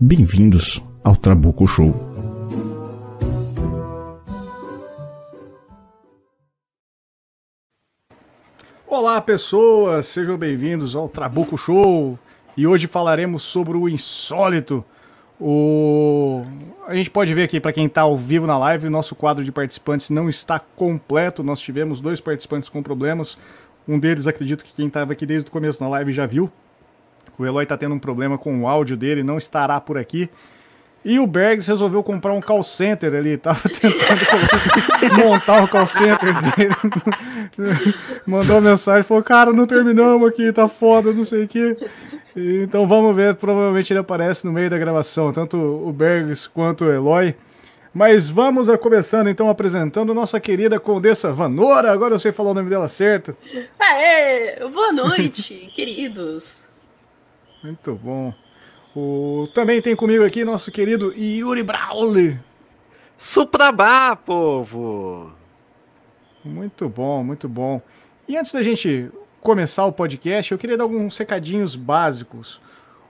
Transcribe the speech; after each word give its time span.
Bem-vindos 0.00 0.82
ao 1.04 1.14
Trabuco 1.14 1.64
Show. 1.68 1.94
Olá, 8.88 9.20
pessoas, 9.20 10.06
sejam 10.06 10.36
bem-vindos 10.36 10.96
ao 10.96 11.08
Trabuco 11.08 11.56
Show. 11.56 12.18
E 12.56 12.66
hoje 12.66 12.88
falaremos 12.88 13.44
sobre 13.44 13.76
o 13.76 13.88
insólito. 13.88 14.84
O... 15.40 16.42
A 16.88 16.94
gente 16.96 17.10
pode 17.10 17.32
ver 17.32 17.44
aqui, 17.44 17.60
para 17.60 17.72
quem 17.72 17.86
está 17.86 18.02
ao 18.02 18.18
vivo 18.18 18.48
na 18.48 18.58
live, 18.58 18.88
o 18.88 18.90
nosso 18.90 19.14
quadro 19.14 19.44
de 19.44 19.52
participantes 19.52 20.10
não 20.10 20.28
está 20.28 20.58
completo. 20.58 21.44
Nós 21.44 21.60
tivemos 21.60 22.00
dois 22.00 22.20
participantes 22.20 22.68
com 22.68 22.82
problemas. 22.82 23.38
Um 23.86 24.00
deles, 24.00 24.26
acredito 24.26 24.64
que 24.64 24.72
quem 24.74 24.88
estava 24.88 25.12
aqui 25.12 25.24
desde 25.24 25.48
o 25.48 25.52
começo 25.52 25.78
da 25.78 25.86
live 25.86 26.12
já 26.12 26.26
viu. 26.26 26.50
O 27.38 27.44
Eloy 27.44 27.64
está 27.64 27.76
tendo 27.76 27.94
um 27.94 27.98
problema 27.98 28.38
com 28.38 28.62
o 28.62 28.68
áudio 28.68 28.96
dele, 28.96 29.22
não 29.22 29.38
estará 29.38 29.80
por 29.80 29.98
aqui. 29.98 30.28
E 31.04 31.18
o 31.18 31.26
Bergs 31.26 31.68
resolveu 31.68 32.02
comprar 32.02 32.32
um 32.32 32.40
call 32.40 32.62
center 32.62 33.14
ali, 33.14 33.36
tava 33.38 33.68
tentando 33.68 34.24
montar 35.22 35.62
o 35.62 35.68
call 35.68 35.86
center 35.86 36.32
dele. 36.40 36.74
Mandou 38.26 38.60
mensagem, 38.60 39.02
falou, 39.02 39.22
cara, 39.22 39.52
não 39.52 39.66
terminamos 39.66 40.26
aqui, 40.26 40.50
tá 40.52 40.66
foda, 40.66 41.12
não 41.12 41.24
sei 41.24 41.44
o 41.44 41.48
quê. 41.48 41.76
Então 42.34 42.86
vamos 42.86 43.14
ver, 43.14 43.34
provavelmente 43.34 43.92
ele 43.92 44.00
aparece 44.00 44.46
no 44.46 44.52
meio 44.52 44.70
da 44.70 44.78
gravação, 44.78 45.32
tanto 45.32 45.56
o 45.56 45.92
Bergs 45.92 46.48
quanto 46.48 46.86
o 46.86 46.92
Eloy. 46.92 47.34
Mas 47.92 48.28
vamos 48.28 48.68
a 48.68 48.76
começando 48.76 49.28
então 49.28 49.48
apresentando 49.48 50.12
nossa 50.12 50.40
querida 50.40 50.80
Condessa 50.80 51.32
Vanora. 51.32 51.92
Agora 51.92 52.12
eu 52.12 52.18
sei 52.18 52.32
falar 52.32 52.50
o 52.50 52.54
nome 52.54 52.68
dela 52.68 52.88
certo. 52.88 53.36
Aê! 53.78 54.68
Boa 54.68 54.90
noite, 54.90 55.70
queridos. 55.76 56.63
Muito 57.64 57.94
bom. 57.94 58.34
O... 58.94 59.48
Também 59.54 59.80
tem 59.80 59.96
comigo 59.96 60.22
aqui 60.22 60.44
nosso 60.44 60.70
querido 60.70 61.14
Yuri 61.16 61.62
Brawley. 61.62 62.38
Suprabá, 63.16 64.14
povo! 64.14 65.32
Muito 66.44 66.90
bom, 66.90 67.24
muito 67.24 67.48
bom. 67.48 67.80
E 68.28 68.36
antes 68.36 68.52
da 68.52 68.62
gente 68.62 69.10
começar 69.40 69.86
o 69.86 69.92
podcast, 69.92 70.52
eu 70.52 70.58
queria 70.58 70.76
dar 70.76 70.84
alguns 70.84 71.16
recadinhos 71.16 71.74
básicos. 71.74 72.60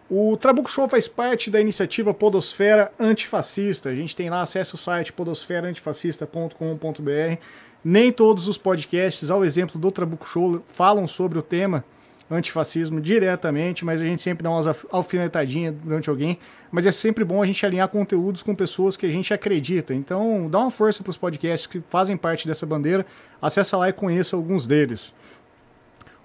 O 0.09 0.37
Trabuco 0.37 0.71
Show 0.71 0.89
faz 0.89 1.09
parte 1.09 1.51
da 1.51 1.61
iniciativa 1.61 2.15
Podosfera 2.15 2.93
Antifascista. 2.97 3.89
A 3.89 3.95
gente 3.95 4.15
tem 4.15 4.31
lá, 4.31 4.43
acesse 4.43 4.77
o 4.77 4.79
site 4.79 5.13
podosferaantifascista.com.br. 5.13 7.39
Nem 7.83 8.13
todos 8.13 8.47
os 8.47 8.57
podcasts, 8.57 9.33
ao 9.33 9.45
exemplo 9.45 9.81
do 9.81 9.91
Trabuco 9.91 10.29
Show, 10.29 10.63
falam 10.69 11.09
sobre 11.09 11.41
o 11.41 11.43
tema 11.43 11.85
antifascismo 12.31 13.01
diretamente, 13.01 13.85
mas 13.85 14.01
a 14.01 14.05
gente 14.05 14.23
sempre 14.23 14.43
dá 14.43 14.51
umas 14.51 14.67
alfinetadinhas 14.91 15.75
durante 15.83 16.09
alguém. 16.09 16.39
Mas 16.71 16.87
é 16.87 16.93
sempre 16.93 17.25
bom 17.25 17.43
a 17.43 17.47
gente 17.47 17.65
alinhar 17.65 17.89
conteúdos 17.89 18.43
com 18.43 18.55
pessoas 18.55 18.97
que 18.97 19.07
a 19.07 19.11
gente 19.11 19.33
acredita. 19.33 19.95
Então, 19.95 20.49
dá 20.51 20.59
uma 20.59 20.71
força 20.71 21.03
para 21.03 21.11
os 21.11 21.17
podcasts 21.17 21.67
que 21.67 21.83
fazem 21.89 22.17
parte 22.17 22.49
dessa 22.49 22.67
bandeira. 22.67 23.07
Acessa 23.41 23.77
lá 23.77 23.89
e 23.89 23.93
conheça 23.93 24.35
alguns 24.35 24.67
deles. 24.67 25.13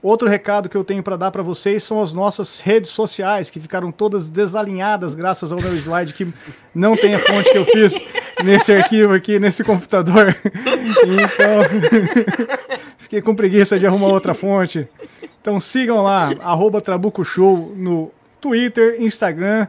Outro 0.01 0.29
recado 0.29 0.69
que 0.69 0.77
eu 0.77 0.83
tenho 0.83 1.03
para 1.03 1.17
dar 1.17 1.29
para 1.29 1.43
vocês 1.43 1.83
são 1.83 2.01
as 2.01 2.13
nossas 2.13 2.61
redes 2.61 2.89
sociais, 2.89 3.49
que 3.49 3.59
ficaram 3.59 3.91
todas 3.91 4.29
desalinhadas 4.29 5.13
graças 5.13 5.51
ao 5.51 5.59
meu 5.59 5.75
slide, 5.75 6.13
que 6.13 6.25
não 6.73 6.95
tem 6.95 7.15
a 7.15 7.19
fonte 7.19 7.51
que 7.51 7.57
eu 7.57 7.65
fiz 7.65 8.01
nesse 8.41 8.71
arquivo 8.71 9.13
aqui, 9.13 9.39
nesse 9.39 9.63
computador. 9.63 10.35
Então, 11.01 11.63
fiquei 12.97 13.21
com 13.21 13.33
preguiça 13.33 13.79
de 13.79 13.87
arrumar 13.87 14.07
outra 14.07 14.33
fonte. 14.33 14.87
Então 15.49 15.59
sigam 15.59 16.03
lá, 16.03 16.29
arroba 16.41 16.79
Trabuco 16.79 17.25
Show 17.25 17.73
no 17.75 18.11
Twitter, 18.39 19.01
Instagram. 19.01 19.67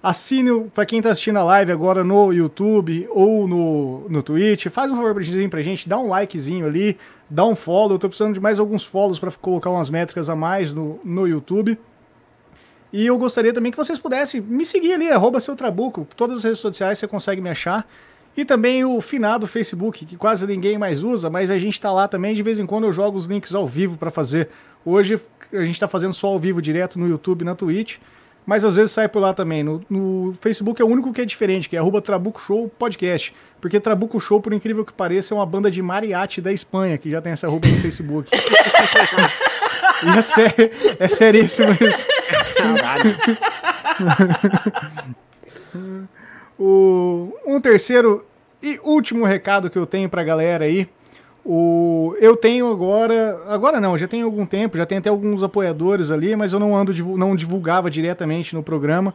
Assine 0.00 0.70
para 0.72 0.86
quem 0.86 1.00
está 1.00 1.10
assistindo 1.10 1.36
a 1.40 1.42
live 1.42 1.72
agora 1.72 2.04
no 2.04 2.32
YouTube 2.32 3.08
ou 3.10 3.48
no, 3.48 4.08
no 4.08 4.22
Twitch. 4.22 4.68
Faz 4.68 4.92
um 4.92 4.94
favor 4.94 5.12
pra 5.12 5.62
gente, 5.62 5.88
dá 5.88 5.98
um 5.98 6.08
likezinho 6.08 6.64
ali, 6.64 6.96
dá 7.28 7.44
um 7.44 7.56
follow. 7.56 7.94
Eu 7.94 7.98
tô 7.98 8.08
precisando 8.08 8.34
de 8.34 8.38
mais 8.38 8.60
alguns 8.60 8.84
follows 8.84 9.18
para 9.18 9.32
colocar 9.32 9.68
umas 9.68 9.90
métricas 9.90 10.30
a 10.30 10.36
mais 10.36 10.72
no, 10.72 11.00
no 11.02 11.26
YouTube. 11.26 11.76
E 12.92 13.04
eu 13.04 13.18
gostaria 13.18 13.52
também 13.52 13.72
que 13.72 13.76
vocês 13.76 13.98
pudessem 13.98 14.40
me 14.40 14.64
seguir 14.64 14.92
ali, 14.92 15.10
arroba 15.10 15.40
seu 15.40 15.56
Trabuco. 15.56 16.06
Todas 16.16 16.38
as 16.38 16.44
redes 16.44 16.60
sociais 16.60 17.00
você 17.00 17.08
consegue 17.08 17.40
me 17.40 17.50
achar. 17.50 17.84
E 18.36 18.44
também 18.44 18.84
o 18.84 19.00
finado 19.00 19.46
Facebook, 19.46 20.04
que 20.04 20.16
quase 20.16 20.46
ninguém 20.46 20.76
mais 20.76 21.02
usa, 21.02 21.30
mas 21.30 21.50
a 21.50 21.58
gente 21.58 21.74
está 21.74 21.90
lá 21.90 22.06
também. 22.06 22.34
De 22.34 22.42
vez 22.42 22.58
em 22.58 22.66
quando 22.66 22.84
eu 22.84 22.92
jogo 22.92 23.16
os 23.16 23.26
links 23.26 23.54
ao 23.54 23.66
vivo 23.66 23.96
para 23.96 24.10
fazer. 24.10 24.48
Hoje 24.84 25.20
a 25.52 25.62
gente 25.62 25.72
está 25.74 25.88
fazendo 25.88 26.12
só 26.12 26.28
ao 26.28 26.38
vivo 26.38 26.60
direto 26.60 26.98
no 26.98 27.08
YouTube 27.08 27.42
e 27.42 27.44
na 27.44 27.54
Twitch 27.54 27.96
mas 28.46 28.64
às 28.64 28.76
vezes 28.76 28.92
sai 28.92 29.08
por 29.08 29.18
lá 29.18 29.34
também. 29.34 29.64
No, 29.64 29.84
no, 29.90 30.38
Facebook 30.40 30.80
é 30.80 30.84
o 30.84 30.88
único 30.88 31.12
que 31.12 31.20
é 31.20 31.24
diferente, 31.24 31.68
que 31.68 31.74
é 31.76 31.80
arroba 31.80 32.00
Trabuco 32.00 32.40
Show 32.40 32.68
Podcast. 32.68 33.34
Porque 33.60 33.80
Trabuco 33.80 34.20
Show, 34.20 34.40
por 34.40 34.52
incrível 34.54 34.84
que 34.84 34.92
pareça, 34.92 35.34
é 35.34 35.36
uma 35.36 35.44
banda 35.44 35.68
de 35.68 35.82
mariachi 35.82 36.40
da 36.40 36.52
Espanha, 36.52 36.96
que 36.96 37.10
já 37.10 37.20
tem 37.20 37.32
essa 37.32 37.48
arroba 37.48 37.66
no 37.66 37.76
Facebook. 37.80 38.30
e 40.04 40.08
é, 40.16 40.22
sério, 40.22 40.70
é 41.00 41.08
seríssimo 41.08 41.72
isso. 41.72 42.06
Caralho. 42.56 43.16
o, 46.58 47.32
um 47.46 47.60
terceiro 47.60 48.24
e 48.62 48.80
último 48.82 49.24
recado 49.24 49.70
que 49.70 49.78
eu 49.78 49.86
tenho 49.86 50.08
pra 50.08 50.24
galera 50.24 50.64
aí 50.64 50.88
o, 51.48 52.16
eu 52.18 52.36
tenho 52.36 52.68
agora, 52.68 53.40
agora 53.46 53.80
não, 53.80 53.96
já 53.96 54.08
tem 54.08 54.22
algum 54.22 54.44
tempo, 54.44 54.76
já 54.76 54.84
tem 54.84 54.98
até 54.98 55.08
alguns 55.08 55.44
apoiadores 55.44 56.10
ali, 56.10 56.34
mas 56.34 56.52
eu 56.52 56.58
não 56.58 56.76
ando, 56.76 56.92
não 57.16 57.36
divulgava 57.36 57.88
diretamente 57.88 58.52
no 58.52 58.64
programa. 58.64 59.14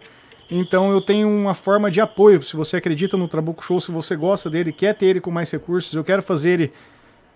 Então 0.50 0.92
eu 0.92 1.02
tenho 1.02 1.28
uma 1.28 1.54
forma 1.54 1.92
de 1.92 2.00
apoio. 2.00 2.42
Se 2.42 2.56
você 2.56 2.78
acredita 2.78 3.18
no 3.18 3.28
Trabuco 3.28 3.62
Show, 3.62 3.82
se 3.82 3.92
você 3.92 4.16
gosta 4.16 4.50
dele, 4.50 4.72
quer 4.72 4.96
ter 4.96 5.08
ele 5.08 5.20
com 5.20 5.30
mais 5.30 5.52
recursos, 5.52 5.94
eu 5.94 6.06
quero 6.06 6.22
fazer 6.22 6.52
ele 6.52 6.74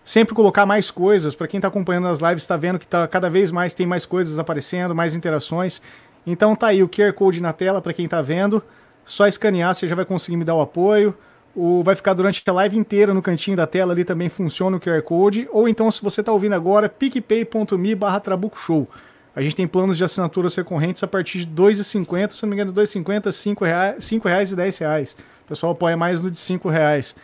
sempre 0.01 0.33
colocar 0.33 0.65
mais 0.65 0.89
coisas. 0.89 1.35
Para 1.35 1.47
quem 1.47 1.57
está 1.57 1.67
acompanhando 1.67 2.07
as 2.07 2.21
lives, 2.21 2.43
está 2.43 2.55
vendo 2.55 2.79
que 2.79 2.87
tá, 2.87 3.05
cada 3.05 3.29
vez 3.29 3.51
mais 3.51 3.73
tem 3.73 3.85
mais 3.85 4.05
coisas 4.05 4.39
aparecendo, 4.39 4.95
mais 4.95 5.13
interações. 5.13 5.81
Então 6.25 6.55
tá 6.55 6.67
aí 6.67 6.81
o 6.81 6.87
QR 6.87 7.11
Code 7.11 7.41
na 7.41 7.51
tela 7.51 7.81
para 7.81 7.91
quem 7.91 8.05
está 8.05 8.21
vendo. 8.21 8.63
Só 9.05 9.27
escanear, 9.27 9.73
você 9.73 9.87
já 9.87 9.95
vai 9.95 10.03
conseguir 10.03 10.35
me 10.35 10.43
dar 10.43 10.55
o 10.55 10.61
apoio. 10.61 11.15
O, 11.55 11.83
vai 11.83 11.95
ficar 11.95 12.13
durante 12.13 12.43
a 12.45 12.51
live 12.51 12.77
inteira 12.77 13.13
no 13.13 13.21
cantinho 13.21 13.55
da 13.55 13.65
tela 13.65 13.93
ali 13.93 14.03
também 14.03 14.27
funciona 14.27 14.75
o 14.75 14.79
QR 14.79 15.01
Code. 15.03 15.47
Ou 15.51 15.69
então, 15.69 15.89
se 15.89 16.01
você 16.01 16.19
está 16.19 16.31
ouvindo 16.31 16.53
agora, 16.53 16.89
picpay.me 16.89 17.95
barra 17.95 18.19
Trabuco 18.19 18.57
Show. 18.57 18.89
A 19.35 19.41
gente 19.41 19.55
tem 19.55 19.67
planos 19.67 19.97
de 19.97 20.03
assinaturas 20.03 20.55
recorrentes 20.55 21.03
a 21.03 21.07
partir 21.07 21.45
de 21.45 21.45
R$ 21.45 21.69
2,50, 21.69 22.31
se 22.31 22.43
não 22.43 22.49
me 22.49 22.55
engano, 22.55 22.71
R$ 22.71 22.81
2,50, 22.81 23.59
R$ 23.61 23.69
reais, 23.69 24.09
R$ 24.09 24.21
reais 24.23 24.51
e 24.51 24.55
R$ 24.55 24.71
reais. 24.79 25.17
O 25.45 25.47
pessoal 25.47 25.73
apoia 25.73 25.95
mais 25.95 26.21
no 26.21 26.31
de 26.31 26.41
R$ 26.41 26.59
reais. 26.71 27.15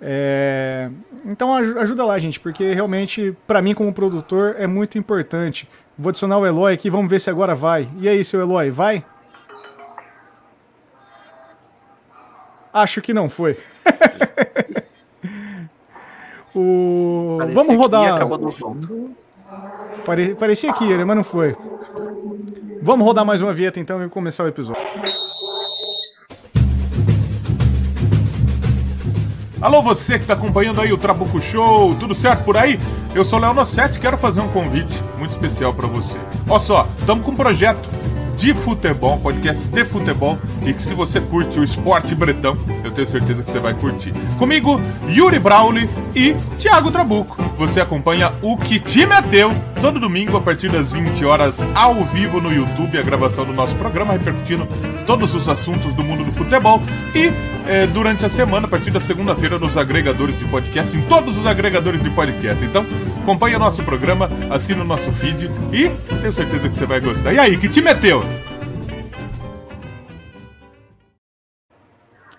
É... 0.00 0.90
Então 1.26 1.54
ajuda 1.54 2.04
lá, 2.04 2.18
gente, 2.18 2.40
porque 2.40 2.72
realmente, 2.72 3.36
para 3.46 3.60
mim 3.60 3.74
como 3.74 3.92
produtor, 3.92 4.56
é 4.58 4.66
muito 4.66 4.96
importante. 4.96 5.68
Vou 5.98 6.10
adicionar 6.10 6.38
o 6.38 6.46
Eloy 6.46 6.72
aqui, 6.72 6.88
vamos 6.88 7.10
ver 7.10 7.20
se 7.20 7.28
agora 7.28 7.54
vai. 7.54 7.88
E 8.00 8.08
aí, 8.08 8.24
seu 8.24 8.40
Eloy, 8.40 8.70
vai? 8.70 9.04
Acho 12.78 13.02
que 13.02 13.12
não 13.12 13.28
foi. 13.28 13.58
o... 16.54 17.38
Vamos 17.52 17.76
rodar. 17.76 18.20
Pare... 20.04 20.36
Parecia 20.36 20.72
que 20.72 20.84
ia, 20.84 21.04
mas 21.04 21.16
não 21.16 21.24
foi. 21.24 21.56
Vamos 22.80 23.04
rodar 23.04 23.24
mais 23.24 23.42
uma 23.42 23.52
vinheta 23.52 23.80
então 23.80 24.04
e 24.04 24.08
começar 24.08 24.44
o 24.44 24.48
episódio. 24.48 24.80
Alô, 29.60 29.82
você 29.82 30.14
que 30.14 30.22
está 30.22 30.34
acompanhando 30.34 30.80
aí 30.80 30.92
o 30.92 30.96
Trabuco 30.96 31.40
Show, 31.40 31.96
tudo 31.96 32.14
certo 32.14 32.44
por 32.44 32.56
aí? 32.56 32.78
Eu 33.12 33.24
sou 33.24 33.40
o 33.40 33.42
Léo 33.42 33.54
Nossetti, 33.54 33.98
quero 33.98 34.16
fazer 34.16 34.40
um 34.40 34.48
convite 34.50 35.02
muito 35.18 35.32
especial 35.32 35.74
para 35.74 35.88
você. 35.88 36.14
Olha 36.48 36.60
só, 36.60 36.86
estamos 37.00 37.26
com 37.26 37.32
um 37.32 37.36
projeto 37.36 37.97
de 38.38 38.54
futebol, 38.54 39.18
podcast 39.18 39.66
de 39.66 39.84
futebol, 39.84 40.38
e 40.64 40.72
que 40.72 40.82
se 40.82 40.94
você 40.94 41.20
curte 41.20 41.58
o 41.58 41.64
esporte 41.64 42.14
bretão, 42.14 42.56
eu 42.84 42.90
tenho 42.90 43.06
certeza 43.06 43.42
que 43.42 43.50
você 43.50 43.58
vai 43.58 43.74
curtir. 43.74 44.12
Comigo, 44.38 44.80
Yuri 45.08 45.38
Brauli 45.38 45.90
e 46.14 46.34
Thiago 46.56 46.90
Trabuco. 46.90 47.47
Você 47.58 47.80
acompanha 47.80 48.32
o 48.40 48.56
Que 48.56 48.78
Te 48.78 49.04
Meteu 49.04 49.50
todo 49.80 49.98
domingo 49.98 50.36
a 50.36 50.40
partir 50.40 50.70
das 50.70 50.92
20 50.92 51.24
horas 51.24 51.66
ao 51.74 52.04
vivo 52.04 52.40
no 52.40 52.52
YouTube, 52.52 52.96
a 52.96 53.02
gravação 53.02 53.44
do 53.44 53.52
nosso 53.52 53.74
programa, 53.74 54.12
repercutindo 54.12 54.66
todos 55.04 55.34
os 55.34 55.48
assuntos 55.48 55.92
do 55.92 56.04
mundo 56.04 56.24
do 56.24 56.32
futebol 56.32 56.80
e 57.14 57.32
é, 57.66 57.86
durante 57.88 58.24
a 58.24 58.28
semana, 58.28 58.66
a 58.66 58.70
partir 58.70 58.92
da 58.92 59.00
segunda-feira, 59.00 59.58
nos 59.58 59.76
agregadores 59.76 60.38
de 60.38 60.44
podcast, 60.44 60.96
em 60.96 61.02
todos 61.02 61.36
os 61.36 61.46
agregadores 61.46 62.00
de 62.00 62.08
podcast. 62.10 62.64
Então, 62.64 62.86
acompanhe 63.22 63.56
o 63.56 63.58
nosso 63.58 63.82
programa, 63.82 64.30
assina 64.50 64.82
o 64.82 64.86
nosso 64.86 65.10
feed 65.12 65.50
e 65.72 65.90
tenho 66.20 66.32
certeza 66.32 66.68
que 66.68 66.76
você 66.76 66.86
vai 66.86 67.00
gostar. 67.00 67.34
E 67.34 67.38
aí, 67.40 67.58
que 67.58 67.68
te 67.68 67.82
meteu? 67.82 68.24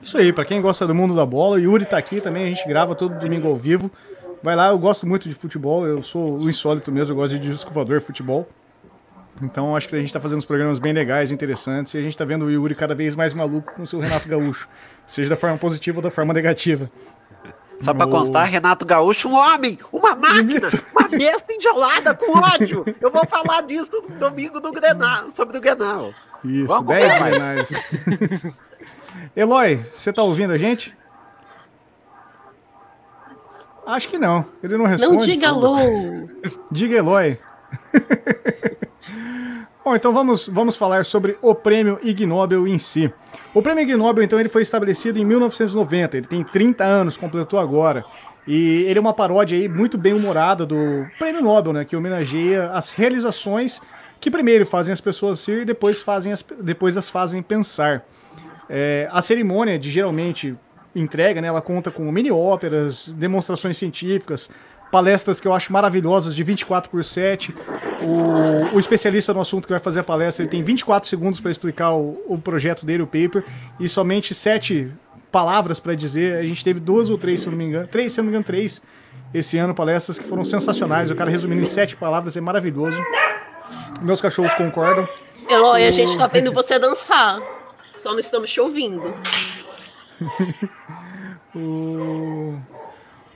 Isso 0.02 0.18
aí, 0.18 0.32
pra 0.32 0.46
quem 0.46 0.62
gosta 0.62 0.88
do 0.88 0.96
mundo 0.96 1.14
da 1.14 1.26
bola, 1.26 1.58
o 1.58 1.60
Yuri 1.60 1.86
tá 1.86 1.98
aqui 1.98 2.22
também, 2.22 2.46
a 2.46 2.48
gente 2.48 2.68
grava 2.68 2.96
todo 2.96 3.20
domingo 3.20 3.48
ao 3.48 3.56
vivo. 3.56 3.92
Vai 4.42 4.56
lá, 4.56 4.70
eu 4.70 4.80
gosto 4.80 5.06
muito 5.06 5.28
de 5.28 5.36
futebol, 5.36 5.86
eu 5.86 6.02
sou 6.02 6.40
o 6.40 6.50
insólito 6.50 6.92
mesmo, 6.92 7.12
eu 7.12 7.16
gosto 7.16 7.38
de 7.38 7.50
desculpador 7.50 8.02
futebol. 8.02 8.48
Então 9.42 9.76
acho 9.76 9.88
que 9.88 9.96
a 9.96 10.00
gente 10.00 10.12
tá 10.12 10.20
fazendo 10.20 10.40
uns 10.40 10.46
programas 10.46 10.80
bem 10.80 10.94
legais, 10.94 11.32
interessantes, 11.32 11.94
e 11.94 11.98
a 11.98 12.02
gente 12.02 12.18
tá 12.18 12.26
vendo 12.26 12.46
o 12.46 12.52
Yuri 12.52 12.76
cada 12.76 12.96
vez 12.96 13.16
mais 13.16 13.34
maluco 13.34 13.74
com 13.76 13.84
o 13.84 13.88
seu 13.88 14.00
Renato 14.00 14.28
Gaúcho. 14.28 14.68
Seja 15.08 15.30
da 15.30 15.36
forma 15.36 15.58
positiva 15.58 15.98
ou 15.98 16.04
da 16.04 16.10
forma 16.10 16.34
negativa. 16.34 16.90
Só 17.80 17.94
pra 17.94 18.08
constar, 18.08 18.46
Renato 18.48 18.86
Gaúcho, 18.86 19.30
um 19.30 19.36
homem, 19.36 19.80
uma 19.92 20.14
máquina, 20.14 20.68
uma 20.92 21.08
besta 21.08 21.54
enjaulada 21.54 22.14
com 22.14 22.38
ódio. 22.38 22.86
Eu 23.00 23.10
vou 23.10 23.26
falar 23.26 23.62
disso 23.62 23.92
no 24.10 24.16
domingo 24.18 24.60
do 24.60 24.72
Grenal, 24.72 25.32
sobre 25.32 25.58
o 25.58 25.62
Grenal. 25.62 26.14
Isso, 26.44 26.68
Vamos 26.68 26.88
10 26.88 27.14
comer, 27.14 27.30
grenais. 27.32 27.70
Eloy, 29.36 29.78
você 29.92 30.12
tá 30.12 30.22
ouvindo 30.22 30.52
a 30.52 30.58
gente? 30.58 30.94
Acho 33.90 34.08
que 34.08 34.20
não. 34.20 34.46
Ele 34.62 34.78
não 34.78 34.86
responde. 34.86 35.14
Não 35.14 35.26
diga 35.26 35.50
alô. 35.50 35.76
Diga 36.72 36.98
Eloy. 36.98 37.40
Bom, 39.84 39.96
então 39.96 40.14
vamos, 40.14 40.48
vamos 40.48 40.76
falar 40.76 41.04
sobre 41.04 41.36
o 41.42 41.56
prêmio 41.56 41.98
Ig 42.04 42.24
Nobel 42.26 42.68
em 42.68 42.78
si. 42.78 43.12
O 43.52 43.64
prêmio 43.64 43.82
Ig 43.82 43.96
Nobel, 43.96 44.24
então, 44.24 44.40
ele 44.40 44.50
foi 44.50 44.62
estabelecido 44.62 45.18
em 45.18 45.26
1990. 45.26 46.18
Ele 46.18 46.28
tem 46.28 46.44
30 46.44 46.84
anos, 46.84 47.18
completou 47.18 47.58
agora. 47.58 48.06
E 48.46 48.84
ele 48.84 49.00
é 49.00 49.02
uma 49.02 49.14
paródia 49.14 49.58
aí 49.58 49.68
muito 49.68 49.98
bem 49.98 50.14
humorada 50.14 50.68
do 50.68 51.08
prêmio 51.18 51.42
Nobel, 51.42 51.74
né? 51.74 51.84
Que 51.84 51.96
homenageia 51.96 52.70
as 52.72 52.94
realizações 52.94 53.82
que 54.20 54.30
primeiro 54.30 54.68
fazem 54.68 54.94
as 54.94 55.02
pessoas 55.02 55.44
rir 55.48 55.62
e 55.62 55.66
depois, 55.66 56.00
fazem 56.00 56.32
as, 56.32 56.46
depois 56.62 56.96
as 56.96 57.10
fazem 57.10 57.42
pensar. 57.42 58.06
É, 58.70 59.10
a 59.12 59.20
cerimônia 59.20 59.80
de 59.80 59.90
geralmente 59.90 60.56
entrega, 60.96 61.42
né, 61.42 61.48
ela 61.48 61.62
conta 61.62 61.92
com 61.92 62.10
mini 62.12 62.32
óperas, 62.32 63.08
demonstrações 63.10 63.78
científicas, 63.78 64.50
palestras 64.92 65.40
que 65.40 65.48
eu 65.48 65.54
acho 65.54 65.72
maravilhosas 65.72 66.36
de 66.36 66.44
24 66.44 66.90
por 66.90 67.04
7. 67.04 67.56
O, 68.02 68.76
o 68.76 68.80
especialista 68.80 69.34
no 69.34 69.42
assunto 69.42 69.68
que 69.68 69.74
vai 69.74 69.80
fazer 69.80 70.00
a 70.00 70.04
palestra 70.04 70.44
ele 70.44 70.50
tem 70.50 70.64
24 70.64 71.08
segundos 71.08 71.40
para 71.40 71.52
explicar 71.52 71.94
o, 71.94 72.22
o 72.28 72.38
projeto 72.38 72.86
dele, 72.86 73.04
o 73.04 73.08
paper, 73.08 73.44
e 73.80 73.88
somente 73.88 74.34
sete 74.34 74.92
palavras 75.32 75.80
para 75.80 75.94
dizer. 75.94 76.38
A 76.38 76.44
gente 76.44 76.64
teve 76.64 76.80
duas 76.80 77.10
ou 77.10 77.18
três, 77.18 77.42
se 77.42 77.50
não 77.50 77.58
me 77.58 77.66
engano, 77.66 77.88
três, 77.88 78.14
se 78.14 78.20
eu 78.20 78.24
não 78.24 78.32
me 78.32 78.32
engano, 78.32 78.46
três 78.46 78.82
esse 79.34 79.58
ano, 79.58 79.76
palestras 79.76 80.18
que 80.18 80.26
foram 80.26 80.44
sensacionais. 80.44 81.12
O 81.12 81.16
cara 81.16 81.30
resumindo 81.30 81.62
em 81.62 81.66
sete 81.66 81.96
palavras 81.96 82.36
é 82.36 82.42
maravilhoso. 82.42 83.00
Meus 84.02 84.22
cachorros 84.22 84.54
concordam. 84.56 85.08
Eloy, 85.48 85.86
a 85.86 85.92
gente 85.92 86.18
tá 86.18 86.28
vendo 86.28 86.52
você 86.52 86.80
dançar. 86.80 87.40
Só 88.02 88.12
não 88.12 88.20
estamos 88.20 88.50
te 88.52 88.60
ouvindo. 88.60 89.14
O- 91.56 92.56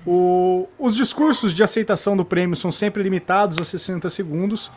o- 0.06 0.68
os 0.78 0.96
discursos 0.96 1.52
de 1.54 1.64
aceitação 1.64 2.16
do 2.16 2.24
prêmio 2.24 2.56
são 2.56 2.72
sempre 2.72 3.02
limitados 3.02 3.58
a 3.58 3.64
60 3.64 4.10
segundos. 4.10 4.70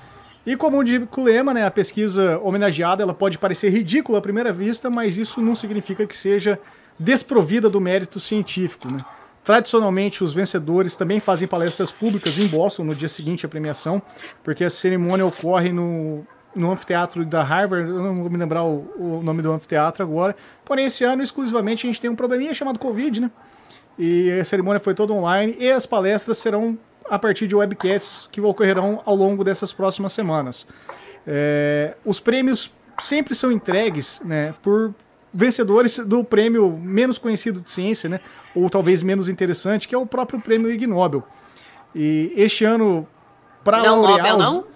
E 0.47 0.56
como 0.56 0.82
diz 0.82 1.03
o 1.17 1.23
lema, 1.25 1.53
né, 1.53 1.67
a 1.67 1.70
pesquisa 1.70 2.38
homenageada 2.38 3.03
ela 3.03 3.12
pode 3.12 3.37
parecer 3.37 3.69
ridícula 3.70 4.19
à 4.19 4.23
primeira 4.23 4.53
vista, 4.53 4.88
mas 4.88 5.17
isso 5.19 5.41
não 5.43 5.55
significa 5.55 6.06
que 6.06 6.17
seja 6.17 6.58
desprovida 6.99 7.69
do 7.69 7.81
mérito 7.81 8.19
científico. 8.20 8.88
Né? 8.91 9.05
Tradicionalmente, 9.44 10.25
os 10.25 10.32
vencedores 10.32 10.97
também 10.97 11.20
fazem 11.20 11.47
palestras 11.47 11.93
públicas 11.93 12.38
em 12.38 12.47
Boston 12.47 12.85
no 12.85 12.94
dia 12.94 13.09
seguinte 13.09 13.44
à 13.44 13.49
premiação, 13.49 14.00
porque 14.44 14.64
a 14.64 14.70
cerimônia 14.70 15.26
ocorre 15.26 15.73
no, 15.73 16.23
no 16.56 16.73
anfiteatro 16.73 17.25
da 17.25 17.43
Harvard, 17.43 17.88
eu 17.88 18.03
não 18.03 18.14
vou 18.14 18.31
me 18.31 18.37
lembrar 18.37 18.64
o, 18.64 18.88
o 18.97 19.20
nome 19.23 19.43
do 19.43 19.53
anfiteatro 19.53 20.03
agora. 20.03 20.35
Porém, 20.64 20.87
esse 20.87 21.05
ano, 21.05 21.23
exclusivamente, 21.23 21.87
a 21.87 21.88
gente 21.91 22.00
tem 22.00 22.11
um 22.11 22.17
probleminha 22.17 22.53
chamado 22.55 22.79
Covid, 22.79 23.20
né? 23.20 23.31
E 23.99 24.31
a 24.41 24.44
cerimônia 24.44 24.81
foi 24.81 24.94
toda 24.94 25.12
online 25.12 25.56
e 25.58 25.70
as 25.70 25.87
palestras 25.87 26.38
serão 26.38 26.76
a 27.08 27.19
partir 27.19 27.47
de 27.47 27.55
webcasts 27.55 28.29
que 28.32 28.41
ocorrerão 28.41 29.00
ao 29.06 29.14
longo 29.14 29.44
dessas 29.44 29.73
próximas 29.73 30.12
semanas. 30.12 30.67
É, 31.26 31.94
os 32.05 32.20
prêmios 32.20 32.70
sempre 33.02 33.35
são 33.35 33.50
entregues 33.52 34.20
né, 34.25 34.55
por 34.62 34.94
vencedores 35.32 35.99
do 35.99 36.25
prêmio 36.25 36.70
menos 36.70 37.19
conhecido 37.19 37.61
de 37.61 37.70
ciência, 37.70 38.09
né, 38.09 38.20
ou 38.55 38.69
talvez 38.70 39.02
menos 39.02 39.29
interessante, 39.29 39.87
que 39.87 39.94
é 39.94 39.99
o 39.99 40.06
próprio 40.06 40.41
prêmio 40.41 40.70
Ig 40.70 40.87
Nobel. 40.87 41.23
E 41.94 42.32
este 42.37 42.64
ano, 42.64 43.06
para 43.64 43.82
laurear 43.82 44.19
Nobel, 44.19 44.37
os- 44.37 44.43
não? 44.55 44.75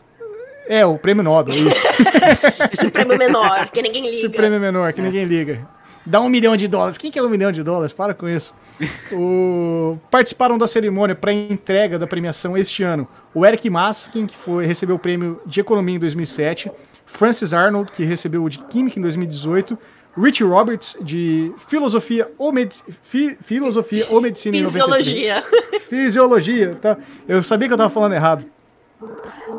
É, 0.73 0.87
o 0.87 0.97
prêmio 0.97 1.23
Nobel, 1.25 1.55
isso. 1.55 1.81
Esse 2.73 2.89
prêmio 2.91 3.19
menor, 3.19 3.67
que 3.73 3.83
ninguém 3.83 4.03
liga. 4.05 4.17
Esse 4.17 4.29
prêmio 4.29 4.61
menor, 4.61 4.93
que 4.93 5.03
ninguém 5.03 5.25
liga. 5.25 5.67
Dá 6.07 6.21
um 6.21 6.29
milhão 6.29 6.57
de 6.57 6.69
dólares. 6.69 6.97
Quem 6.97 7.11
quer 7.11 7.23
um 7.23 7.29
milhão 7.29 7.51
de 7.53 7.63
dólares? 7.63 7.93
Para 7.93 8.15
com 8.15 8.29
isso. 8.29 8.55
O- 9.13 9.99
Participaram 10.11 10.57
da 10.57 10.67
cerimônia 10.67 11.15
para 11.15 11.33
entrega 11.33 11.99
da 11.99 12.07
premiação 12.07 12.57
este 12.57 12.83
ano 12.83 13.05
o 13.35 13.45
Eric 13.45 13.69
Maskin, 13.69 14.27
que 14.27 14.37
foi, 14.37 14.65
recebeu 14.65 14.97
o 14.97 14.99
prêmio 14.99 15.41
de 15.45 15.61
Economia 15.61 15.97
em 15.97 15.99
2007, 15.99 16.71
Francis 17.05 17.53
Arnold, 17.53 17.91
que 17.93 18.03
recebeu 18.05 18.43
o 18.45 18.49
de 18.49 18.59
Química 18.59 18.99
em 18.99 19.03
2018, 19.03 19.77
Rich 20.17 20.43
Roberts, 20.43 20.97
de 21.01 21.53
Filosofia 21.69 22.29
ou, 22.39 22.53
Medici- 22.53 22.83
Fi- 23.03 23.37
Filosofia 23.41 24.07
ou 24.09 24.21
Medicina 24.21 24.57
em 24.57 24.63
93. 24.63 25.05
Fisiologia. 25.07 25.45
Fisiologia, 25.89 26.79
tá? 26.81 26.97
Eu 27.29 27.43
sabia 27.43 27.69
que 27.69 27.75
eu 27.75 27.79
tava 27.79 27.91
falando 27.91 28.15
errado. 28.15 28.45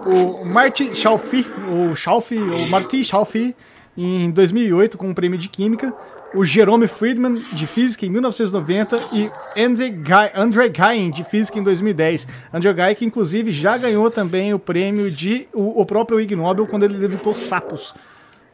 O 0.06 0.46
Marty 0.46 0.94
Chalfi, 0.94 1.46
ou 1.70 1.96
Chalfi, 1.96 2.38
ou 2.38 2.68
Marty 2.68 3.04
Chalfi, 3.04 3.56
em 3.98 4.30
2008, 4.30 4.98
com 4.98 5.10
o 5.10 5.16
prêmio 5.16 5.38
de 5.38 5.50
Química. 5.50 5.94
O 6.34 6.46
Jerome 6.46 6.88
Friedman, 6.88 7.44
de 7.52 7.68
Física, 7.68 8.06
em 8.06 8.10
1990. 8.10 8.96
E 9.14 9.30
André 10.36 10.70
Guy, 10.70 11.12
de 11.12 11.24
Física, 11.24 11.60
em 11.60 11.64
2010. 11.64 12.28
André 12.54 12.74
Guy, 12.74 12.96
que 12.96 13.06
inclusive 13.06 13.52
já 13.52 13.78
ganhou 13.78 14.10
também 14.10 14.54
o 14.54 14.60
prêmio 14.60 15.12
de... 15.12 15.48
O, 15.54 15.82
o 15.82 15.86
próprio 15.86 16.22
Ig 16.22 16.36
Nobel, 16.36 16.68
quando 16.68 16.84
ele 16.84 16.98
levitou 16.98 17.34
sapos. 17.34 17.94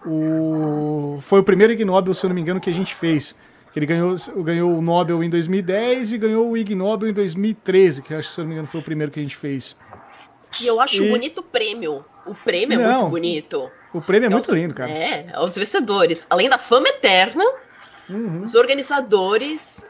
O, 0.06 1.20
foi 1.22 1.42
o 1.42 1.44
primeiro 1.44 1.74
Ig 1.74 1.86
Nobel, 1.86 2.14
se 2.14 2.26
eu 2.26 2.30
não 2.30 2.36
me 2.36 2.42
engano, 2.42 2.60
que 2.60 2.70
a 2.70 2.74
gente 2.74 2.96
fez. 2.96 3.36
Ele 3.76 3.86
ganhou, 3.86 4.16
ganhou 4.38 4.76
o 4.76 4.82
Nobel 4.82 5.24
em 5.24 5.30
2010 5.30 6.14
e 6.14 6.18
ganhou 6.18 6.50
o 6.50 6.58
Ig 6.58 6.74
Nobel 6.74 7.10
em 7.10 7.14
2013, 7.14 8.02
que 8.02 8.12
acho 8.12 8.30
que, 8.30 8.34
se 8.34 8.42
eu 8.42 8.44
não 8.44 8.50
me 8.50 8.54
engano, 8.56 8.68
foi 8.68 8.82
o 8.82 8.84
primeiro 8.84 9.12
que 9.12 9.20
a 9.20 9.22
gente 9.22 9.36
fez. 9.36 9.76
E 10.62 10.68
eu 10.68 10.80
acho 10.82 11.04
E- 11.04 11.10
bonito 11.10 11.40
o 11.40 11.44
prêmio. 11.44 12.04
O 12.26 12.34
prêmio 12.34 12.80
é 12.80 12.84
Não. 12.84 13.00
muito 13.02 13.10
bonito. 13.12 13.72
O 13.94 14.02
prêmio 14.02 14.28
é 14.28 14.30
muito 14.30 14.50
aos- 14.52 14.58
lindo, 14.60 14.74
cara. 14.74 14.90
É, 14.92 15.28
aos 15.34 15.56
vencedores. 15.56 16.26
Além 16.30 16.50
da 16.50 16.58
fama 16.58 16.88
eterna, 16.90 17.44
Uhum. 18.10 18.42
os 18.42 18.56
organizadores 18.56 19.86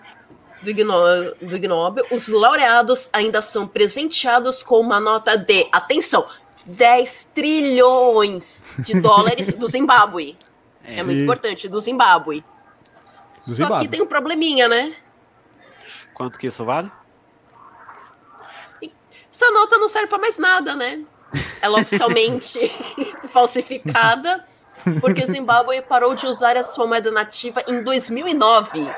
do 0.62 0.70
Ig, 0.70 0.84
No- 0.84 1.36
do 1.42 1.56
Ig 1.56 1.68
Nobel, 1.68 2.06
os 2.12 2.28
laureados 2.28 3.10
ainda 3.14 3.42
são 3.42 3.68
presenteados 3.68 4.64
com 4.64 4.80
uma 4.80 5.00
nota 5.00 5.38
de, 5.38 5.68
atenção, 5.72 6.28
10 6.66 7.30
trilhões 7.34 8.64
de 8.80 8.94
dólares 9.00 9.48
do 9.54 9.68
Zimbábue. 9.68 10.38
É, 10.84 11.04
muito 11.04 11.22
importante, 11.22 11.68
do 11.68 11.80
Zimbábue. 11.80 12.42
Do 12.42 12.46
Só 13.52 13.54
Zimbábue. 13.54 13.86
que 13.86 13.92
tem 13.92 14.02
um 14.02 14.08
probleminha, 14.08 14.68
né? 14.68 14.96
Quanto 16.14 16.40
que 16.40 16.48
isso 16.48 16.66
vale? 16.66 16.92
Essa 19.40 19.52
nota 19.52 19.78
não 19.78 19.88
serve 19.88 20.08
pra 20.08 20.18
mais 20.18 20.40
nada, 20.40 20.76
né? 20.76 21.02
Ela 21.62 21.78
é 21.78 21.82
oficialmente 21.84 22.72
falsificada, 23.32 24.44
porque 25.00 25.24
o 25.24 25.28
Zimbábue 25.28 25.80
parou 25.84 26.16
de 26.16 26.26
usar 26.26 26.58
a 26.58 26.64
sua 26.64 26.88
moeda 26.88 27.12
nativa 27.12 27.64
em 27.68 27.84
2009, 27.84 28.90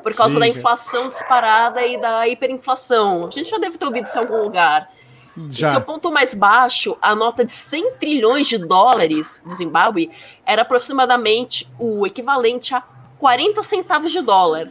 por 0.00 0.14
causa 0.14 0.34
Sim, 0.34 0.38
da 0.38 0.46
inflação 0.46 1.08
disparada 1.08 1.84
e 1.84 2.00
da 2.00 2.28
hiperinflação. 2.28 3.26
A 3.26 3.30
gente 3.32 3.50
já 3.50 3.58
deve 3.58 3.78
ter 3.78 3.84
ouvido 3.84 4.06
isso 4.06 4.16
em 4.16 4.20
algum 4.20 4.40
lugar. 4.40 4.88
E 5.36 5.50
Já. 5.50 5.72
seu 5.72 5.80
ponto 5.80 6.12
mais 6.12 6.34
baixo, 6.34 6.96
a 7.02 7.16
nota 7.16 7.44
de 7.44 7.50
100 7.50 7.94
trilhões 7.94 8.46
de 8.46 8.58
dólares 8.58 9.40
do 9.44 9.52
Zimbábue 9.56 10.08
era 10.46 10.62
aproximadamente 10.62 11.68
o 11.80 12.06
equivalente 12.06 12.76
a 12.76 12.82
40 13.18 13.60
centavos 13.64 14.12
de 14.12 14.20
dólar 14.20 14.70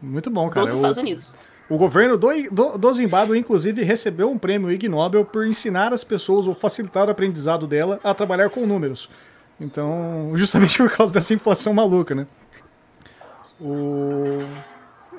Muito 0.00 0.30
bom, 0.30 0.48
cara. 0.48 0.66
dos 0.66 0.72
O, 0.72 0.76
Estados 0.76 0.98
Unidos. 0.98 1.34
O 1.68 1.76
governo 1.76 2.16
do, 2.16 2.28
do, 2.50 2.78
do 2.78 2.94
Zimbábue, 2.94 3.38
inclusive, 3.38 3.82
recebeu 3.82 4.30
um 4.30 4.38
prêmio 4.38 4.70
Ig 4.70 4.88
Nobel 4.88 5.24
por 5.24 5.46
ensinar 5.46 5.92
as 5.92 6.04
pessoas 6.04 6.46
ou 6.46 6.54
facilitar 6.54 7.08
o 7.08 7.10
aprendizado 7.10 7.66
dela 7.66 7.98
a 8.04 8.14
trabalhar 8.14 8.50
com 8.50 8.66
números. 8.66 9.08
Então, 9.60 10.32
justamente 10.36 10.78
por 10.78 10.90
causa 10.90 11.12
dessa 11.12 11.34
inflação 11.34 11.74
maluca, 11.74 12.14
né? 12.14 12.26
O... 13.60 14.38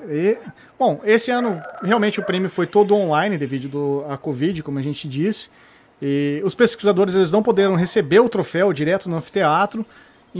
E, 0.08 0.38
bom, 0.78 1.00
esse 1.04 1.30
ano 1.30 1.60
realmente 1.82 2.18
o 2.20 2.22
prêmio 2.22 2.48
foi 2.48 2.66
todo 2.66 2.94
online 2.94 3.36
devido 3.36 4.04
à 4.08 4.16
Covid, 4.16 4.62
como 4.62 4.78
a 4.78 4.82
gente 4.82 5.06
disse. 5.06 5.50
E 6.00 6.40
os 6.44 6.54
pesquisadores 6.54 7.14
eles 7.14 7.32
não 7.32 7.42
puderam 7.42 7.74
receber 7.74 8.20
o 8.20 8.28
troféu 8.28 8.72
direto 8.72 9.08
no 9.08 9.16
anfiteatro. 9.16 9.84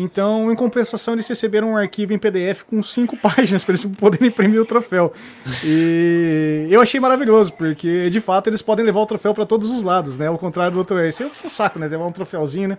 Então, 0.00 0.52
em 0.52 0.54
compensação, 0.54 1.14
eles 1.14 1.26
receberam 1.26 1.72
um 1.72 1.76
arquivo 1.76 2.12
em 2.12 2.18
PDF 2.18 2.62
com 2.62 2.80
cinco 2.84 3.16
páginas 3.18 3.64
para 3.64 3.72
eles 3.72 3.84
poderem 3.84 4.28
imprimir 4.28 4.60
o 4.60 4.64
troféu. 4.64 5.12
E 5.64 6.68
eu 6.70 6.80
achei 6.80 7.00
maravilhoso, 7.00 7.52
porque 7.54 8.08
de 8.08 8.20
fato 8.20 8.46
eles 8.46 8.62
podem 8.62 8.84
levar 8.84 9.00
o 9.00 9.06
troféu 9.06 9.34
para 9.34 9.44
todos 9.44 9.72
os 9.72 9.82
lados, 9.82 10.16
né? 10.16 10.28
Ao 10.28 10.38
contrário 10.38 10.70
do 10.70 10.78
outro, 10.78 11.00
esse 11.00 11.24
é 11.24 11.26
um 11.44 11.50
saco, 11.50 11.80
né? 11.80 11.88
Levar 11.88 12.06
um 12.06 12.12
troféuzinho, 12.12 12.68
né? 12.68 12.78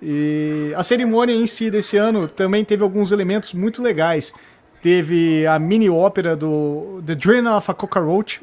E 0.00 0.72
a 0.76 0.84
cerimônia 0.84 1.34
em 1.34 1.48
si 1.48 1.68
desse 1.68 1.96
ano 1.96 2.28
também 2.28 2.64
teve 2.64 2.84
alguns 2.84 3.10
elementos 3.10 3.52
muito 3.52 3.82
legais. 3.82 4.32
Teve 4.80 5.48
a 5.48 5.58
mini 5.58 5.90
ópera 5.90 6.36
do 6.36 7.02
The 7.04 7.16
Dream 7.16 7.56
of 7.56 7.68
a 7.68 7.74
Cockroach, 7.74 8.40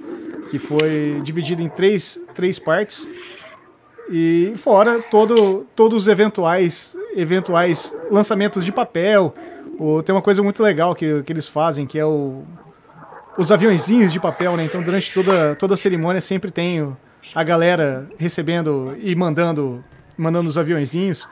que 0.51 0.60
foi 0.60 1.22
dividida 1.24 1.62
em 1.62 1.69
três, 1.69 2.19
três 2.36 2.60
partes. 2.60 3.07
E 4.12 4.51
fora 4.57 5.00
todo, 5.10 5.65
todos 5.74 6.01
os 6.01 6.07
eventuais, 6.10 6.93
eventuais 7.15 7.96
lançamentos 8.12 8.65
de 8.65 8.72
papel. 8.72 9.34
O, 9.79 10.01
tem 10.03 10.13
uma 10.13 10.22
coisa 10.22 10.43
muito 10.43 10.62
legal 10.62 10.93
que, 10.93 11.24
que 11.24 11.34
eles 11.34 11.48
fazem, 11.48 11.86
que 11.86 11.98
é 11.98 12.05
o, 12.05 12.43
os 13.38 13.51
aviãozinhos 13.51 14.12
de 14.13 14.20
papel, 14.20 14.55
né? 14.55 14.65
Então 14.65 14.82
durante 14.82 15.12
toda, 15.13 15.55
toda 15.55 15.74
a 15.74 15.77
cerimônia 15.77 16.22
sempre 16.22 16.51
tem 16.51 16.96
a 17.34 17.43
galera 17.43 18.08
recebendo 18.17 18.96
e 19.00 19.15
mandando, 19.15 19.84
mandando 20.17 20.50
os 20.50 20.58
aviãozinhos. 20.58 21.27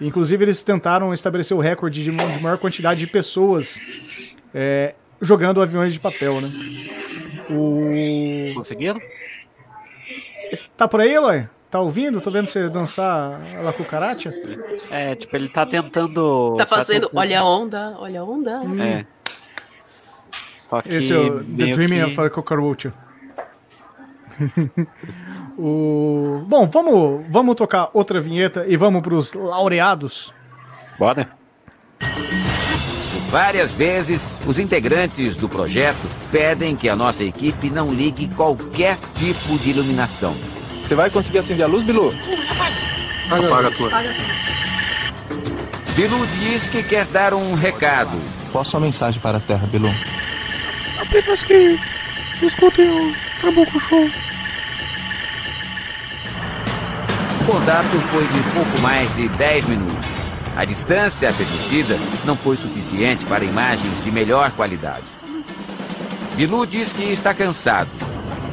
Inclusive 0.00 0.44
eles 0.44 0.62
tentaram 0.62 1.12
estabelecer 1.12 1.56
o 1.56 1.60
recorde 1.60 2.02
de, 2.02 2.10
de 2.10 2.42
maior 2.42 2.58
quantidade 2.58 3.00
de 3.00 3.06
pessoas 3.06 3.78
é, 4.52 4.94
jogando 5.20 5.62
aviões 5.62 5.92
de 5.92 6.00
papel, 6.00 6.40
né? 6.40 6.50
O... 7.50 8.54
Conseguiram? 8.54 9.00
Tá 10.76 10.88
por 10.88 11.00
aí, 11.00 11.12
Eloy? 11.12 11.46
Tá 11.74 11.80
ouvindo? 11.80 12.20
Tô 12.20 12.30
vendo 12.30 12.46
você 12.46 12.68
dançar 12.68 13.40
lá 13.60 13.72
com 13.72 13.82
o 13.82 13.86
karate? 13.86 14.30
É, 14.92 15.16
tipo, 15.16 15.34
ele 15.34 15.48
tá 15.48 15.66
tentando. 15.66 16.54
Tá 16.56 16.66
fazendo, 16.66 17.08
tentando- 17.08 17.18
olha 17.18 17.40
a 17.40 17.44
onda, 17.44 17.96
olha 17.98 18.20
a 18.20 18.24
onda. 18.24 18.60
É. 18.80 19.04
Só 20.54 20.80
que. 20.80 20.94
Esse 20.94 21.12
é 21.12 21.16
o 21.18 21.42
The 21.42 21.74
Dreaming 21.74 22.14
que- 22.14 22.20
of 22.20 22.30
Cockroach. 22.30 22.92
o... 25.58 26.44
Bom, 26.46 26.68
vamos, 26.68 27.26
vamos 27.28 27.56
tocar 27.56 27.90
outra 27.92 28.20
vinheta 28.20 28.64
e 28.68 28.76
vamos 28.76 29.02
pros 29.02 29.34
laureados. 29.34 30.32
Bora. 30.96 31.28
Várias 33.30 33.74
vezes, 33.74 34.38
os 34.46 34.60
integrantes 34.60 35.36
do 35.36 35.48
projeto 35.48 36.06
pedem 36.30 36.76
que 36.76 36.88
a 36.88 36.94
nossa 36.94 37.24
equipe 37.24 37.68
não 37.68 37.92
ligue 37.92 38.32
qualquer 38.32 38.96
tipo 39.16 39.58
de 39.58 39.70
iluminação. 39.70 40.36
Você 40.84 40.94
vai 40.94 41.08
conseguir 41.08 41.38
acender 41.38 41.64
a 41.64 41.68
luz, 41.68 41.82
Bilu? 41.82 42.14
Apaga 43.30 43.68
a 43.68 43.70
tua. 43.70 43.90
Bilu 45.96 46.26
diz 46.38 46.68
que 46.68 46.82
quer 46.82 47.06
dar 47.06 47.32
um 47.32 47.54
recado. 47.54 48.20
Qual 48.52 48.60
a 48.60 48.64
sua 48.64 48.80
mensagem 48.80 49.18
para 49.20 49.38
a 49.38 49.40
Terra, 49.40 49.66
Bilu? 49.66 49.92
Apenas 51.00 51.42
que 51.42 51.80
escutem 52.42 52.90
o 52.90 53.14
Trabuco 53.40 53.80
Show. 53.80 54.10
O 57.40 57.44
contato 57.46 57.98
foi 58.10 58.26
de 58.26 58.40
pouco 58.52 58.78
mais 58.80 59.14
de 59.16 59.28
10 59.28 59.66
minutos. 59.66 60.06
A 60.54 60.64
distância 60.66 61.32
permitida 61.32 61.98
não 62.26 62.36
foi 62.36 62.56
suficiente 62.56 63.24
para 63.24 63.44
imagens 63.44 64.04
de 64.04 64.12
melhor 64.12 64.50
qualidade. 64.52 65.04
Bilu 66.36 66.66
diz 66.66 66.92
que 66.92 67.04
está 67.04 67.32
cansado 67.32 67.90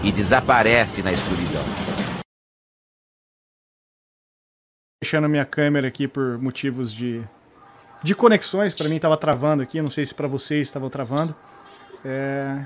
e 0.02 0.12
desaparece 0.12 1.02
na 1.02 1.12
escuridão. 1.12 1.91
Fechando 5.04 5.28
minha 5.28 5.46
câmera 5.46 5.88
aqui 5.88 6.08
por 6.08 6.38
motivos 6.38 6.94
de, 6.94 7.24
de 8.04 8.14
conexões. 8.14 8.72
Pra 8.76 8.88
mim 8.88 9.00
tava 9.00 9.18
travando 9.18 9.64
aqui, 9.64 9.82
não 9.82 9.90
sei 9.90 10.06
se 10.06 10.14
pra 10.14 10.28
vocês 10.28 10.68
estava 10.68 10.88
travando. 10.92 11.34
É, 12.06 12.64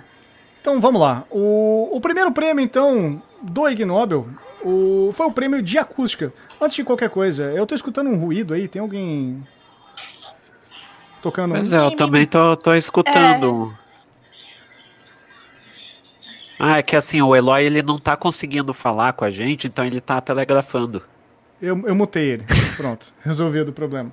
Então 0.59 0.81
vamos 0.81 0.99
lá. 0.99 1.23
O, 1.31 1.95
o 1.95 2.01
primeiro 2.01 2.33
prêmio, 2.33 2.61
então, 2.61 3.21
do 3.41 3.69
Ig 3.69 3.85
Nobel 3.85 4.27
o... 4.61 5.13
foi 5.15 5.27
o 5.27 5.31
prêmio 5.31 5.63
de 5.63 5.77
acústica. 5.77 6.33
Antes 6.59 6.75
de 6.75 6.83
qualquer 6.83 7.09
coisa, 7.09 7.43
eu 7.53 7.65
tô 7.65 7.73
escutando 7.73 8.09
um 8.09 8.19
ruído 8.19 8.53
aí, 8.53 8.67
tem 8.67 8.81
alguém 8.81 9.41
tocando 11.21 11.53
Pois 11.53 11.71
um... 11.71 11.77
é, 11.77 11.85
eu 11.85 11.95
também 11.95 12.27
tô, 12.27 12.57
tô 12.57 12.75
escutando. 12.75 13.73
Ah, 16.59 16.79
é 16.79 16.83
que 16.83 16.97
assim, 16.97 17.21
o 17.21 17.33
Eloy 17.33 17.63
ele 17.63 17.81
não 17.81 17.97
tá 17.97 18.17
conseguindo 18.17 18.73
falar 18.73 19.13
com 19.13 19.23
a 19.23 19.31
gente, 19.31 19.67
então 19.67 19.85
ele 19.85 20.01
tá 20.01 20.19
telegrafando. 20.19 21.01
Eu, 21.61 21.87
eu 21.87 21.95
mutei 21.95 22.31
ele. 22.31 22.45
Pronto, 22.77 23.07
resolvido 23.23 23.69
o 23.69 23.73
problema. 23.73 24.11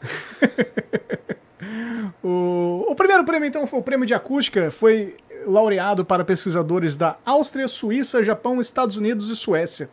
o, 2.22 2.86
o 2.88 2.94
primeiro 2.94 3.24
prêmio, 3.24 3.46
então, 3.46 3.66
foi 3.66 3.80
o 3.80 3.82
prêmio 3.82 4.06
de 4.06 4.14
acústica. 4.14 4.70
Foi 4.70 5.16
laureado 5.46 6.04
para 6.04 6.24
pesquisadores 6.24 6.96
da 6.96 7.16
Áustria, 7.24 7.68
Suíça, 7.68 8.22
Japão, 8.22 8.60
Estados 8.60 8.96
Unidos 8.96 9.30
e 9.30 9.36
Suécia. 9.36 9.88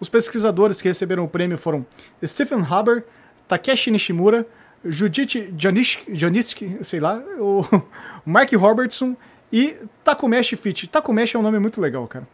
Os 0.00 0.08
pesquisadores 0.08 0.82
que 0.82 0.88
receberam 0.88 1.24
o 1.24 1.28
prêmio 1.28 1.56
foram 1.56 1.86
Stephen 2.24 2.64
Haber, 2.68 3.04
Takeshi 3.46 3.90
Nishimura, 3.90 4.46
Judith 4.84 5.54
Janiski, 5.56 6.78
sei 6.82 7.00
lá, 7.00 7.22
o 7.38 7.64
Mark 8.24 8.52
Robertson 8.52 9.16
e 9.52 9.76
Takumeshi 10.02 10.56
Fitch. 10.56 10.86
Takumeshi 10.88 11.36
é 11.36 11.38
um 11.38 11.42
nome 11.42 11.58
muito 11.58 11.80
legal, 11.80 12.06
cara. 12.06 12.26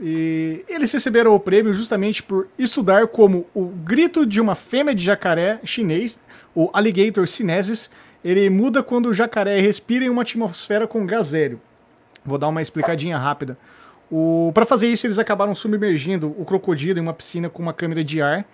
E 0.00 0.64
eles 0.68 0.92
receberam 0.92 1.34
o 1.34 1.40
prêmio 1.40 1.72
justamente 1.72 2.22
por 2.22 2.48
estudar 2.58 3.06
como 3.06 3.46
o 3.54 3.66
grito 3.66 4.26
de 4.26 4.40
uma 4.40 4.54
fêmea 4.54 4.94
de 4.94 5.04
jacaré 5.04 5.60
chinês, 5.64 6.18
o 6.54 6.68
Alligator 6.72 7.26
sinensis, 7.26 7.90
ele 8.24 8.48
muda 8.50 8.82
quando 8.82 9.06
o 9.06 9.14
jacaré 9.14 9.60
respira 9.60 10.04
em 10.04 10.08
uma 10.08 10.22
atmosfera 10.22 10.86
com 10.86 11.06
gás 11.06 11.34
hélio. 11.34 11.60
Vou 12.24 12.38
dar 12.38 12.48
uma 12.48 12.62
explicadinha 12.62 13.18
rápida. 13.18 13.56
Para 14.52 14.64
fazer 14.64 14.88
isso, 14.88 15.06
eles 15.06 15.18
acabaram 15.18 15.54
submergindo 15.54 16.34
o 16.38 16.44
crocodilo 16.44 16.98
em 16.98 17.02
uma 17.02 17.12
piscina 17.12 17.50
com 17.50 17.62
uma 17.62 17.72
câmera 17.72 18.02
de 18.02 18.22
ar, 18.22 18.46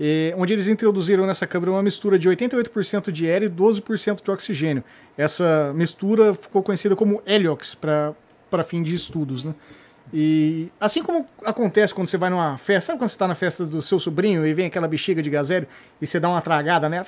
eh, 0.00 0.32
onde 0.36 0.52
eles 0.52 0.68
introduziram 0.68 1.26
nessa 1.26 1.46
câmera 1.46 1.72
uma 1.72 1.82
mistura 1.82 2.18
de 2.18 2.28
88% 2.28 3.10
de 3.10 3.26
hélio 3.28 3.46
e 3.46 3.50
12% 3.50 4.22
de 4.22 4.30
oxigênio. 4.30 4.84
Essa 5.16 5.72
mistura 5.74 6.34
ficou 6.34 6.62
conhecida 6.62 6.94
como 6.94 7.20
Heliox 7.26 7.74
para 7.74 8.14
fim 8.64 8.82
de 8.82 8.94
estudos. 8.94 9.44
Né? 9.44 9.54
E 10.12 10.68
assim 10.80 11.02
como 11.02 11.26
acontece 11.44 11.92
quando 11.92 12.06
você 12.08 12.16
vai 12.16 12.30
numa 12.30 12.56
festa, 12.56 12.86
sabe 12.88 12.98
quando 12.98 13.10
você 13.10 13.18
tá 13.18 13.28
na 13.28 13.34
festa 13.34 13.64
do 13.66 13.82
seu 13.82 14.00
sobrinho 14.00 14.46
e 14.46 14.54
vem 14.54 14.66
aquela 14.66 14.88
bexiga 14.88 15.20
de 15.22 15.28
gás 15.28 15.50
hélio 15.50 15.68
e 16.00 16.06
você 16.06 16.18
dá 16.18 16.28
uma 16.30 16.40
tragada 16.40 16.88
nela? 16.88 17.06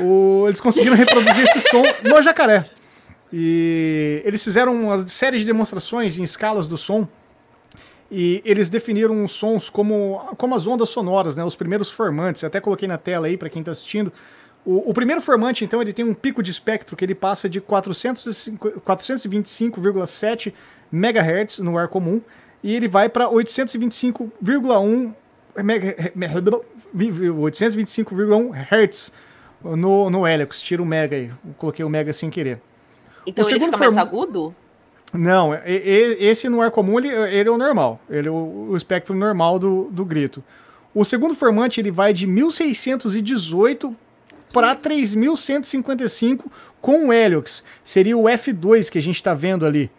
O- 0.00 0.44
eles 0.46 0.60
conseguiram 0.60 0.96
reproduzir 0.96 1.44
esse 1.44 1.60
som 1.60 1.82
no 2.04 2.22
jacaré. 2.22 2.64
E 3.32 4.22
eles 4.24 4.42
fizeram 4.42 4.74
uma 4.74 5.06
série 5.06 5.38
de 5.38 5.44
demonstrações 5.44 6.18
em 6.18 6.22
escalas 6.22 6.66
do 6.66 6.76
som. 6.78 7.06
E 8.10 8.42
eles 8.44 8.68
definiram 8.70 9.22
os 9.22 9.30
sons 9.32 9.70
como, 9.70 10.18
como 10.36 10.54
as 10.56 10.66
ondas 10.66 10.88
sonoras, 10.88 11.36
né? 11.36 11.44
Os 11.44 11.54
primeiros 11.54 11.90
formantes. 11.90 12.42
Até 12.42 12.60
coloquei 12.60 12.88
na 12.88 12.98
tela 12.98 13.28
aí 13.28 13.36
para 13.36 13.48
quem 13.48 13.60
está 13.60 13.70
assistindo. 13.70 14.12
O, 14.64 14.90
o 14.90 14.92
primeiro 14.94 15.20
formante, 15.22 15.64
então, 15.64 15.80
ele 15.80 15.92
tem 15.92 16.04
um 16.04 16.12
pico 16.12 16.42
de 16.42 16.50
espectro 16.50 16.96
que 16.96 17.04
ele 17.04 17.14
passa 17.14 17.48
de 17.48 17.60
405 17.60 18.80
425,7 18.80 20.52
MHz 20.92 21.58
no 21.60 21.78
ar 21.78 21.88
comum 21.88 22.20
e 22.62 22.74
ele 22.74 22.88
vai 22.88 23.08
para 23.08 23.28
825,1 23.28 25.12
mega- 25.62 26.12
me- 26.14 26.26
825,1 26.28 28.52
Hz 28.70 29.12
no, 29.62 30.10
no 30.10 30.26
Helix. 30.26 30.60
Tira 30.60 30.82
o 30.82 30.86
mega 30.86 31.16
aí. 31.16 31.26
Eu 31.28 31.54
coloquei 31.58 31.84
o 31.84 31.88
mega 31.88 32.12
sem 32.12 32.30
querer. 32.30 32.60
Então 33.26 33.44
O 33.44 33.48
ele 33.48 33.54
segundo 33.54 33.72
fica 33.74 33.78
mais 33.78 33.92
form- 33.94 34.00
agudo? 34.00 34.54
Não, 35.12 35.50
esse 35.66 36.48
no 36.48 36.62
ar 36.62 36.70
comum 36.70 36.96
ele, 36.98 37.08
ele 37.08 37.48
é 37.48 37.52
o 37.52 37.58
normal. 37.58 38.00
Ele 38.08 38.28
é 38.28 38.30
o, 38.30 38.68
o 38.70 38.76
espectro 38.76 39.12
normal 39.14 39.58
do, 39.58 39.88
do 39.90 40.04
grito. 40.04 40.42
O 40.94 41.04
segundo 41.04 41.34
formante 41.34 41.80
ele 41.80 41.90
vai 41.90 42.12
de 42.12 42.26
1618 42.28 43.94
para 44.52 44.72
3155 44.74 46.50
com 46.80 47.08
o 47.08 47.12
Heliox. 47.12 47.64
Seria 47.82 48.16
o 48.16 48.24
F2 48.24 48.88
que 48.88 48.98
a 48.98 49.02
gente 49.02 49.16
está 49.16 49.34
vendo 49.34 49.66
ali. 49.66 49.90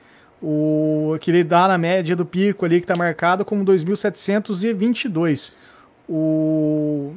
O 0.43 1.15
que 1.21 1.29
ele 1.29 1.43
dá 1.43 1.67
na 1.67 1.77
média 1.77 2.15
do 2.15 2.25
pico 2.25 2.65
ali 2.65 2.79
que 2.79 2.85
está 2.85 2.95
marcado 2.97 3.45
como 3.45 3.63
2722. 3.63 5.53
O 6.09 7.13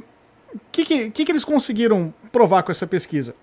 que, 0.71 0.85
que, 0.85 1.11
que, 1.11 1.25
que 1.25 1.33
eles 1.33 1.45
conseguiram 1.45 2.13
provar 2.31 2.63
com 2.63 2.71
essa 2.71 2.87
pesquisa? 2.87 3.35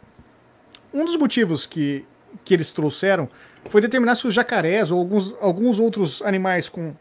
Um 0.94 1.04
dos 1.04 1.16
motivos 1.18 1.66
que, 1.66 2.06
que 2.46 2.54
eles 2.54 2.72
trouxeram 2.74 3.28
foi 3.70 3.82
determinar 3.82 4.16
se 4.16 4.28
os 4.28 4.34
jacarés 4.34 4.92
ou 4.92 5.00
alguns, 5.00 5.34
alguns 5.42 5.80
outros 5.80 6.22
animais 6.22 6.70
com, 6.70 6.94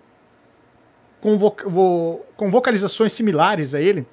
com, 1.21 1.37
vo- 1.39 1.57
vo- 1.67 2.21
com 2.37 2.51
vocalizações 2.51 3.13
similares 3.13 3.75
a 3.75 3.81
ele, 3.81 4.07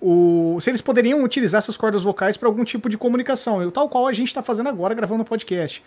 o, 0.00 0.56
se 0.60 0.70
eles 0.70 0.80
poderiam 0.80 1.22
utilizar 1.22 1.58
essas 1.58 1.76
cordas 1.76 2.02
vocais 2.02 2.36
para 2.36 2.48
algum 2.48 2.64
tipo 2.64 2.88
de 2.88 2.96
comunicação, 2.96 3.70
tal 3.70 3.88
qual 3.88 4.06
a 4.06 4.12
gente 4.12 4.28
está 4.28 4.42
fazendo 4.42 4.68
agora 4.68 4.94
gravando 4.94 5.22
o 5.22 5.26
podcast. 5.26 5.82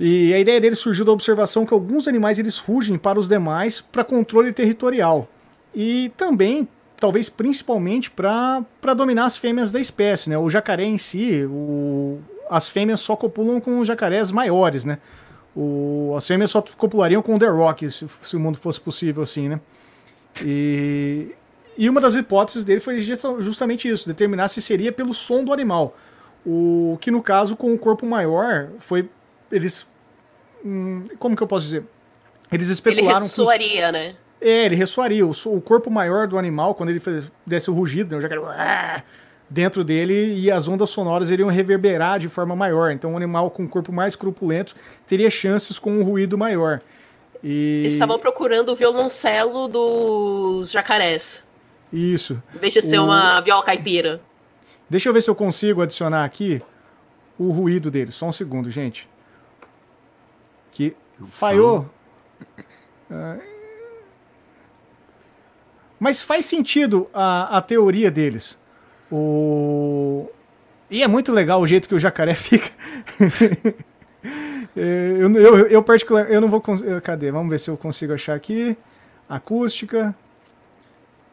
E 0.00 0.32
a 0.32 0.38
ideia 0.38 0.60
deles 0.60 0.78
surgiu 0.78 1.04
da 1.04 1.12
observação 1.12 1.66
que 1.66 1.74
alguns 1.74 2.06
animais 2.06 2.38
eles 2.38 2.58
rugem 2.58 2.96
para 2.96 3.18
os 3.18 3.28
demais 3.28 3.80
para 3.80 4.04
controle 4.04 4.52
territorial. 4.52 5.28
E 5.74 6.12
também, 6.16 6.68
talvez 6.98 7.28
principalmente, 7.28 8.10
para 8.10 8.64
dominar 8.96 9.24
as 9.24 9.36
fêmeas 9.36 9.72
da 9.72 9.80
espécie. 9.80 10.30
Né? 10.30 10.38
O 10.38 10.48
jacaré 10.48 10.84
em 10.84 10.98
si, 10.98 11.44
o, 11.44 12.18
as 12.48 12.68
fêmeas 12.68 13.00
só 13.00 13.16
copulam 13.16 13.60
com 13.60 13.84
jacarés 13.84 14.30
maiores. 14.30 14.84
Né? 14.84 14.98
O, 15.54 16.14
as 16.16 16.26
fêmeas 16.26 16.52
só 16.52 16.62
copulariam 16.62 17.20
com 17.20 17.34
o 17.34 17.38
The 17.38 17.48
Rock, 17.48 17.90
se, 17.90 18.06
se 18.22 18.36
o 18.36 18.40
mundo 18.40 18.56
fosse 18.56 18.80
possível 18.80 19.24
assim. 19.24 19.48
Né? 19.48 19.60
E, 20.44 21.34
e 21.76 21.90
uma 21.90 22.00
das 22.00 22.14
hipóteses 22.14 22.64
dele 22.64 22.80
foi 22.80 23.00
justamente 23.00 23.88
isso, 23.88 24.08
determinar 24.08 24.46
se 24.46 24.62
seria 24.62 24.92
pelo 24.92 25.12
som 25.12 25.42
do 25.42 25.52
animal. 25.52 25.96
O 26.46 26.96
que 27.00 27.10
no 27.10 27.20
caso 27.20 27.56
com 27.56 27.74
o 27.74 27.78
corpo 27.78 28.06
maior 28.06 28.68
foi 28.78 29.08
eles. 29.50 29.86
Hum, 30.64 31.04
como 31.18 31.36
que 31.36 31.42
eu 31.42 31.46
posso 31.46 31.64
dizer? 31.64 31.84
Eles 32.50 32.68
especularam. 32.68 33.18
Ele 33.18 33.24
ressoaria, 33.26 33.86
os... 33.86 33.92
né? 33.92 34.16
É, 34.40 34.64
ele 34.66 34.76
ressoaria. 34.76 35.26
O, 35.26 35.32
o, 35.46 35.60
corpo 35.60 35.90
maior 35.90 36.26
do 36.26 36.38
animal, 36.38 36.74
quando 36.74 36.90
ele 36.90 37.02
desse 37.46 37.70
o 37.70 37.74
rugido, 37.74 38.12
né, 38.12 38.18
o 38.18 38.20
jacaré, 38.20 39.02
dentro 39.50 39.82
dele 39.82 40.34
e 40.38 40.50
as 40.50 40.68
ondas 40.68 40.90
sonoras 40.90 41.30
iriam 41.30 41.48
reverberar 41.48 42.18
de 42.18 42.28
forma 42.28 42.54
maior. 42.54 42.90
Então, 42.90 43.12
um 43.12 43.16
animal 43.16 43.50
com 43.50 43.64
um 43.64 43.68
corpo 43.68 43.92
mais 43.92 44.14
corpulento 44.14 44.74
teria 45.06 45.30
chances 45.30 45.78
com 45.78 45.92
um 45.98 46.02
ruído 46.02 46.36
maior. 46.38 46.80
E... 47.42 47.80
Eles 47.80 47.92
estavam 47.94 48.18
procurando 48.18 48.70
o 48.70 48.76
violoncelo 48.76 49.68
dos 49.68 50.70
jacarés. 50.70 51.42
Isso. 51.92 52.42
Em 52.54 52.58
vez 52.58 52.74
de 52.74 52.82
ser 52.82 52.98
o... 52.98 53.04
uma 53.04 53.40
viola 53.40 53.62
caipira. 53.62 54.20
Deixa 54.90 55.08
eu 55.08 55.12
ver 55.12 55.22
se 55.22 55.30
eu 55.30 55.34
consigo 55.34 55.82
adicionar 55.82 56.24
aqui 56.24 56.62
o 57.38 57.50
ruído 57.50 57.90
dele. 57.90 58.12
Só 58.12 58.26
um 58.26 58.32
segundo, 58.32 58.70
gente 58.70 59.08
que 60.78 60.94
falhou. 61.30 61.90
Mas 65.98 66.22
faz 66.22 66.46
sentido 66.46 67.10
a, 67.12 67.58
a 67.58 67.60
teoria 67.60 68.12
deles. 68.12 68.56
O... 69.10 70.30
E 70.88 71.02
é 71.02 71.08
muito 71.08 71.32
legal 71.32 71.60
o 71.60 71.66
jeito 71.66 71.88
que 71.88 71.94
o 71.96 71.98
jacaré 71.98 72.34
fica. 72.38 72.70
eu, 74.76 75.34
eu, 75.34 75.66
eu, 75.66 75.82
particular, 75.82 76.30
eu 76.30 76.40
não 76.40 76.48
vou. 76.48 76.62
Cadê? 77.02 77.32
Vamos 77.32 77.50
ver 77.50 77.58
se 77.58 77.68
eu 77.68 77.76
consigo 77.76 78.12
achar 78.12 78.36
aqui. 78.36 78.78
Acústica. 79.28 80.14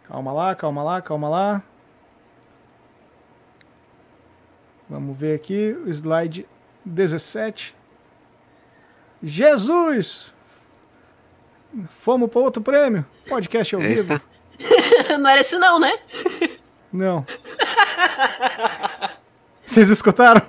Calma 0.07 0.33
lá, 0.33 0.55
calma 0.55 0.81
lá, 0.81 1.01
calma 1.03 1.29
lá. 1.29 1.63
Vamos 4.89 5.15
ver 5.15 5.35
aqui 5.35 5.77
o 5.85 5.89
slide 5.89 6.47
17. 6.83 7.75
Jesus! 9.23 10.33
Fomos 11.99 12.29
para 12.29 12.39
outro 12.39 12.61
prêmio. 12.61 13.05
Podcast 13.27 13.75
ao 13.75 13.81
Eita. 13.81 14.03
vivo. 14.03 14.21
não 15.19 15.29
era 15.29 15.41
esse 15.41 15.57
não, 15.57 15.79
né? 15.79 15.93
Não. 16.91 17.25
Vocês 19.65 19.89
escutaram? 19.89 20.41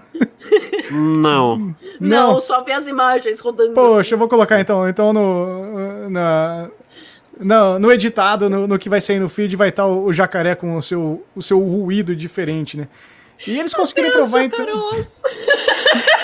Não. 0.90 1.74
Não, 1.98 2.32
não 2.32 2.40
só 2.40 2.62
ver 2.62 2.72
as 2.72 2.86
imagens 2.86 3.40
rodando. 3.40 3.72
Poxa, 3.72 4.00
assim. 4.00 4.14
eu 4.14 4.18
vou 4.18 4.28
colocar 4.28 4.60
então, 4.60 4.88
então 4.88 5.12
no, 5.12 6.08
na, 6.10 6.70
no, 7.40 7.78
no 7.78 7.92
editado, 7.92 8.48
no, 8.48 8.66
no, 8.66 8.78
que 8.78 8.88
vai 8.88 9.00
sair 9.00 9.18
no 9.18 9.28
feed, 9.28 9.56
vai 9.56 9.70
estar 9.70 9.86
o, 9.86 10.04
o, 10.04 10.12
jacaré 10.12 10.54
com 10.54 10.76
o 10.76 10.82
seu, 10.82 11.24
o 11.34 11.42
seu 11.42 11.58
ruído 11.58 12.14
diferente, 12.14 12.76
né? 12.76 12.88
E 13.46 13.58
eles 13.58 13.74
conseguiram 13.74 14.10
provar 14.10 14.44
então. 14.44 14.64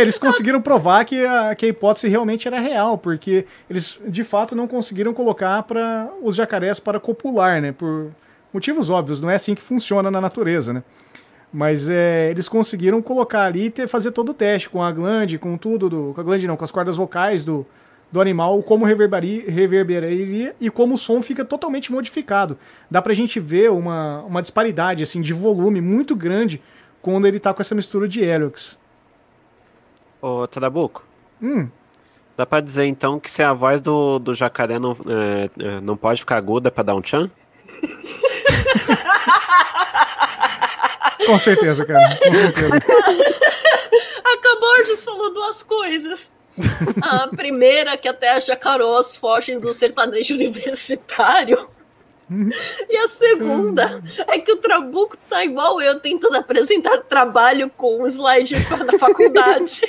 Eles 0.00 0.18
conseguiram 0.18 0.60
provar 0.60 1.04
que 1.04 1.24
a, 1.24 1.54
que 1.54 1.66
a 1.66 1.68
hipótese 1.68 2.08
realmente 2.08 2.46
era 2.46 2.58
real, 2.58 2.98
porque 2.98 3.46
eles 3.68 4.00
de 4.06 4.24
fato 4.24 4.54
não 4.54 4.66
conseguiram 4.66 5.14
colocar 5.14 5.62
para 5.62 6.08
os 6.22 6.36
jacarés 6.36 6.78
para 6.78 7.00
copular, 7.00 7.60
né? 7.60 7.72
Por 7.72 8.10
motivos 8.52 8.90
óbvios, 8.90 9.20
não 9.20 9.30
é 9.30 9.34
assim 9.34 9.54
que 9.54 9.62
funciona 9.62 10.10
na 10.10 10.20
natureza, 10.20 10.72
né? 10.72 10.82
Mas 11.52 11.88
é, 11.88 12.30
eles 12.30 12.48
conseguiram 12.48 13.00
colocar 13.00 13.44
ali 13.44 13.72
e 13.76 13.86
fazer 13.86 14.10
todo 14.10 14.30
o 14.30 14.34
teste 14.34 14.68
com 14.68 14.82
a 14.82 14.90
glande, 14.92 15.38
com 15.38 15.56
tudo, 15.56 15.88
do, 15.88 16.12
com 16.14 16.20
a 16.20 16.24
glande 16.24 16.46
não, 16.46 16.56
com 16.56 16.64
as 16.64 16.70
cordas 16.70 16.96
vocais 16.96 17.44
do, 17.44 17.66
do 18.10 18.20
animal, 18.20 18.62
como 18.62 18.84
reverberaria, 18.84 19.44
reverberaria 19.48 20.54
e 20.60 20.70
como 20.70 20.94
o 20.94 20.98
som 20.98 21.22
fica 21.22 21.44
totalmente 21.44 21.90
modificado. 21.90 22.58
Dá 22.90 23.00
pra 23.00 23.14
gente 23.14 23.40
ver 23.40 23.70
uma, 23.70 24.22
uma 24.22 24.42
disparidade 24.42 25.02
assim 25.02 25.20
de 25.20 25.32
volume 25.32 25.80
muito 25.80 26.14
grande 26.14 26.60
quando 27.00 27.26
ele 27.26 27.38
tá 27.38 27.54
com 27.54 27.62
essa 27.62 27.74
mistura 27.74 28.08
de 28.08 28.20
helix. 28.22 28.78
Ô, 30.20 30.46
Trabuco. 30.46 31.04
Hum. 31.42 31.68
Dá 32.36 32.44
pra 32.44 32.60
dizer 32.60 32.86
então 32.86 33.18
que 33.18 33.30
se 33.30 33.42
a 33.42 33.52
voz 33.52 33.80
do, 33.80 34.18
do 34.18 34.34
jacaré 34.34 34.78
não, 34.78 34.92
é, 34.92 35.50
é 35.58 35.80
não 35.80 35.96
pode 35.96 36.20
ficar 36.20 36.36
aguda 36.36 36.70
pra 36.70 36.82
dar 36.82 36.94
um 36.94 37.00
tchan? 37.00 37.30
com 41.26 41.38
certeza, 41.38 41.84
cara. 41.84 42.16
Com 42.16 42.34
certeza. 42.34 42.76
A 44.24 44.38
Caborges 44.38 45.04
falou 45.04 45.32
duas 45.32 45.62
coisas. 45.62 46.32
A 47.02 47.28
primeira, 47.28 47.96
que 47.96 48.08
até 48.08 48.32
as 48.32 48.44
jacarós 48.44 49.16
fogem 49.16 49.60
do 49.60 49.72
sertanejo 49.72 50.34
universitário. 50.34 51.68
E 52.88 52.96
a 52.96 53.08
segunda 53.08 54.02
é 54.28 54.38
que 54.38 54.52
o 54.52 54.56
Trabuco 54.56 55.16
tá 55.28 55.44
igual 55.44 55.80
eu 55.80 56.00
tentando 56.00 56.36
apresentar 56.36 56.98
trabalho 57.02 57.70
com 57.76 58.02
um 58.02 58.06
slide 58.06 58.54
na 58.70 58.98
faculdade. 58.98 59.80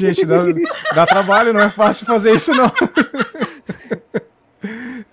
gente, 0.00 0.26
dá, 0.26 0.42
dá, 0.94 1.06
trabalho, 1.06 1.52
não 1.52 1.60
é 1.60 1.70
fácil 1.70 2.06
fazer 2.06 2.34
isso 2.34 2.52
não. 2.52 2.72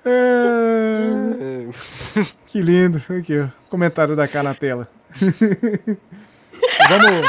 É, 0.06 1.68
que 2.48 2.62
lindo. 2.62 3.02
Aqui, 3.20 3.40
ó, 3.40 3.48
comentário 3.70 4.16
da 4.16 4.28
cá 4.28 4.44
na 4.44 4.54
tela. 4.54 4.88
Vamos. 6.90 7.28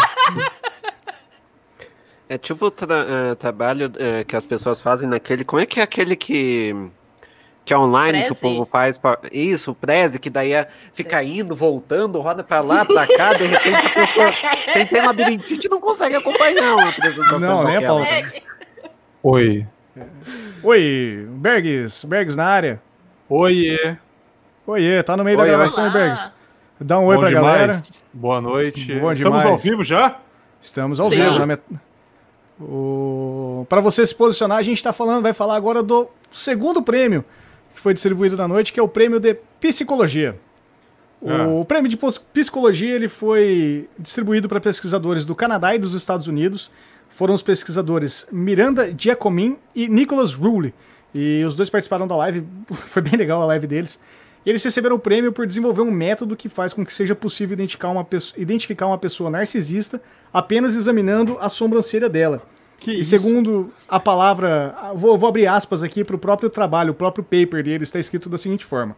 É 2.29 2.39
tipo 2.39 2.71
tra 2.71 2.97
é, 2.97 3.35
trabalho 3.35 3.93
é, 3.99 4.25
que 4.25 4.35
as 4.35 4.47
pessoas 4.47 4.81
fazem 4.81 5.09
naquele. 5.09 5.45
Como 5.45 5.61
é 5.61 5.67
que 5.67 5.81
é 5.81 5.83
aquele 5.83 6.17
que. 6.17 6.75
Que 7.65 7.73
é 7.73 7.79
online, 7.79 8.19
Prezi? 8.19 8.27
que 8.27 8.33
o 8.33 8.37
povo 8.37 8.69
faz. 8.71 8.99
Pra, 8.99 9.19
isso, 9.33 9.71
o 9.71 9.75
Prezi, 9.75 10.19
que 10.19 10.29
daí 10.29 10.53
é, 10.53 10.69
fica 10.93 11.23
indo, 11.23 11.55
voltando, 11.55 12.21
roda 12.21 12.45
pra 12.45 12.61
lá, 12.61 12.85
pra 12.85 13.07
cá, 13.07 13.33
de 13.33 13.47
repente 13.47 13.77
a 13.77 13.91
pessoa. 13.91 14.33
Quem 14.73 14.87
tem 14.87 15.03
labirintite 15.07 15.69
não 15.69 15.81
consegue 15.81 16.17
acompanhar 16.17 16.75
uma 16.75 17.39
Não, 17.39 17.65
né, 17.65 17.81
Paulo? 17.81 18.05
Oi. 19.23 19.67
Oi, 20.63 21.27
Bergs, 21.31 22.05
Bergs 22.05 22.37
na 22.37 22.47
área. 22.47 22.83
Oiê. 23.29 23.97
Oiê, 24.67 25.03
tá 25.03 25.17
no 25.17 25.25
meio 25.25 25.39
Oi, 25.39 25.45
da 25.45 25.51
gravação, 25.51 25.91
Bergs. 25.91 26.31
Dá 26.81 26.99
um 26.99 27.05
oi 27.05 27.17
Bom 27.17 27.21
pra 27.21 27.29
demais. 27.31 27.45
galera. 27.45 27.83
Boa 28.13 28.41
noite. 28.41 28.87
Bom 28.99 29.13
Estamos 29.13 29.19
demais. 29.19 29.47
ao 29.47 29.57
vivo 29.57 29.85
já? 29.85 30.19
Estamos 30.61 31.01
ao 31.01 31.09
Sim. 31.09 31.17
vivo. 31.17 31.39
Na 31.39 31.47
met... 31.47 31.63
O... 32.65 33.67
Para 33.69 33.81
você 33.81 34.07
se 34.07 34.15
posicionar, 34.15 34.59
a 34.59 34.63
gente 34.63 34.79
está 34.79 34.93
falando, 34.93 35.23
vai 35.23 35.33
falar 35.33 35.57
agora 35.57 35.83
do 35.83 36.09
segundo 36.33 36.83
prêmio 36.83 37.25
que 37.75 37.81
foi 37.81 37.93
distribuído 37.93 38.37
na 38.37 38.47
noite, 38.47 38.73
que 38.73 38.79
é 38.79 38.83
o 38.83 38.89
prêmio 38.89 39.19
de 39.19 39.35
psicologia. 39.61 40.39
Ah. 41.27 41.47
O 41.49 41.65
prêmio 41.65 41.89
de 41.89 41.99
psicologia 42.33 42.95
ele 42.95 43.09
foi 43.09 43.89
distribuído 43.99 44.49
para 44.49 44.61
pesquisadores 44.61 45.27
do 45.27 45.35
Canadá 45.35 45.75
e 45.75 45.79
dos 45.79 45.95
Estados 45.95 46.29
Unidos. 46.29 46.71
Foram 47.09 47.35
os 47.35 47.43
pesquisadores 47.43 48.27
Miranda 48.31 48.95
Giacomin 48.97 49.57
e 49.75 49.89
Nicholas 49.89 50.35
Rule. 50.35 50.73
E 51.15 51.45
os 51.45 51.57
dois 51.57 51.71
participaram 51.71 52.07
da 52.07 52.17
live, 52.17 52.47
foi 52.71 53.03
bem 53.03 53.17
legal 53.17 53.43
a 53.43 53.47
live 53.47 53.67
deles. 53.67 54.01
E 54.45 54.51
eles 54.51 54.63
receberam 54.63 54.97
o 54.97 54.99
prêmio 54.99 55.33
por 55.33 55.47
desenvolver 55.47 55.81
um 55.81 55.91
método 55.91 56.37
que 56.37 56.49
faz 56.49 56.75
com 56.75 56.85
que 56.85 56.93
seja 56.93 57.15
possível 57.15 57.55
identificar 57.55 57.89
uma, 57.89 58.07
identificar 58.37 58.87
uma 58.87 58.99
pessoa 58.99 59.31
narcisista 59.31 60.03
apenas 60.33 60.77
examinando 60.77 61.39
a 61.41 61.49
sobrancelha 61.49 62.09
dela. 62.09 62.43
Que 62.85 62.91
e 62.91 63.01
isso? 63.01 63.11
segundo 63.11 63.73
a 63.89 63.99
palavra, 63.99 64.77
vou, 64.95 65.17
vou 65.17 65.31
abrir 65.31 65.47
aspas 65.47 65.83
aqui 65.83 66.05
para 66.05 66.17
o 66.17 66.19
próprio 66.19 66.51
trabalho, 66.51 66.93
o 66.93 66.95
próprio 66.95 67.25
paper 67.25 67.65
dele 67.65 67.83
está 67.83 67.99
escrito 67.99 68.29
da 68.29 68.37
seguinte 68.37 68.63
forma. 68.63 68.95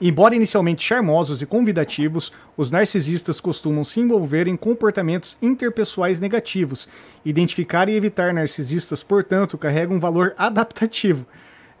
Embora 0.00 0.36
inicialmente 0.36 0.84
charmosos 0.84 1.42
e 1.42 1.46
convidativos, 1.46 2.30
os 2.56 2.70
narcisistas 2.70 3.40
costumam 3.40 3.82
se 3.82 3.98
envolver 3.98 4.46
em 4.46 4.56
comportamentos 4.56 5.36
interpessoais 5.42 6.20
negativos. 6.20 6.86
Identificar 7.24 7.88
e 7.88 7.96
evitar 7.96 8.32
narcisistas, 8.32 9.02
portanto, 9.02 9.58
carrega 9.58 9.92
um 9.92 9.98
valor 9.98 10.34
adaptativo. 10.38 11.26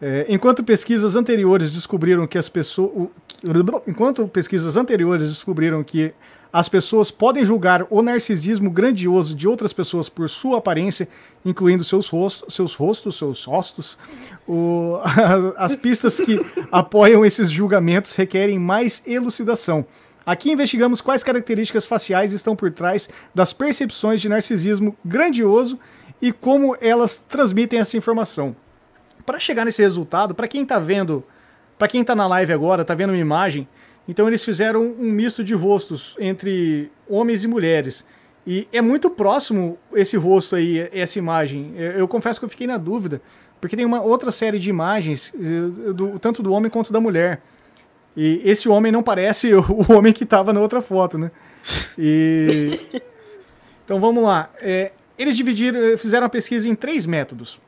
É, 0.02 0.26
enquanto 0.28 0.64
pesquisas 0.64 1.14
anteriores 1.14 1.72
descobriram 1.72 2.26
que 2.26 2.36
as 2.36 2.48
pessoas. 2.48 3.08
Enquanto 3.86 4.26
pesquisas 4.26 4.76
anteriores 4.76 5.28
descobriram 5.28 5.84
que 5.84 6.12
As 6.56 6.70
pessoas 6.70 7.10
podem 7.10 7.44
julgar 7.44 7.86
o 7.90 8.00
narcisismo 8.00 8.70
grandioso 8.70 9.34
de 9.34 9.46
outras 9.46 9.74
pessoas 9.74 10.08
por 10.08 10.26
sua 10.30 10.56
aparência, 10.56 11.06
incluindo 11.44 11.84
seus 11.84 12.08
rostos, 12.08 12.54
seus, 12.54 12.74
rostos, 12.74 13.18
seus 13.18 13.44
rostos. 13.44 13.98
O, 14.48 14.98
as 15.58 15.76
pistas 15.76 16.18
que 16.18 16.40
apoiam 16.72 17.26
esses 17.26 17.50
julgamentos 17.50 18.14
requerem 18.14 18.58
mais 18.58 19.02
elucidação. 19.06 19.84
Aqui 20.24 20.50
investigamos 20.50 21.02
quais 21.02 21.22
características 21.22 21.84
faciais 21.84 22.32
estão 22.32 22.56
por 22.56 22.72
trás 22.72 23.06
das 23.34 23.52
percepções 23.52 24.22
de 24.22 24.30
narcisismo 24.30 24.96
grandioso 25.04 25.78
e 26.22 26.32
como 26.32 26.74
elas 26.80 27.18
transmitem 27.18 27.80
essa 27.80 27.98
informação. 27.98 28.56
Para 29.26 29.38
chegar 29.38 29.66
nesse 29.66 29.82
resultado, 29.82 30.34
para 30.34 30.48
quem 30.48 30.62
está 30.62 30.78
vendo, 30.78 31.22
para 31.78 31.86
quem 31.86 32.00
está 32.00 32.14
na 32.14 32.26
live 32.26 32.54
agora, 32.54 32.80
está 32.80 32.94
vendo 32.94 33.10
uma 33.10 33.18
imagem, 33.18 33.68
então 34.08 34.28
eles 34.28 34.44
fizeram 34.44 34.82
um 34.98 35.10
misto 35.10 35.42
de 35.42 35.54
rostos 35.54 36.14
entre 36.18 36.90
homens 37.08 37.44
e 37.44 37.48
mulheres. 37.48 38.04
E 38.46 38.68
é 38.72 38.80
muito 38.80 39.10
próximo 39.10 39.76
esse 39.92 40.16
rosto 40.16 40.54
aí, 40.54 40.88
essa 40.92 41.18
imagem. 41.18 41.74
Eu, 41.76 42.06
confesso 42.06 42.38
que 42.38 42.44
eu 42.44 42.48
fiquei 42.48 42.66
na 42.66 42.76
dúvida, 42.76 43.20
porque 43.60 43.76
tem 43.76 43.84
uma 43.84 44.00
outra 44.00 44.30
série 44.30 44.58
de 44.60 44.70
imagens, 44.70 45.32
eh, 45.34 45.92
do, 45.92 46.18
tanto 46.20 46.44
do 46.44 46.52
homem 46.52 46.70
quanto 46.70 46.92
da 46.92 47.00
mulher. 47.00 47.42
E 48.16 48.40
esse 48.44 48.68
homem 48.68 48.92
não 48.92 49.02
parece 49.02 49.52
o 49.54 49.92
homem 49.92 50.12
que 50.12 50.22
estava 50.22 50.52
na 50.52 50.60
outra 50.60 50.80
foto, 50.80 51.18
né? 51.18 51.30
E... 51.98 52.78
Então 53.84 54.00
vamos 54.00 54.24
lá. 54.24 54.50
É, 54.60 54.90
eles 55.16 55.36
dividiram, 55.36 55.96
fizeram 55.96 56.26
a 56.26 56.28
pesquisa 56.28 56.68
em 56.68 56.74
três 56.74 57.06
métodos. 57.06 57.60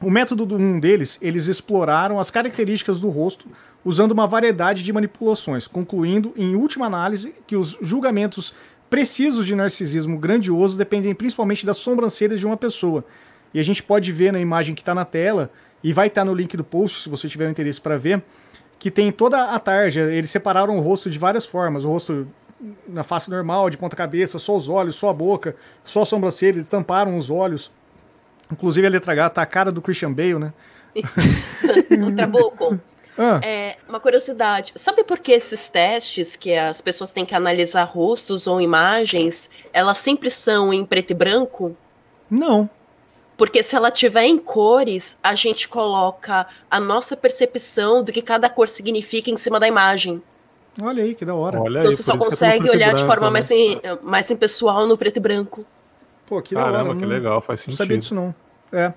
O 0.00 0.10
método 0.10 0.56
um 0.56 0.80
deles, 0.80 1.18
eles 1.20 1.48
exploraram 1.48 2.18
as 2.18 2.30
características 2.30 2.98
do 2.98 3.10
rosto 3.10 3.46
usando 3.84 4.12
uma 4.12 4.26
variedade 4.26 4.82
de 4.82 4.92
manipulações, 4.92 5.66
concluindo, 5.66 6.32
em 6.36 6.54
última 6.54 6.86
análise, 6.86 7.34
que 7.46 7.56
os 7.56 7.78
julgamentos 7.80 8.54
precisos 8.88 9.46
de 9.46 9.54
narcisismo 9.54 10.18
grandioso 10.18 10.76
dependem 10.76 11.14
principalmente 11.14 11.64
das 11.64 11.78
sobrancelhas 11.78 12.40
de 12.40 12.46
uma 12.46 12.56
pessoa. 12.56 13.04
E 13.54 13.60
a 13.60 13.62
gente 13.62 13.82
pode 13.82 14.12
ver 14.12 14.32
na 14.32 14.40
imagem 14.40 14.74
que 14.74 14.82
está 14.82 14.94
na 14.94 15.04
tela, 15.04 15.50
e 15.82 15.92
vai 15.92 16.08
estar 16.08 16.22
tá 16.22 16.24
no 16.24 16.34
link 16.34 16.56
do 16.56 16.64
post, 16.64 17.04
se 17.04 17.08
você 17.08 17.28
tiver 17.28 17.48
interesse 17.50 17.80
para 17.80 17.96
ver, 17.96 18.22
que 18.78 18.90
tem 18.90 19.10
toda 19.10 19.52
a 19.52 19.58
tarja, 19.58 20.12
eles 20.12 20.30
separaram 20.30 20.76
o 20.76 20.80
rosto 20.80 21.10
de 21.10 21.18
várias 21.18 21.46
formas, 21.46 21.84
o 21.84 21.88
rosto 21.88 22.26
na 22.86 23.02
face 23.02 23.30
normal, 23.30 23.70
de 23.70 23.78
ponta 23.78 23.96
cabeça, 23.96 24.38
só 24.38 24.56
os 24.56 24.68
olhos, 24.68 24.94
só 24.94 25.08
a 25.08 25.12
boca, 25.12 25.56
só 25.82 26.02
a 26.02 26.06
sobrancelha, 26.06 26.56
eles 26.56 26.68
tamparam 26.68 27.16
os 27.16 27.30
olhos. 27.30 27.70
Inclusive 28.52 28.86
a 28.86 28.90
letra 28.90 29.12
H 29.12 29.30
tá 29.30 29.42
a 29.42 29.46
cara 29.46 29.72
do 29.72 29.80
Christian 29.80 30.12
Bale, 30.12 30.38
né? 30.38 30.52
Trabuco. 32.16 32.80
Ah. 33.22 33.38
É, 33.42 33.76
uma 33.86 34.00
curiosidade, 34.00 34.72
sabe 34.76 35.04
por 35.04 35.18
que 35.18 35.30
esses 35.30 35.68
testes 35.68 36.36
que 36.36 36.54
as 36.54 36.80
pessoas 36.80 37.12
têm 37.12 37.26
que 37.26 37.34
analisar 37.34 37.84
rostos 37.84 38.46
ou 38.46 38.62
imagens, 38.62 39.50
elas 39.74 39.98
sempre 39.98 40.30
são 40.30 40.72
em 40.72 40.86
preto 40.86 41.10
e 41.10 41.14
branco? 41.14 41.76
Não. 42.30 42.68
Porque 43.36 43.62
se 43.62 43.76
ela 43.76 43.90
tiver 43.90 44.24
em 44.24 44.38
cores, 44.38 45.18
a 45.22 45.34
gente 45.34 45.68
coloca 45.68 46.46
a 46.70 46.80
nossa 46.80 47.14
percepção 47.14 48.02
do 48.02 48.10
que 48.10 48.22
cada 48.22 48.48
cor 48.48 48.70
significa 48.70 49.30
em 49.30 49.36
cima 49.36 49.60
da 49.60 49.68
imagem. 49.68 50.22
Olha 50.80 51.04
aí, 51.04 51.14
que 51.14 51.26
da 51.26 51.34
hora. 51.34 51.60
Olha 51.60 51.80
então 51.80 51.90
aí, 51.90 51.96
você 51.96 52.02
só 52.02 52.16
consegue 52.16 52.70
olhar 52.70 52.88
branco, 52.88 53.02
de 53.02 53.06
forma 53.06 53.26
né? 53.26 53.32
mais, 53.32 53.50
em, 53.50 53.78
mais 54.02 54.30
impessoal 54.30 54.86
no 54.86 54.96
preto 54.96 55.18
e 55.18 55.20
branco. 55.20 55.66
Pô, 56.24 56.40
que 56.40 56.54
Caramba, 56.54 56.72
da 56.72 56.78
hora. 56.78 56.88
Caramba, 56.88 57.06
que 57.06 57.12
legal, 57.12 57.42
faz 57.42 57.60
sentido. 57.60 57.72
Não 57.72 57.76
sabia 57.76 57.98
disso 57.98 58.14
não. 58.14 58.34
É. 58.72 58.94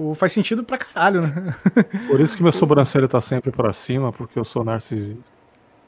O, 0.00 0.14
faz 0.14 0.32
sentido 0.32 0.64
pra 0.64 0.78
caralho, 0.78 1.20
né? 1.20 1.54
Por 2.08 2.18
isso 2.20 2.34
que 2.34 2.42
minha 2.42 2.52
sobrancelha 2.52 3.06
tá 3.06 3.20
sempre 3.20 3.50
pra 3.50 3.70
cima, 3.70 4.10
porque 4.10 4.38
eu 4.38 4.44
sou 4.44 4.64
narcisista. 4.64 5.22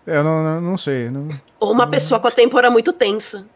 É, 0.07 0.19
eu 0.19 0.23
não, 0.23 0.45
não, 0.45 0.61
não 0.61 0.77
sei. 0.77 1.09
Não... 1.09 1.31
Ou 1.59 1.73
uma 1.73 1.89
pessoa 1.89 2.21
com 2.21 2.29
a 2.29 2.31
têmpora 2.31 2.69
muito 2.69 2.93
tensa. 2.93 3.47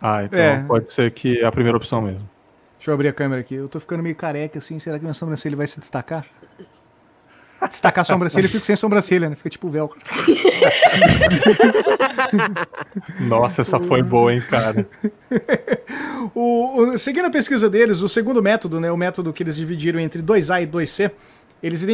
Ah, 0.00 0.24
então 0.24 0.40
é. 0.40 0.64
pode 0.64 0.92
ser 0.92 1.12
que 1.12 1.38
é 1.38 1.44
a 1.44 1.52
primeira 1.52 1.76
opção 1.76 2.02
mesmo. 2.02 2.28
Deixa 2.76 2.90
eu 2.90 2.94
abrir 2.94 3.06
a 3.06 3.12
câmera 3.12 3.40
aqui. 3.40 3.54
Eu 3.54 3.68
tô 3.68 3.78
ficando 3.78 4.02
meio 4.02 4.16
careca 4.16 4.58
assim. 4.58 4.76
Será 4.80 4.98
que 4.98 5.04
minha 5.04 5.14
sobrancelha 5.14 5.56
vai 5.56 5.68
se 5.68 5.78
destacar? 5.78 6.26
Destacar 7.68 8.02
a 8.02 8.04
sobrancelha, 8.04 8.46
eu 8.46 8.50
fico 8.50 8.64
sem 8.64 8.76
sobrancelha, 8.76 9.28
né? 9.28 9.36
Fica 9.36 9.50
tipo 9.50 9.68
velcro. 9.68 10.00
Nossa, 13.20 13.62
essa 13.62 13.78
foi 13.78 14.02
boa, 14.02 14.34
hein, 14.34 14.42
cara. 14.48 14.86
o, 16.34 16.92
o, 16.92 16.98
seguindo 16.98 17.26
a 17.26 17.30
pesquisa 17.30 17.70
deles, 17.70 18.02
o 18.02 18.08
segundo 18.08 18.42
método, 18.42 18.80
né, 18.80 18.90
o 18.90 18.96
método 18.96 19.32
que 19.32 19.42
eles 19.42 19.56
dividiram 19.56 20.00
entre 20.00 20.22
2A 20.22 20.62
e 20.62 20.66
2C, 20.66 21.10
eles, 21.62 21.86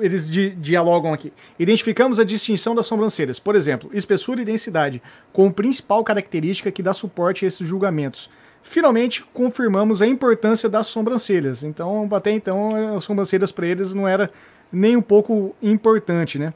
eles 0.00 0.30
di 0.30 0.50
dialogam 0.50 1.12
aqui. 1.12 1.32
Identificamos 1.58 2.18
a 2.18 2.24
distinção 2.24 2.74
das 2.74 2.86
sobrancelhas. 2.86 3.38
Por 3.38 3.54
exemplo, 3.54 3.90
espessura 3.92 4.42
e 4.42 4.44
densidade, 4.44 5.00
como 5.32 5.52
principal 5.52 6.02
característica 6.02 6.72
que 6.72 6.82
dá 6.82 6.92
suporte 6.92 7.44
a 7.44 7.48
esses 7.48 7.66
julgamentos 7.66 8.28
finalmente 8.66 9.24
confirmamos 9.32 10.02
a 10.02 10.06
importância 10.06 10.68
das 10.68 10.88
sobrancelhas. 10.88 11.62
Então, 11.62 12.08
até 12.12 12.32
então, 12.32 12.96
as 12.96 13.04
sobrancelhas 13.04 13.52
para 13.52 13.66
eles 13.66 13.94
não 13.94 14.06
era 14.06 14.30
nem 14.72 14.96
um 14.96 15.02
pouco 15.02 15.54
importante, 15.62 16.38
né? 16.38 16.52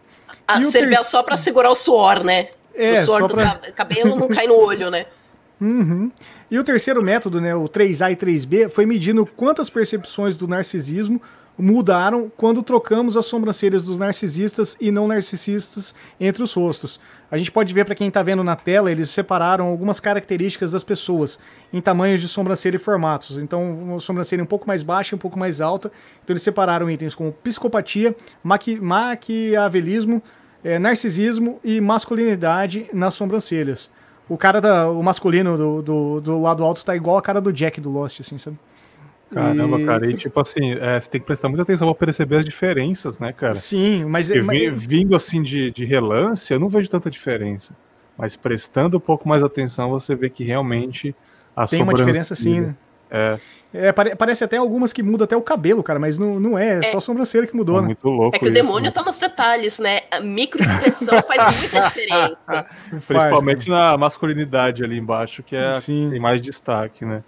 Ah, 0.46 0.62
servia 0.64 0.98
ter... 0.98 1.04
só 1.04 1.22
para 1.22 1.36
segurar 1.36 1.70
o 1.70 1.74
suor, 1.74 2.24
né? 2.24 2.48
É, 2.74 2.94
o 2.94 3.04
suor 3.04 3.28
do 3.28 3.34
pra... 3.34 3.56
cabelo 3.74 4.16
não 4.16 4.28
cai 4.28 4.46
no 4.46 4.54
olho, 4.54 4.90
né? 4.90 5.06
Uhum. 5.60 6.10
E 6.50 6.58
o 6.58 6.64
terceiro 6.64 7.02
método, 7.02 7.40
né, 7.40 7.54
o 7.54 7.68
3A 7.68 8.12
e 8.12 8.16
3B, 8.16 8.68
foi 8.70 8.86
medindo 8.86 9.24
quantas 9.24 9.68
percepções 9.68 10.36
do 10.36 10.48
narcisismo 10.48 11.20
mudaram 11.60 12.30
quando 12.36 12.62
trocamos 12.62 13.16
as 13.16 13.26
sobrancelhas 13.26 13.84
dos 13.84 13.98
narcisistas 13.98 14.76
e 14.80 14.90
não 14.90 15.06
narcisistas 15.06 15.94
entre 16.18 16.42
os 16.42 16.52
rostos. 16.52 16.98
A 17.30 17.38
gente 17.38 17.52
pode 17.52 17.72
ver 17.72 17.84
para 17.84 17.94
quem 17.94 18.08
está 18.08 18.22
vendo 18.22 18.42
na 18.42 18.56
tela, 18.56 18.90
eles 18.90 19.10
separaram 19.10 19.66
algumas 19.66 20.00
características 20.00 20.72
das 20.72 20.82
pessoas 20.82 21.38
em 21.72 21.80
tamanhos 21.80 22.20
de 22.20 22.28
sobrancelha 22.28 22.76
e 22.76 22.78
formatos. 22.78 23.38
Então, 23.38 23.72
uma 23.72 24.00
sobrancelha 24.00 24.42
um 24.42 24.46
pouco 24.46 24.66
mais 24.66 24.82
baixa 24.82 25.14
e 25.14 25.16
um 25.16 25.18
pouco 25.18 25.38
mais 25.38 25.60
alta. 25.60 25.92
Então, 26.24 26.32
eles 26.32 26.42
separaram 26.42 26.90
itens 26.90 27.14
como 27.14 27.32
psicopatia, 27.32 28.16
maqui 28.42 28.80
maquiavelismo, 28.80 30.22
é, 30.64 30.78
narcisismo 30.78 31.60
e 31.62 31.80
masculinidade 31.80 32.88
nas 32.92 33.14
sobrancelhas. 33.14 33.90
O 34.28 34.36
cara 34.36 34.60
da, 34.60 34.88
o 34.88 35.02
masculino 35.02 35.56
do, 35.56 35.82
do, 35.82 36.20
do 36.20 36.40
lado 36.40 36.62
alto 36.64 36.78
está 36.78 36.94
igual 36.94 37.18
a 37.18 37.22
cara 37.22 37.40
do 37.40 37.52
Jack 37.52 37.80
do 37.80 37.90
Lost, 37.90 38.20
assim, 38.20 38.38
sabe? 38.38 38.56
Caramba, 39.32 39.80
e... 39.80 39.86
cara, 39.86 40.10
e 40.10 40.14
tipo 40.14 40.40
assim, 40.40 40.72
é, 40.72 41.00
você 41.00 41.08
tem 41.08 41.20
que 41.20 41.26
prestar 41.26 41.48
muita 41.48 41.62
atenção 41.62 41.86
pra 41.86 42.06
perceber 42.06 42.38
as 42.38 42.44
diferenças, 42.44 43.18
né, 43.18 43.32
cara? 43.32 43.54
Sim, 43.54 44.04
mas. 44.04 44.30
mas... 44.44 44.82
Vindo 44.82 45.14
assim 45.14 45.40
de, 45.42 45.70
de 45.70 45.84
relance, 45.84 46.52
eu 46.52 46.58
não 46.58 46.68
vejo 46.68 46.88
tanta 46.88 47.10
diferença. 47.10 47.72
Mas 48.18 48.36
prestando 48.36 48.96
um 48.96 49.00
pouco 49.00 49.28
mais 49.28 49.42
atenção, 49.42 49.90
você 49.90 50.14
vê 50.14 50.28
que 50.28 50.44
realmente 50.44 51.14
a 51.56 51.66
Tem 51.66 51.82
uma 51.82 51.94
diferença 51.94 52.34
sim, 52.34 52.60
né? 52.60 52.76
É. 53.10 53.38
É, 53.72 53.92
parece 53.92 54.42
até 54.42 54.56
algumas 54.56 54.92
que 54.92 55.00
mudam 55.00 55.24
até 55.24 55.36
o 55.36 55.42
cabelo, 55.42 55.80
cara, 55.80 56.00
mas 56.00 56.18
não, 56.18 56.40
não 56.40 56.58
é, 56.58 56.78
é, 56.78 56.82
só 56.82 56.98
a 56.98 57.00
sobrancelha 57.00 57.46
que 57.46 57.54
mudou, 57.54 57.78
é 57.78 57.80
né? 57.82 57.86
Muito 57.86 58.08
louco. 58.08 58.34
É 58.34 58.38
que 58.40 58.48
o 58.48 58.52
demônio 58.52 58.88
isso, 58.88 58.94
tá 58.94 59.02
nos 59.04 59.16
detalhes, 59.16 59.78
né? 59.78 60.00
A 60.10 60.18
microexpressão 60.18 61.22
faz 61.22 61.60
muita 61.60 61.88
diferença. 61.88 62.66
Principalmente 62.90 63.66
faz, 63.66 63.68
na 63.68 63.96
masculinidade 63.96 64.82
ali 64.82 64.98
embaixo, 64.98 65.40
que 65.44 65.54
é 65.54 65.72
tem 65.80 66.18
mais 66.18 66.42
destaque, 66.42 67.04
né? 67.04 67.22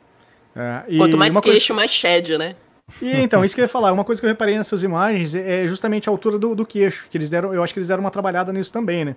É, 0.54 0.96
Quanto 0.96 1.16
mais 1.16 1.32
queixo, 1.40 1.68
coisa... 1.68 1.74
mais 1.74 1.90
shed, 1.90 2.36
né? 2.36 2.56
E 3.00 3.20
então, 3.20 3.44
isso 3.44 3.54
que 3.54 3.60
eu 3.60 3.64
ia 3.64 3.68
falar, 3.68 3.92
uma 3.92 4.04
coisa 4.04 4.20
que 4.20 4.26
eu 4.26 4.28
reparei 4.28 4.56
nessas 4.56 4.82
imagens 4.82 5.34
é 5.34 5.66
justamente 5.66 6.08
a 6.08 6.12
altura 6.12 6.38
do, 6.38 6.54
do 6.54 6.66
queixo, 6.66 7.06
que 7.08 7.16
eles 7.16 7.30
deram, 7.30 7.54
eu 7.54 7.62
acho 7.62 7.72
que 7.72 7.78
eles 7.78 7.88
deram 7.88 8.02
uma 8.02 8.10
trabalhada 8.10 8.52
nisso 8.52 8.72
também, 8.72 9.04
né? 9.04 9.16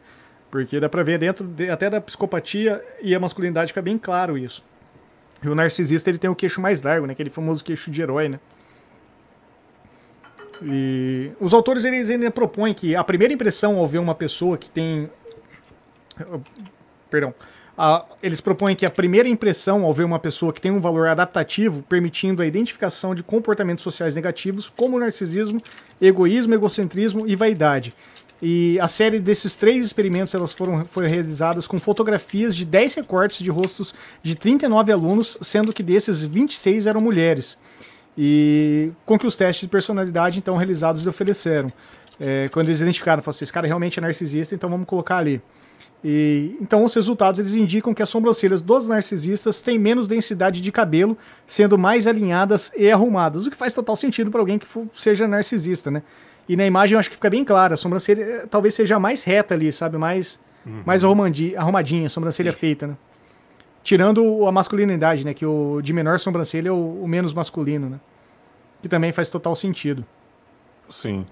Porque 0.50 0.80
dá 0.80 0.88
pra 0.88 1.04
ver 1.04 1.18
dentro 1.20 1.46
de, 1.46 1.70
até 1.70 1.90
da 1.90 2.00
psicopatia 2.00 2.82
e 3.02 3.14
a 3.14 3.20
masculinidade 3.20 3.70
fica 3.70 3.82
bem 3.82 3.98
claro 3.98 4.38
isso. 4.38 4.64
E 5.44 5.50
o 5.50 5.56
narcisista 5.56 6.10
ele 6.10 6.18
tem 6.18 6.30
o 6.30 6.36
queixo 6.36 6.62
mais 6.62 6.82
largo, 6.82 7.06
né? 7.06 7.14
Aquele 7.14 7.30
famoso 7.30 7.64
queixo 7.64 7.92
de 7.92 8.02
herói, 8.02 8.30
né? 8.30 8.40
E 10.64 11.32
os 11.40 11.54
autores 11.54 11.84
eles 11.84 12.10
ainda 12.10 12.32
propõem 12.32 12.74
que 12.74 12.96
a 12.96 13.04
primeira 13.04 13.34
impressão 13.34 13.78
ao 13.78 13.86
ver 13.86 13.98
uma 13.98 14.16
pessoa 14.16 14.58
que 14.58 14.70
tem 14.70 15.10
perdão, 17.10 17.34
eles 18.24 18.40
propõem 18.40 18.76
que 18.76 18.86
a 18.86 18.90
primeira 18.90 19.28
impressão 19.28 19.84
ao 19.84 19.94
ver 19.94 20.06
uma 20.06 20.20
pessoa 20.20 20.54
que 20.54 20.62
tem 20.62 20.72
um 20.72 20.80
valor 20.80 21.08
adaptativo, 21.08 21.84
permitindo 21.84 22.42
a 22.42 22.46
identificação 22.46 23.14
de 23.14 23.22
comportamentos 23.22 23.84
sociais 23.84 24.16
negativos, 24.16 24.70
como 24.70 24.98
narcisismo, 24.98 25.62
egoísmo, 26.02 26.54
egocentrismo 26.54 27.28
e 27.28 27.36
vaidade. 27.36 27.94
E 28.42 28.78
a 28.80 28.88
série 28.88 29.20
desses 29.20 29.56
três 29.56 29.84
experimentos 29.86 30.34
elas 30.34 30.54
foram, 30.54 30.86
foram 30.86 31.08
realizadas 31.08 31.68
com 31.68 31.80
fotografias 31.80 32.56
de 32.56 32.66
10 32.66 32.96
recortes 32.96 33.40
de 33.40 33.50
rostos 33.50 33.94
de 34.22 34.36
39 34.36 34.92
alunos, 34.92 35.38
sendo 35.42 35.74
que 35.74 35.82
desses 35.82 36.24
26 36.24 36.88
eram 36.88 37.02
mulheres. 37.02 37.58
E 38.18 38.92
com 39.06 39.18
que 39.18 39.28
os 39.28 39.36
testes 39.36 39.62
de 39.62 39.68
personalidade 39.68 40.40
então 40.40 40.56
realizados 40.56 41.02
lhe 41.02 41.10
ofereceram. 41.10 41.72
É, 42.20 42.48
quando 42.50 42.68
eles 42.68 42.82
identificaram, 42.82 43.22
falaram 43.22 43.36
assim, 43.36 43.44
esse 43.44 43.54
cara 43.54 43.68
realmente 43.68 44.00
é 44.00 44.02
narcisista, 44.02 44.56
então 44.56 44.70
vamos 44.70 44.88
colocar 44.88 45.18
ali. 45.18 45.42
E, 46.08 46.56
então, 46.62 46.84
os 46.84 46.94
resultados 46.94 47.40
eles 47.40 47.56
indicam 47.56 47.92
que 47.92 48.04
as 48.04 48.10
sobrancelhas 48.10 48.62
dos 48.62 48.88
narcisistas 48.88 49.64
têm 49.64 49.80
menos 49.80 50.08
densidade 50.08 50.62
de 50.62 50.72
cabelo, 50.72 51.18
sendo 51.48 51.80
mais 51.80 52.06
alinhadas 52.06 52.72
e 52.78 52.92
arrumadas, 52.92 53.48
o 53.48 53.50
que 53.50 53.58
faz 53.58 53.74
total 53.74 53.96
sentido 53.96 54.30
para 54.30 54.40
alguém 54.40 54.60
que 54.60 54.68
for, 54.68 54.88
seja 54.96 55.28
narcisista, 55.28 55.90
né? 55.90 56.04
E 56.48 56.56
na 56.56 56.64
imagem 56.64 56.94
eu 56.94 57.00
acho 57.00 57.10
que 57.10 57.16
fica 57.16 57.30
bem 57.30 57.44
claro, 57.44 57.74
a 57.74 57.78
sobrancelha 57.78 58.22
eh, 58.22 58.46
talvez 58.48 58.76
seja 58.76 59.00
mais 59.00 59.24
reta 59.24 59.56
ali, 59.56 59.72
sabe? 59.72 59.98
Mais, 59.98 60.40
Uhum. 60.66 60.82
Mais 60.86 61.04
arrumadinha, 61.04 61.60
arrumadinha, 61.60 62.10
sobrancelha 62.10 62.52
Sim. 62.52 62.60
feita, 62.60 62.88
né? 62.88 62.98
Tirando 63.84 64.48
a 64.48 64.52
masculinidade, 64.52 65.24
né? 65.24 65.34
Que 65.34 65.46
o 65.46 65.80
de 65.82 65.94
menor 65.94 66.18
sobrancelha 66.20 66.70
é 66.70 66.72
o, 66.72 67.04
o 67.04 67.08
menos 67.08 67.34
masculino, 67.34 67.88
né? 67.88 68.00
Que 68.82 68.90
também 68.90 69.12
faz 69.12 69.30
total 69.30 69.56
sentido. 69.56 70.04
Sim. 70.90 71.26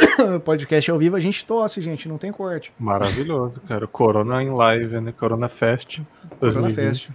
podcast 0.44 0.90
ao 0.90 0.98
vivo 0.98 1.16
a 1.16 1.20
gente 1.20 1.44
tosse, 1.44 1.80
gente, 1.80 2.08
não 2.08 2.18
tem 2.18 2.32
corte. 2.32 2.72
Maravilhoso, 2.78 3.60
cara. 3.66 3.86
Corona 3.86 4.42
em 4.42 4.50
live, 4.50 5.00
né? 5.00 5.12
Corona 5.12 5.48
Fest. 5.48 6.00
2020. 6.40 6.40
Corona 6.40 6.70
Fest. 6.70 7.10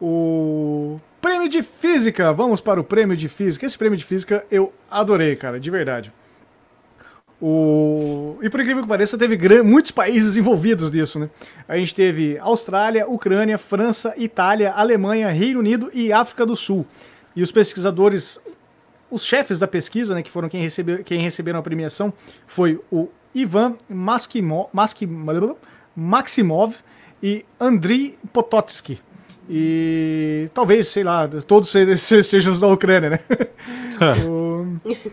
O 0.00 1.00
prêmio 1.20 1.48
de 1.48 1.62
física. 1.62 2.32
Vamos 2.32 2.60
para 2.60 2.80
o 2.80 2.84
prêmio 2.84 3.16
de 3.16 3.28
física. 3.28 3.64
Esse 3.64 3.78
prêmio 3.78 3.96
de 3.96 4.04
física 4.04 4.44
eu 4.50 4.72
adorei, 4.90 5.36
cara, 5.36 5.58
de 5.58 5.70
verdade. 5.70 6.12
O... 7.40 8.38
E 8.42 8.48
por 8.48 8.60
incrível 8.60 8.82
que 8.82 8.88
pareça, 8.88 9.18
teve 9.18 9.36
gran... 9.36 9.62
muitos 9.62 9.90
países 9.90 10.36
envolvidos 10.36 10.90
nisso, 10.90 11.18
né? 11.18 11.28
A 11.68 11.76
gente 11.76 11.94
teve 11.94 12.38
Austrália, 12.38 13.08
Ucrânia, 13.08 13.58
França, 13.58 14.14
Itália, 14.16 14.72
Alemanha, 14.72 15.28
Reino 15.28 15.60
Unido 15.60 15.90
e 15.92 16.12
África 16.12 16.46
do 16.46 16.56
Sul. 16.56 16.86
E 17.36 17.42
os 17.42 17.50
pesquisadores 17.50 18.38
os 19.14 19.24
chefes 19.24 19.60
da 19.60 19.68
pesquisa, 19.68 20.12
né, 20.12 20.22
que 20.22 20.30
foram 20.30 20.48
quem, 20.48 20.60
recebeu, 20.60 21.04
quem 21.04 21.20
receberam 21.20 21.60
a 21.60 21.62
premiação, 21.62 22.12
foi 22.48 22.80
o 22.90 23.08
Ivan 23.32 23.76
Maskimo, 23.88 24.68
Maximov 25.94 26.74
e 27.22 27.44
Andriy 27.60 28.18
Pototsky. 28.32 29.00
E 29.48 30.48
talvez, 30.52 30.88
sei 30.88 31.04
lá, 31.04 31.28
todos 31.46 31.70
sejam 32.24 32.58
da 32.58 32.66
Ucrânia, 32.66 33.10
né? 33.10 33.18
o... 34.26 34.66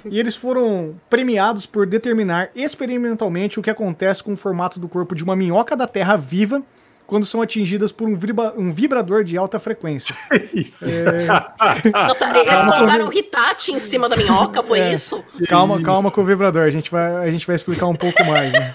E 0.10 0.20
eles 0.20 0.36
foram 0.36 0.96
premiados 1.08 1.68
por 1.68 1.86
determinar 1.86 2.50
experimentalmente 2.56 3.60
o 3.60 3.62
que 3.62 3.70
acontece 3.70 4.24
com 4.24 4.34
o 4.34 4.38
formato 4.38 4.80
do 4.80 4.90
corpo 4.90 5.14
de 5.14 5.24
uma 5.24 5.36
minhoca 5.36 5.76
da 5.76 5.88
Terra 5.88 6.16
viva 6.18 6.64
quando 7.12 7.26
são 7.26 7.41
atingidas 7.41 7.91
por 7.91 8.08
um, 8.08 8.15
vibra, 8.15 8.54
um 8.58 8.71
vibrador 8.71 9.26
de 9.26 9.38
alta 9.38 9.60
frequência. 9.60 10.15
Isso. 10.56 10.86
É... 10.86 11.28
Nossa, 11.91 12.24
eles 12.30 12.63
colocaram 12.63 13.10
o 13.10 13.13
Hitachi 13.13 13.74
em 13.74 13.82
cima 13.82 14.08
da 14.08 14.15
minhoca, 14.15 14.63
foi 14.63 14.80
é. 14.80 14.93
isso? 14.93 15.21
Calma, 15.50 15.82
calma 15.82 16.10
com 16.10 16.21
o 16.21 16.24
vibrador, 16.24 16.63
a 16.63 16.69
gente 16.69 16.89
vai, 16.89 17.28
a 17.28 17.30
gente 17.30 17.45
vai 17.45 17.58
explicar 17.58 17.88
um 17.88 17.95
pouco 17.95 18.24
mais. 18.24 18.54
Né? 18.54 18.74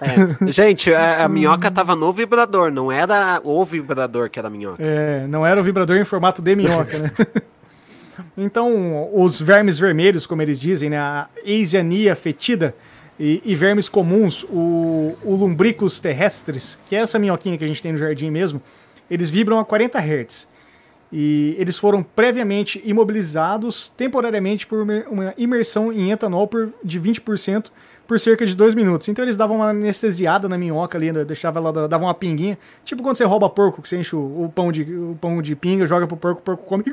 É. 0.00 0.50
Gente, 0.50 0.90
a, 0.94 1.26
a, 1.26 1.28
minhoca 1.28 1.70
tava 1.70 1.94
no 1.94 2.10
vibrador, 2.14 2.72
não 2.72 2.90
era 2.90 3.42
o 3.44 3.62
vibrador 3.62 4.30
que 4.30 4.38
era 4.38 4.48
a 4.48 4.50
minhoca. 4.50 4.82
É, 4.82 5.26
não 5.26 5.44
era 5.44 5.60
o 5.60 5.62
vibrador 5.62 5.98
em 5.98 6.04
formato 6.04 6.40
de 6.40 6.56
minhoca, 6.56 6.98
né? 6.98 7.12
então, 8.38 9.10
os 9.12 9.38
vermes 9.38 9.78
vermelhos, 9.78 10.26
como 10.26 10.40
eles 10.40 10.58
dizem, 10.58 10.88
né, 10.88 10.98
a 10.98 11.28
Eisiania 11.44 12.16
fetida, 12.16 12.74
e, 13.18 13.42
e, 13.44 13.54
vermes 13.54 13.88
comuns, 13.88 14.44
o, 14.44 15.16
o 15.24 15.34
lumbricus 15.34 15.98
terrestres, 15.98 16.78
que 16.86 16.94
é 16.94 17.00
essa 17.00 17.18
minhoquinha 17.18 17.56
que 17.56 17.64
a 17.64 17.66
gente 17.66 17.82
tem 17.82 17.92
no 17.92 17.98
jardim 17.98 18.30
mesmo, 18.30 18.60
eles 19.10 19.30
vibram 19.30 19.58
a 19.58 19.64
40 19.64 19.98
Hz. 19.98 20.48
E 21.12 21.54
eles 21.58 21.78
foram 21.78 22.02
previamente 22.02 22.82
imobilizados 22.84 23.92
temporariamente 23.96 24.66
por 24.66 24.80
uma 24.80 25.32
imersão 25.38 25.92
em 25.92 26.10
etanol 26.10 26.48
por, 26.48 26.72
de 26.82 27.00
20% 27.00 27.70
por 28.06 28.18
cerca 28.18 28.44
de 28.44 28.56
2 28.56 28.74
minutos. 28.74 29.08
Então 29.08 29.24
eles 29.24 29.36
davam 29.36 29.58
uma 29.58 29.70
anestesiada 29.70 30.48
na 30.48 30.58
minhoca 30.58 30.98
ali, 30.98 31.12
né? 31.12 31.24
deixava 31.24 31.58
ela, 31.58 31.88
davam 31.88 32.08
uma 32.08 32.14
pinguinha. 32.14 32.58
Tipo 32.84 33.02
quando 33.02 33.16
você 33.16 33.24
rouba 33.24 33.48
porco, 33.48 33.80
que 33.80 33.88
você 33.88 33.98
enche 33.98 34.16
o, 34.16 34.44
o 34.44 34.52
pão, 34.54 34.72
de, 34.72 34.82
o 34.82 35.16
pão 35.20 35.40
de 35.40 35.54
pinga, 35.54 35.86
joga 35.86 36.06
pro 36.06 36.16
porco, 36.16 36.40
o 36.40 36.42
porco 36.42 36.64
come 36.64 36.84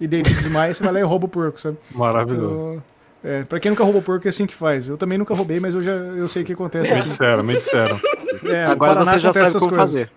e 0.00 0.06
deita 0.06 0.30
desmaia, 0.30 0.72
você 0.72 0.82
vai 0.82 0.92
lá 0.92 1.00
e 1.00 1.02
rouba 1.02 1.26
o 1.26 1.28
porco, 1.28 1.60
sabe? 1.60 1.76
Maravilhoso. 1.94 2.82
É, 3.22 3.44
pra 3.44 3.60
quem 3.60 3.70
nunca 3.70 3.84
roubou 3.84 4.00
porco, 4.00 4.26
é 4.26 4.30
assim 4.30 4.46
que 4.46 4.54
faz. 4.54 4.88
Eu 4.88 4.96
também 4.96 5.18
nunca 5.18 5.34
roubei, 5.34 5.60
mas 5.60 5.74
eu 5.74 5.82
já 5.82 5.92
eu 5.92 6.26
sei 6.26 6.42
o 6.42 6.46
que 6.46 6.54
acontece. 6.54 6.92
Me 6.92 6.98
assim. 6.98 7.08
disseram, 7.08 7.42
me 7.42 7.54
disseram. 7.54 8.00
É, 8.44 8.64
Agora 8.64 9.04
você 9.04 9.18
já 9.18 9.32
sabe 9.32 9.52
como 9.52 9.68
coisas. 9.68 9.76
fazer. 9.76 10.10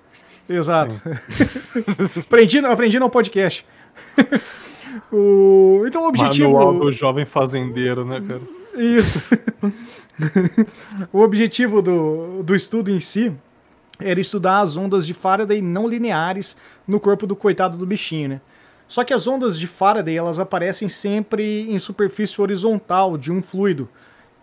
Exato. 0.47 1.01
aprendi, 2.19 2.59
aprendi 2.59 2.99
no 2.99 3.09
podcast. 3.09 3.65
o... 5.11 5.83
Então 5.85 6.03
o 6.03 6.07
objetivo. 6.07 6.53
Manual 6.53 6.79
do 6.79 6.91
jovem 6.91 7.25
fazendeiro, 7.25 8.05
né, 8.05 8.21
cara? 8.25 8.41
Isso. 8.75 9.19
o 11.11 11.19
objetivo 11.19 11.81
do, 11.81 12.41
do 12.43 12.55
estudo 12.55 12.89
em 12.89 12.99
si 12.99 13.33
era 13.99 14.19
estudar 14.19 14.61
as 14.61 14.75
ondas 14.77 15.05
de 15.05 15.13
Faraday 15.13 15.61
não 15.61 15.87
lineares 15.87 16.57
no 16.87 16.99
corpo 16.99 17.27
do 17.27 17.35
coitado 17.35 17.77
do 17.77 17.85
bichinho, 17.85 18.29
né? 18.29 18.41
Só 18.93 19.03
que 19.03 19.11
as 19.11 19.25
ondas 19.25 19.57
de 19.57 19.65
Faraday 19.65 20.15
elas 20.15 20.37
aparecem 20.37 20.87
sempre 20.87 21.67
em 21.67 21.79
superfície 21.79 22.39
horizontal 22.39 23.17
de 23.17 23.31
um 23.31 23.41
fluido. 23.41 23.89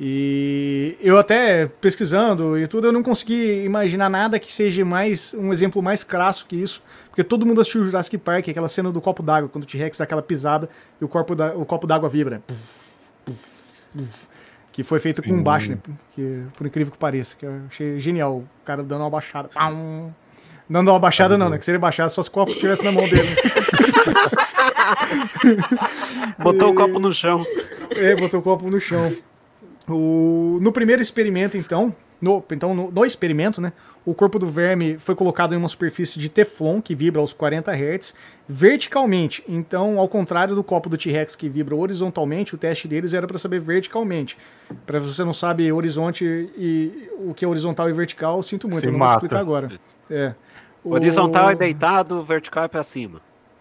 E 0.00 0.96
eu 1.00 1.16
até 1.16 1.68
pesquisando 1.80 2.58
e 2.58 2.66
tudo, 2.66 2.88
eu 2.88 2.92
não 2.92 3.00
consegui 3.00 3.62
imaginar 3.62 4.10
nada 4.10 4.40
que 4.40 4.52
seja 4.52 4.84
mais 4.84 5.32
um 5.34 5.52
exemplo 5.52 5.80
mais 5.80 6.02
crasso 6.02 6.46
que 6.46 6.56
isso, 6.56 6.82
porque 7.10 7.22
todo 7.22 7.46
mundo 7.46 7.60
assistiu 7.60 7.84
Jurassic 7.84 8.18
Park, 8.18 8.48
aquela 8.48 8.66
cena 8.66 8.90
do 8.90 9.00
copo 9.00 9.22
d'água, 9.22 9.48
quando 9.48 9.62
o 9.62 9.66
T-Rex 9.68 9.98
dá 9.98 10.02
aquela 10.02 10.20
pisada 10.20 10.68
e 11.00 11.04
o, 11.04 11.08
corpo 11.08 11.36
da, 11.36 11.54
o 11.54 11.64
copo 11.64 11.86
d'água 11.86 12.08
vibra. 12.08 12.42
Que 14.72 14.82
foi 14.82 14.98
feito 14.98 15.22
com 15.22 15.40
baixo, 15.40 15.70
né? 15.70 15.78
Que, 16.10 16.42
por 16.58 16.66
incrível 16.66 16.90
que 16.90 16.98
pareça, 16.98 17.36
que 17.36 17.46
eu 17.46 17.52
achei 17.68 18.00
genial. 18.00 18.38
O 18.38 18.48
cara 18.64 18.82
dando 18.82 19.02
uma 19.02 19.10
baixada. 19.10 19.48
Pam, 19.54 20.12
Dando 20.70 20.92
uma 20.92 21.00
baixada, 21.00 21.36
não, 21.36 21.50
né? 21.50 21.58
Que 21.58 21.64
se 21.64 21.72
ele 21.72 21.78
baixasse, 21.78 22.14
só 22.14 22.20
os 22.20 22.28
copos 22.28 22.54
estivessem 22.54 22.84
na 22.84 22.92
mão 22.92 23.08
dele. 23.08 23.28
botou 26.38 26.68
e... 26.68 26.72
o 26.72 26.74
copo 26.74 26.98
no 26.98 27.12
chão. 27.12 27.44
É, 27.90 28.16
botou 28.16 28.40
o 28.40 28.42
copo 28.42 28.70
no 28.70 28.80
chão. 28.80 29.12
O... 29.88 30.58
No 30.60 30.72
primeiro 30.72 31.02
experimento, 31.02 31.56
então, 31.56 31.94
no, 32.20 32.44
então 32.50 32.74
no, 32.74 32.90
no, 32.90 33.04
experimento, 33.04 33.60
né, 33.60 33.72
o 34.04 34.14
corpo 34.14 34.38
do 34.38 34.46
verme 34.46 34.98
foi 34.98 35.14
colocado 35.14 35.54
em 35.54 35.56
uma 35.56 35.68
superfície 35.68 36.18
de 36.18 36.28
teflon 36.28 36.80
que 36.80 36.94
vibra 36.94 37.20
aos 37.20 37.32
40 37.32 37.72
Hz 37.72 38.14
verticalmente. 38.48 39.42
Então, 39.48 39.98
ao 39.98 40.08
contrário 40.08 40.54
do 40.54 40.62
copo 40.62 40.88
do 40.88 40.96
T-Rex 40.96 41.36
que 41.36 41.48
vibra 41.48 41.74
horizontalmente, 41.74 42.54
o 42.54 42.58
teste 42.58 42.86
deles 42.86 43.14
era 43.14 43.26
para 43.26 43.38
saber 43.38 43.60
verticalmente. 43.60 44.36
Para 44.86 44.98
você 44.98 45.24
não 45.24 45.32
sabe 45.32 45.70
horizonte 45.72 46.24
e 46.56 47.10
o 47.18 47.34
que 47.34 47.44
é 47.44 47.48
horizontal 47.48 47.88
e 47.88 47.92
vertical, 47.92 48.42
sinto 48.42 48.68
muito, 48.68 48.82
Se 48.82 48.88
eu 48.88 48.92
não 48.92 48.98
mata. 48.98 49.12
vou 49.12 49.18
explicar 49.18 49.40
agora. 49.40 49.70
É. 50.10 50.34
Horizontal 50.84 51.46
o... 51.46 51.50
é 51.50 51.54
deitado, 51.54 52.22
vertical 52.22 52.64
é 52.64 52.68
para 52.68 52.82
cima. 52.82 53.20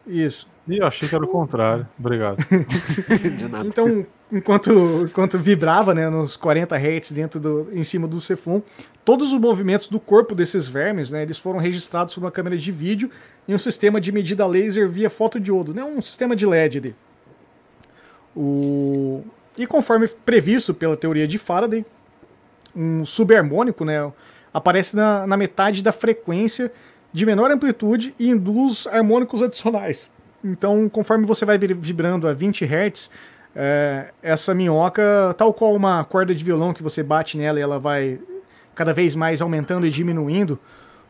Isso. 0.10 0.50
Ih, 0.68 0.80
eu 0.80 0.88
achei 0.88 1.08
que 1.08 1.16
era 1.16 1.24
o 1.24 1.28
contrário. 1.28 1.88
Obrigado. 1.98 2.38
então, 3.66 4.06
enquanto, 4.32 5.04
enquanto 5.04 5.38
vibrava 5.38 5.94
né, 5.94 6.10
nos 6.10 6.36
40 6.36 6.76
Hz 6.76 7.12
dentro 7.12 7.40
do, 7.40 7.70
em 7.72 7.84
cima 7.84 8.08
do 8.08 8.20
Cefum, 8.20 8.62
todos 9.06 9.32
os 9.32 9.40
movimentos 9.40 9.88
do 9.88 10.00
corpo 10.00 10.34
desses 10.34 10.68
vermes, 10.68 11.12
né, 11.12 11.22
eles 11.22 11.38
foram 11.38 11.60
registrados 11.60 12.16
por 12.16 12.22
uma 12.22 12.32
câmera 12.32 12.58
de 12.58 12.72
vídeo 12.72 13.10
e 13.48 13.54
um 13.54 13.58
sistema 13.58 14.02
de 14.02 14.12
medida 14.12 14.46
laser 14.48 14.90
via 14.90 15.10
fotodiodo, 15.10 15.74
né, 15.74 15.84
um 15.84 16.02
sistema 16.02 16.36
de 16.36 16.46
LED. 16.46 16.96
O... 18.36 19.24
E 19.58 19.68
conforme 19.68 20.08
previsto 20.08 20.74
pela 20.74 20.98
teoria 20.98 21.28
de 21.28 21.38
Faraday, 21.38 21.86
um 22.76 23.06
subharmônico 23.06 23.86
né, 23.86 24.12
aparece 24.54 24.96
na, 24.96 25.28
na 25.28 25.38
metade 25.38 25.84
da 25.84 25.92
frequência 25.92 26.72
de 27.12 27.26
menor 27.26 27.52
amplitude 27.52 28.14
e 28.20 28.30
induz 28.30 28.88
harmônicos 28.88 29.42
adicionais. 29.42 30.10
Então, 30.44 30.88
conforme 30.88 31.26
você 31.26 31.46
vai 31.46 31.58
vibrando 31.58 32.28
a 32.28 32.34
20 32.34 32.66
Hz, 32.66 33.10
é, 33.56 34.12
essa 34.22 34.54
minhoca, 34.54 35.34
tal 35.38 35.54
qual 35.54 35.76
uma 35.76 36.04
corda 36.06 36.34
de 36.34 36.44
violão 36.44 36.74
que 36.74 36.84
você 36.84 37.04
bate 37.04 37.38
nela 37.38 37.60
e 37.60 37.62
ela 37.62 37.80
vai 37.80 38.20
cada 38.76 38.94
vez 38.94 39.16
mais 39.16 39.42
aumentando 39.42 39.86
e 39.86 39.90
diminuindo, 39.90 40.58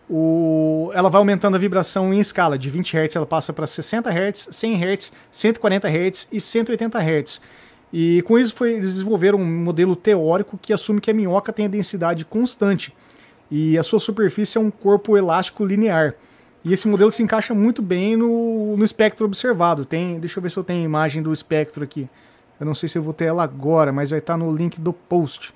o, 0.10 0.90
ela 0.96 1.10
vai 1.10 1.20
aumentando 1.20 1.56
a 1.56 1.60
vibração 1.60 2.12
em 2.14 2.20
escala. 2.20 2.58
De 2.58 2.70
20 2.70 2.98
Hz 2.98 3.16
ela 3.16 3.26
passa 3.26 3.54
para 3.54 3.68
60 3.68 4.10
Hz, 4.10 4.48
100 4.52 4.84
Hz, 4.84 5.12
140 5.32 5.88
Hz 5.88 6.28
e 6.32 6.42
180 6.42 7.00
Hz. 7.00 7.42
E 7.92 8.22
com 8.24 8.38
isso 8.40 8.56
foi, 8.56 8.74
eles 8.74 8.94
desenvolveram 8.94 9.40
um 9.40 9.46
modelo 9.46 9.96
teórico 9.96 10.58
que 10.60 10.74
assume 10.74 11.02
que 11.02 11.12
a 11.12 11.14
minhoca 11.14 11.52
tem 11.54 11.66
a 11.66 11.70
densidade 11.70 12.26
constante 12.26 12.94
e 13.50 13.78
a 13.78 13.84
sua 13.84 14.00
superfície 14.00 14.58
é 14.58 14.62
um 14.62 14.72
corpo 14.72 15.18
elástico 15.18 15.66
linear. 15.66 16.16
E 16.64 16.74
esse 16.74 16.88
modelo 16.88 17.10
se 17.10 17.24
encaixa 17.24 17.54
muito 17.54 17.82
bem 17.82 18.16
no, 18.16 18.76
no 18.76 18.84
espectro 18.84 19.26
observado. 19.26 19.86
Tem, 19.86 20.20
deixa 20.20 20.40
eu 20.40 20.44
ver 20.44 20.52
se 20.52 20.58
eu 20.58 20.64
tenho 20.64 20.82
a 20.82 20.86
imagem 20.86 21.22
do 21.24 21.32
espectro 21.32 21.84
aqui. 21.84 22.08
Eu 22.60 22.66
não 22.66 22.76
sei 22.76 22.90
se 22.90 22.98
eu 22.98 23.02
vou 23.02 23.14
ter 23.14 23.26
ela 23.26 23.44
agora, 23.44 23.92
mas 23.92 24.10
vai 24.10 24.20
estar 24.20 24.38
no 24.38 24.54
link 24.54 24.80
do 24.80 24.92
post. 24.92 25.54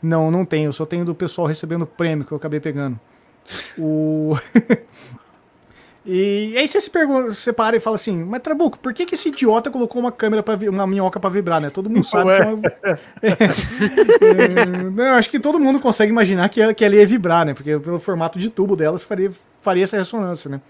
Não, 0.00 0.30
não 0.30 0.44
tenho. 0.44 0.68
Eu 0.68 0.72
só 0.72 0.86
tenho 0.86 1.04
do 1.04 1.14
pessoal 1.14 1.48
recebendo 1.48 1.84
prêmio 1.84 2.24
que 2.24 2.32
eu 2.32 2.36
acabei 2.36 2.60
pegando. 2.60 2.98
O 3.76 4.38
E 6.06 6.54
aí 6.58 6.68
você 6.68 6.78
se 6.80 6.90
pergunta, 6.90 7.32
você 7.32 7.50
para 7.50 7.76
e 7.76 7.80
fala 7.80 7.96
assim, 7.96 8.22
mas 8.24 8.42
Trabuco, 8.42 8.78
por 8.78 8.92
que, 8.92 9.06
que 9.06 9.14
esse 9.14 9.30
idiota 9.30 9.70
colocou 9.70 10.02
uma 10.02 10.12
câmera 10.12 10.42
para 10.42 10.68
uma 10.68 10.86
minhoca 10.86 11.18
para 11.18 11.30
vibrar, 11.30 11.62
né? 11.62 11.70
Todo 11.70 11.88
mundo 11.88 12.04
sabe 12.04 12.36
que 12.36 12.42
é 12.42 12.46
uma... 12.46 12.60
é, 15.02 15.10
eu 15.10 15.14
acho 15.14 15.30
que 15.30 15.40
todo 15.40 15.58
mundo 15.58 15.80
consegue 15.80 16.12
imaginar 16.12 16.50
que 16.50 16.60
ela, 16.60 16.74
que 16.74 16.84
ela 16.84 16.94
ia 16.94 17.06
vibrar, 17.06 17.46
né? 17.46 17.54
Porque 17.54 17.78
pelo 17.78 17.98
formato 17.98 18.38
de 18.38 18.50
tubo 18.50 18.76
delas 18.76 19.02
faria, 19.02 19.32
faria 19.62 19.84
essa 19.84 19.96
ressonância, 19.96 20.50
né? 20.50 20.60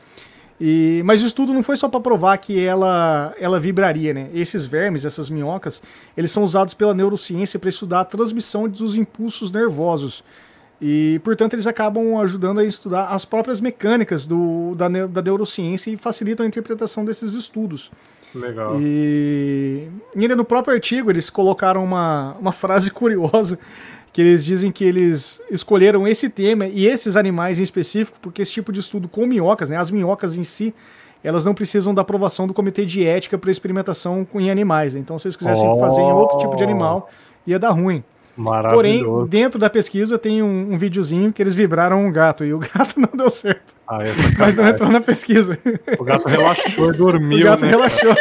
E, 0.61 1.03
mas 1.05 1.25
o 1.25 1.27
estudo 1.27 1.53
não 1.53 1.65
foi 1.65 1.77
só 1.77 1.89
para 1.89 1.99
provar 1.99 2.39
que 2.39 2.65
ela, 2.65 3.35
ela 3.39 3.59
vibraria, 3.59 4.15
né? 4.15 4.31
Esses 4.33 4.67
vermes, 4.67 5.05
essas 5.05 5.29
minhocas, 5.29 5.83
eles 6.17 6.31
são 6.31 6.45
usados 6.45 6.75
pela 6.75 6.95
neurociência 6.95 7.59
para 7.59 7.69
estudar 7.69 7.99
a 8.01 8.05
transmissão 8.05 8.69
dos 8.69 8.95
impulsos 8.95 9.51
nervosos. 9.51 10.23
E, 10.81 11.21
portanto, 11.23 11.55
eles 11.55 11.67
acabam 11.67 12.19
ajudando 12.19 12.59
a 12.59 12.65
estudar 12.65 13.07
as 13.07 13.25
próprias 13.25 13.61
mecânicas 13.61 14.27
do, 14.27 14.75
da, 14.75 14.89
da 14.89 15.23
neurociência 15.23 15.91
e 15.91 15.97
facilitam 15.97 16.45
a 16.45 16.49
interpretação 16.49 17.05
desses 17.05 17.33
estudos. 17.35 17.91
Legal. 18.35 18.81
E 18.81 19.89
ainda 20.17 20.35
no 20.35 20.45
próprio 20.45 20.75
artigo 20.75 21.11
eles 21.11 21.31
colocaram 21.31 21.85
uma, 21.85 22.37
uma 22.41 22.53
frase 22.53 22.91
curiosa 22.93 23.59
que 24.13 24.21
eles 24.21 24.45
dizem 24.45 24.71
que 24.71 24.85
eles 24.85 25.41
escolheram 25.51 26.07
esse 26.07 26.29
tema 26.29 26.67
e 26.67 26.87
esses 26.87 27.17
animais 27.17 27.59
em 27.59 27.63
específico 27.63 28.19
porque 28.21 28.43
esse 28.43 28.53
tipo 28.53 28.73
de 28.73 28.81
estudo 28.81 29.09
com 29.09 29.27
minhocas, 29.27 29.71
né, 29.71 29.77
as 29.77 29.91
minhocas 29.91 30.37
em 30.37 30.45
si, 30.45 30.75
elas 31.23 31.45
não 31.45 31.55
precisam 31.55 31.95
da 31.95 32.03
aprovação 32.03 32.47
do 32.47 32.55
comitê 32.55 32.85
de 32.85 33.05
ética 33.05 33.39
para 33.39 33.51
experimentação 33.51 34.27
em 34.35 34.51
animais. 34.51 34.95
Né? 34.95 35.01
Então, 35.01 35.19
se 35.19 35.27
eles 35.27 35.37
quisessem 35.37 35.69
oh. 35.69 35.81
fazer 35.81 36.01
em 36.01 36.13
outro 36.13 36.39
tipo 36.39 36.55
de 36.55 36.63
animal, 36.63 37.09
ia 37.47 37.59
dar 37.59 37.71
ruim. 37.71 38.05
Porém, 38.71 39.05
dentro 39.29 39.59
da 39.61 39.71
pesquisa 39.71 40.19
tem 40.19 40.43
um, 40.43 40.73
um 40.73 40.79
videozinho 40.79 41.33
que 41.33 41.41
eles 41.41 41.55
vibraram 41.55 42.05
um 42.05 42.11
gato 42.11 42.45
e 42.45 42.53
o 42.53 42.59
gato 42.75 42.99
não 42.99 43.11
deu 43.15 43.31
certo. 43.31 43.75
Ah, 43.87 44.03
é 44.03 44.09
Mas 44.39 44.57
não 44.57 44.67
entrou 44.67 44.91
na 44.91 45.01
pesquisa. 45.01 45.59
O 45.99 46.05
gato 46.05 46.27
relaxou 46.27 46.93
e 46.93 46.97
dormiu. 46.97 47.41
O 47.41 47.45
gato 47.45 47.65
né? 47.65 47.71
relaxou. 47.71 48.15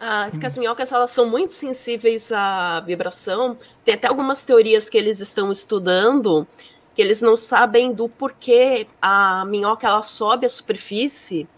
Ah, 0.00 0.30
que 0.38 0.46
as 0.46 0.56
minhocas 0.56 0.92
elas 0.92 1.10
são 1.10 1.28
muito 1.28 1.52
sensíveis 1.52 2.32
à 2.32 2.80
vibração. 2.80 3.58
Tem 3.84 3.94
até 3.94 4.06
algumas 4.06 4.44
teorias 4.44 4.88
que 4.88 4.96
eles 4.96 5.20
estão 5.20 5.52
estudando 5.52 6.46
que 6.94 7.00
eles 7.00 7.22
não 7.22 7.36
sabem 7.36 7.92
do 7.92 8.08
porquê 8.08 8.86
a 9.00 9.44
minhoca 9.46 9.86
ela 9.86 10.02
sobe 10.02 10.46
à 10.46 10.48
superfície 10.48 11.48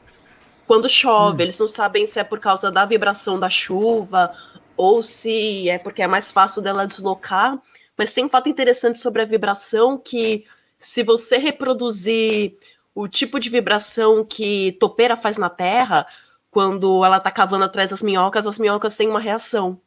quando 0.66 0.88
chove. 0.88 1.42
Hum. 1.42 1.46
Eles 1.46 1.58
não 1.58 1.68
sabem 1.68 2.06
se 2.06 2.18
é 2.18 2.24
por 2.24 2.38
causa 2.38 2.70
da 2.70 2.84
vibração 2.84 3.38
da 3.38 3.50
chuva 3.50 4.32
ou 4.76 5.02
se 5.02 5.68
é 5.68 5.78
porque 5.78 6.02
é 6.02 6.06
mais 6.06 6.30
fácil 6.30 6.62
dela 6.62 6.86
deslocar. 6.86 7.58
Mas 7.96 8.12
tem 8.12 8.24
um 8.24 8.28
fato 8.28 8.48
interessante 8.48 8.98
sobre 8.98 9.22
a 9.22 9.24
vibração 9.24 9.96
que 9.96 10.44
se 10.80 11.02
você 11.02 11.38
reproduzir 11.38 12.54
o 12.94 13.08
tipo 13.08 13.40
de 13.40 13.48
vibração 13.48 14.24
que 14.24 14.72
topeira 14.80 15.16
faz 15.16 15.36
na 15.36 15.48
Terra, 15.48 16.06
quando 16.50 17.04
ela 17.04 17.18
tá 17.18 17.30
cavando 17.30 17.64
atrás 17.64 17.90
das 17.90 18.02
minhocas, 18.02 18.46
as 18.46 18.58
minhocas 18.58 18.96
têm 18.96 19.08
uma 19.08 19.20
reação. 19.20 19.80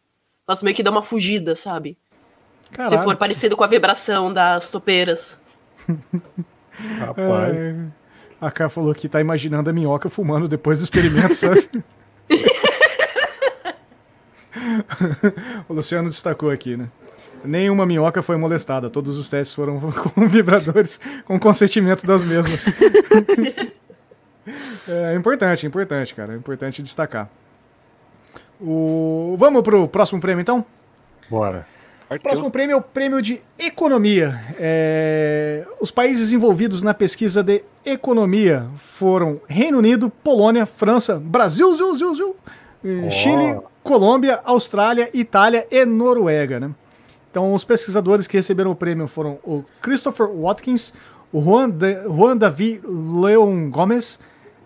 Elas 0.48 0.64
meio 0.64 0.76
que 0.76 0.84
dão 0.84 0.94
uma 0.94 1.04
fugida, 1.04 1.56
sabe? 1.56 1.98
Caralho. 2.72 2.98
Se 2.98 3.04
for 3.04 3.16
parecido 3.16 3.56
com 3.56 3.64
a 3.64 3.68
vibração 3.68 4.34
das 4.34 4.72
topeiras. 4.72 5.38
Rapaz. 7.00 7.56
É, 7.56 7.76
a 8.40 8.52
Ká 8.52 8.70
falou 8.70 8.94
que 8.94 9.10
tá 9.10 9.20
imaginando 9.22 9.70
a 9.70 9.74
minhoca 9.74 10.10
fumando 10.10 10.48
depois 10.48 10.80
do 10.80 10.84
experimento, 10.84 11.36
sabe? 11.36 11.70
o 15.68 15.74
Luciano 15.74 16.10
destacou 16.10 16.50
aqui, 16.50 16.78
né? 16.78 16.90
Nenhuma 17.44 17.86
minhoca 17.86 18.22
foi 18.22 18.36
molestada, 18.36 18.90
todos 18.90 19.18
os 19.18 19.30
testes 19.30 19.56
foram 19.56 19.80
com 20.14 20.28
vibradores 20.28 21.00
com 21.26 21.40
consentimento 21.40 22.06
das 22.06 22.24
mesmas. 22.24 22.66
É 24.88 25.14
importante, 25.16 25.66
é 25.66 25.68
importante, 25.68 26.16
cara. 26.16 26.34
É 26.34 26.38
importante 26.38 26.82
destacar. 26.82 27.30
O... 28.62 29.36
Vamos 29.38 29.62
pro 29.62 29.88
próximo 29.88 30.22
prêmio, 30.22 30.42
então? 30.42 30.66
Bora. 31.30 31.68
O 32.10 32.18
próximo 32.18 32.50
prêmio 32.50 32.74
é 32.74 32.78
o 32.78 32.82
prêmio 32.82 33.22
de 33.22 33.42
economia. 33.60 34.40
É... 34.58 35.66
Os 35.82 35.92
países 35.92 36.32
envolvidos 36.32 36.82
na 36.82 36.94
pesquisa 36.94 37.44
de 37.44 37.62
economia 37.86 38.66
foram 38.78 39.42
Reino 39.48 39.78
Unido, 39.78 40.10
Polônia, 40.10 40.66
França, 40.66 41.20
Brasil, 41.20 41.76
Zil, 41.76 41.98
Zil, 41.98 42.16
Zil, 42.16 42.36
oh. 42.84 43.10
Chile, 43.10 43.60
Colômbia, 43.84 44.40
Austrália, 44.44 45.10
Itália 45.14 45.68
e 45.72 45.86
Noruega. 45.86 46.60
Né? 46.60 46.72
Então, 47.30 47.54
os 47.54 47.64
pesquisadores 47.64 48.28
que 48.28 48.38
receberam 48.38 48.72
o 48.72 48.76
prêmio 48.76 49.08
foram 49.08 49.40
o 49.44 49.64
Christopher 49.82 50.28
Watkins, 50.28 50.94
o 51.32 51.42
Juan, 51.42 51.70
de, 51.70 52.02
Juan 52.04 52.38
Davi 52.38 52.82
Leon 52.84 53.70
Gomes, 53.70 54.20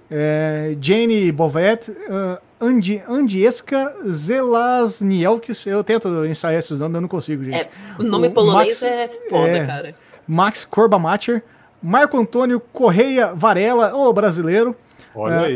é, 0.10 0.76
Jane 0.80 1.32
Bovet, 1.32 1.90
uh, 1.90 2.38
Andi, 2.60 3.02
Andieska 3.08 3.96
Zelaznielkis, 4.08 5.66
eu 5.66 5.84
tento 5.84 6.26
ensaiar 6.26 6.60
esses 6.60 6.80
nomes, 6.80 6.96
eu 6.96 7.02
não 7.02 7.08
consigo, 7.08 7.44
gente. 7.44 7.56
É, 7.56 7.70
o 7.98 8.04
nome 8.04 8.28
o 8.28 8.32
polonês 8.32 8.82
Max, 8.82 8.84
é 8.84 9.10
foda, 9.30 9.48
é, 9.48 9.66
cara. 9.66 9.96
Max 10.28 10.64
Corbamacher, 10.64 11.44
Marco 11.82 12.18
Antônio 12.18 12.60
Correia 12.60 13.34
Varela, 13.34 13.96
o 13.96 14.14
brasileiro, 14.14 14.76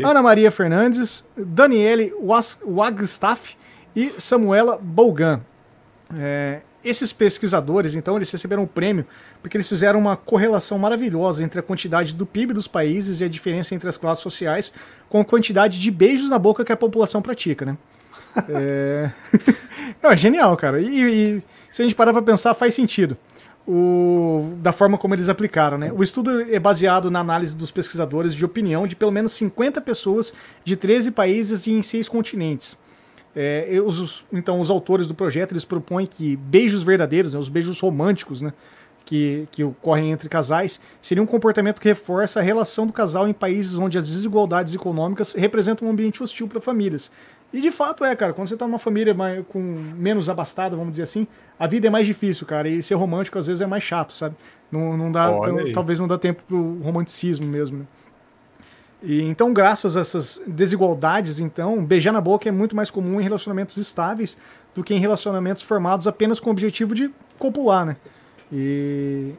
Ana 0.04 0.22
Maria 0.22 0.50
Fernandes, 0.50 1.24
Daniele 1.36 2.12
Wagstaff 2.66 3.56
e 3.94 4.12
Samuela 4.18 4.78
Bolgan. 4.80 5.40
É, 6.16 6.60
esses 6.84 7.12
pesquisadores, 7.12 7.96
então, 7.96 8.14
eles 8.14 8.30
receberam 8.30 8.62
o 8.62 8.66
prêmio 8.66 9.04
porque 9.42 9.56
eles 9.56 9.68
fizeram 9.68 9.98
uma 9.98 10.16
correlação 10.16 10.78
maravilhosa 10.78 11.42
entre 11.42 11.58
a 11.58 11.62
quantidade 11.62 12.14
do 12.14 12.24
PIB 12.24 12.52
dos 12.52 12.68
países 12.68 13.20
e 13.20 13.24
a 13.24 13.28
diferença 13.28 13.74
entre 13.74 13.88
as 13.88 13.96
classes 13.96 14.22
sociais 14.22 14.72
com 15.08 15.20
a 15.20 15.24
quantidade 15.24 15.80
de 15.80 15.90
beijos 15.90 16.28
na 16.28 16.38
boca 16.38 16.64
que 16.64 16.70
a 16.70 16.76
população 16.76 17.20
pratica, 17.20 17.64
né? 17.64 17.76
é... 18.48 19.10
Não, 20.02 20.10
é 20.10 20.16
genial, 20.16 20.56
cara. 20.56 20.80
E, 20.80 21.02
e, 21.02 21.42
se 21.72 21.82
a 21.82 21.84
gente 21.84 21.94
parar 21.94 22.12
pra 22.12 22.22
pensar, 22.22 22.54
faz 22.54 22.74
sentido. 22.74 23.16
O... 23.66 24.52
Da 24.62 24.72
forma 24.72 24.96
como 24.96 25.14
eles 25.14 25.28
aplicaram, 25.28 25.76
né? 25.76 25.92
O 25.92 26.02
estudo 26.02 26.40
é 26.40 26.58
baseado 26.58 27.10
na 27.10 27.20
análise 27.20 27.56
dos 27.56 27.70
pesquisadores 27.70 28.34
de 28.34 28.44
opinião 28.44 28.86
de 28.86 28.94
pelo 28.94 29.10
menos 29.10 29.32
50 29.32 29.80
pessoas 29.80 30.32
de 30.64 30.76
13 30.76 31.10
países 31.10 31.66
e 31.66 31.72
em 31.72 31.82
6 31.82 32.08
continentes. 32.08 32.76
É, 33.38 33.68
os, 33.84 34.24
então, 34.32 34.60
os 34.60 34.70
autores 34.70 35.06
do 35.06 35.14
projeto 35.14 35.52
eles 35.52 35.64
propõem 35.64 36.06
que 36.06 36.36
beijos 36.36 36.82
verdadeiros, 36.82 37.34
né, 37.34 37.38
os 37.38 37.50
beijos 37.50 37.78
românticos, 37.78 38.40
né, 38.40 38.50
que, 39.04 39.46
que 39.52 39.62
ocorrem 39.62 40.10
entre 40.10 40.28
casais, 40.28 40.80
seria 41.02 41.22
um 41.22 41.26
comportamento 41.26 41.80
que 41.80 41.86
reforça 41.86 42.40
a 42.40 42.42
relação 42.42 42.86
do 42.86 42.92
casal 42.92 43.28
em 43.28 43.32
países 43.34 43.74
onde 43.76 43.98
as 43.98 44.06
desigualdades 44.08 44.74
econômicas 44.74 45.34
representam 45.34 45.86
um 45.86 45.90
ambiente 45.90 46.22
hostil 46.22 46.48
para 46.48 46.60
famílias. 46.60 47.10
E 47.52 47.60
de 47.60 47.70
fato 47.70 48.04
é, 48.04 48.14
cara, 48.14 48.32
quando 48.32 48.48
você 48.48 48.56
tá 48.56 48.66
numa 48.66 48.78
família 48.78 49.14
mais, 49.14 49.44
com 49.46 49.60
menos 49.60 50.28
abastada, 50.28 50.76
vamos 50.76 50.92
dizer 50.92 51.04
assim, 51.04 51.26
a 51.58 51.66
vida 51.66 51.86
é 51.86 51.90
mais 51.90 52.06
difícil, 52.06 52.46
cara, 52.46 52.68
e 52.68 52.82
ser 52.82 52.94
romântico 52.94 53.38
às 53.38 53.46
vezes 53.46 53.60
é 53.60 53.66
mais 53.66 53.82
chato, 53.82 54.12
sabe? 54.12 54.34
Não, 54.70 54.96
não 54.96 55.12
dá, 55.12 55.30
talvez 55.72 55.98
não 55.98 56.08
dá 56.08 56.18
tempo 56.18 56.42
pro 56.42 56.78
romanticismo 56.82 57.46
mesmo, 57.46 57.78
né? 57.78 57.84
E, 59.02 59.22
então, 59.22 59.52
graças 59.52 59.96
a 59.96 60.00
essas 60.00 60.40
desigualdades, 60.46 61.38
então, 61.38 61.84
beijar 61.84 62.12
na 62.12 62.20
boca 62.20 62.48
é 62.48 62.52
muito 62.52 62.74
mais 62.74 62.90
comum 62.90 63.20
em 63.20 63.22
relacionamentos 63.22 63.76
estáveis 63.76 64.36
do 64.74 64.82
que 64.82 64.94
em 64.94 64.98
relacionamentos 64.98 65.62
formados 65.62 66.06
apenas 66.08 66.40
com 66.40 66.48
o 66.50 66.52
objetivo 66.52 66.94
de 66.94 67.10
copular, 67.38 67.86
né? 67.86 67.96
E 68.52 69.32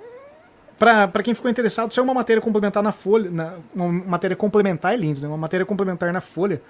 para 0.77 1.23
quem 1.23 1.33
ficou 1.33 1.49
interessado, 1.49 1.91
isso 1.91 1.99
é 1.99 2.03
uma 2.03 2.13
matéria 2.13 2.41
complementar 2.41 2.83
na 2.83 2.91
Folha, 2.91 3.31
na, 3.31 3.55
uma 3.75 3.91
matéria 3.91 4.35
complementar 4.35 4.93
é 4.93 4.97
lindo, 4.97 5.19
né? 5.19 5.27
Uma 5.27 5.37
matéria 5.37 5.65
complementar 5.65 6.13
na 6.13 6.21
Folha. 6.21 6.61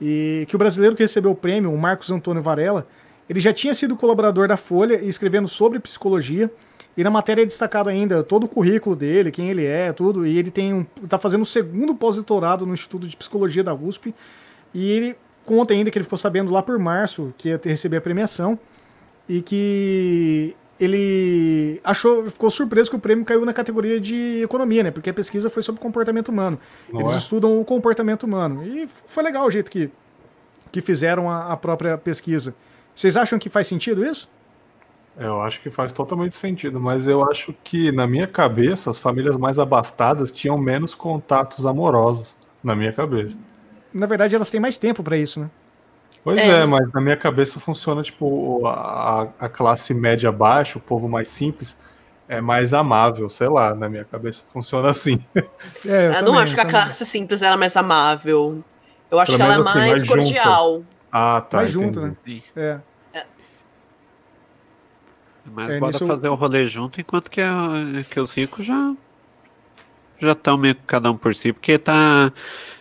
E 0.00 0.44
que 0.48 0.56
o 0.56 0.58
brasileiro 0.58 0.96
que 0.96 1.02
recebeu 1.02 1.30
o 1.30 1.34
prêmio, 1.34 1.72
o 1.72 1.78
Marcos 1.78 2.10
Antônio 2.10 2.42
Varela, 2.42 2.86
ele 3.28 3.40
já 3.40 3.52
tinha 3.52 3.74
sido 3.74 3.96
colaborador 3.96 4.48
da 4.48 4.56
Folha 4.56 5.00
e 5.00 5.08
escrevendo 5.08 5.48
sobre 5.48 5.78
psicologia. 5.78 6.50
E 6.96 7.02
na 7.02 7.10
matéria 7.10 7.42
é 7.42 7.46
destacado 7.46 7.88
ainda 7.88 8.22
todo 8.22 8.44
o 8.44 8.48
currículo 8.48 8.94
dele, 8.94 9.30
quem 9.30 9.50
ele 9.50 9.64
é, 9.64 9.92
tudo. 9.92 10.26
E 10.26 10.38
ele 10.38 10.50
tem 10.50 10.72
um, 10.72 10.84
tá 11.08 11.18
fazendo 11.18 11.42
o 11.42 11.46
segundo 11.46 11.94
pós-doutorado 11.94 12.66
no 12.66 12.74
Instituto 12.74 13.08
de 13.08 13.16
Psicologia 13.16 13.64
da 13.64 13.74
USP. 13.74 14.14
E 14.72 14.90
ele 14.90 15.16
conta 15.44 15.74
ainda 15.74 15.90
que 15.90 15.98
ele 15.98 16.04
ficou 16.04 16.18
sabendo 16.18 16.52
lá 16.52 16.62
por 16.62 16.78
março 16.78 17.34
que 17.36 17.48
ia 17.48 17.60
receber 17.64 17.96
a 17.96 18.00
premiação 18.00 18.58
e 19.28 19.42
que 19.42 20.54
ele 20.78 21.80
achou, 21.84 22.26
ficou 22.26 22.50
surpreso 22.50 22.90
que 22.90 22.96
o 22.96 22.98
prêmio 22.98 23.24
caiu 23.24 23.44
na 23.44 23.52
categoria 23.52 24.00
de 24.00 24.42
economia, 24.42 24.82
né? 24.82 24.90
Porque 24.90 25.10
a 25.10 25.14
pesquisa 25.14 25.48
foi 25.48 25.62
sobre 25.62 25.80
comportamento 25.80 26.28
humano. 26.28 26.58
Não 26.92 27.00
Eles 27.00 27.12
é? 27.12 27.18
estudam 27.18 27.60
o 27.60 27.64
comportamento 27.64 28.24
humano. 28.24 28.66
E 28.66 28.88
foi 29.06 29.22
legal 29.22 29.46
o 29.46 29.50
jeito 29.50 29.70
que, 29.70 29.90
que 30.72 30.80
fizeram 30.80 31.30
a, 31.30 31.52
a 31.52 31.56
própria 31.56 31.96
pesquisa. 31.96 32.54
Vocês 32.94 33.16
acham 33.16 33.38
que 33.38 33.48
faz 33.48 33.66
sentido 33.66 34.04
isso? 34.04 34.28
Eu 35.16 35.40
acho 35.42 35.60
que 35.60 35.70
faz 35.70 35.92
totalmente 35.92 36.34
sentido, 36.34 36.80
mas 36.80 37.06
eu 37.06 37.28
acho 37.30 37.54
que, 37.62 37.92
na 37.92 38.04
minha 38.04 38.26
cabeça, 38.26 38.90
as 38.90 38.98
famílias 38.98 39.36
mais 39.36 39.60
abastadas 39.60 40.32
tinham 40.32 40.58
menos 40.58 40.92
contatos 40.92 41.64
amorosos, 41.64 42.26
na 42.62 42.74
minha 42.74 42.92
cabeça. 42.92 43.36
Na 43.92 44.06
verdade, 44.06 44.34
elas 44.34 44.50
têm 44.50 44.60
mais 44.60 44.76
tempo 44.76 45.04
para 45.04 45.16
isso, 45.16 45.38
né? 45.38 45.48
Pois 46.24 46.38
é. 46.38 46.62
é. 46.62 46.64
mas 46.64 46.90
na 46.90 47.00
minha 47.02 47.16
cabeça 47.16 47.60
funciona 47.60 48.02
tipo 48.02 48.66
a, 48.66 49.28
a 49.38 49.48
classe 49.48 49.92
média 49.92 50.32
baixa, 50.32 50.78
o 50.78 50.80
povo 50.80 51.06
mais 51.06 51.28
simples, 51.28 51.76
é 52.26 52.40
mais 52.40 52.72
amável, 52.72 53.28
sei 53.28 53.48
lá, 53.48 53.74
na 53.74 53.90
minha 53.90 54.04
cabeça 54.04 54.42
funciona 54.50 54.90
assim. 54.90 55.22
É, 55.86 55.88
eu, 55.88 55.94
eu 55.94 56.12
também, 56.12 56.24
não 56.24 56.38
acho 56.38 56.54
que 56.54 56.60
a 56.60 56.66
classe 56.66 57.04
simples 57.04 57.42
era 57.42 57.58
mais 57.58 57.76
amável. 57.76 58.64
Eu 59.10 59.20
acho 59.20 59.32
Pelo 59.32 59.38
que 59.38 59.42
ela 59.42 59.54
é 59.54 59.56
assim, 59.56 59.78
mais, 59.78 59.98
mais 59.98 60.08
cordial. 60.08 60.82
Ah, 61.12 61.44
tá. 61.48 61.58
Mais 61.58 61.70
junto, 61.70 62.00
né? 62.00 62.16
É. 62.56 62.78
Mas 65.44 65.74
é, 65.74 65.78
bora 65.78 65.92
nisso... 65.92 66.06
fazer 66.06 66.28
o 66.28 66.34
rolê 66.34 66.66
junto 66.66 67.00
enquanto 67.00 67.30
que, 67.30 67.42
a, 67.42 67.68
que 68.08 68.18
os 68.18 68.32
ricos 68.32 68.64
já. 68.64 68.94
já 70.18 70.32
estão 70.32 70.56
meio 70.56 70.74
que 70.74 70.82
cada 70.86 71.10
um 71.10 71.16
por 71.16 71.34
si, 71.34 71.52
porque 71.52 71.78
tá. 71.78 72.32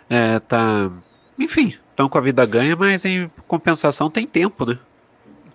É, 0.10 0.40
tá. 0.40 0.90
Enfim, 1.38 1.76
estão 1.94 2.10
com 2.10 2.18
a 2.18 2.22
vida 2.22 2.46
ganha, 2.46 2.76
mas 2.76 3.06
em 3.06 3.30
compensação 3.48 4.10
tem 4.10 4.28
tempo, 4.28 4.66
né? 4.66 4.80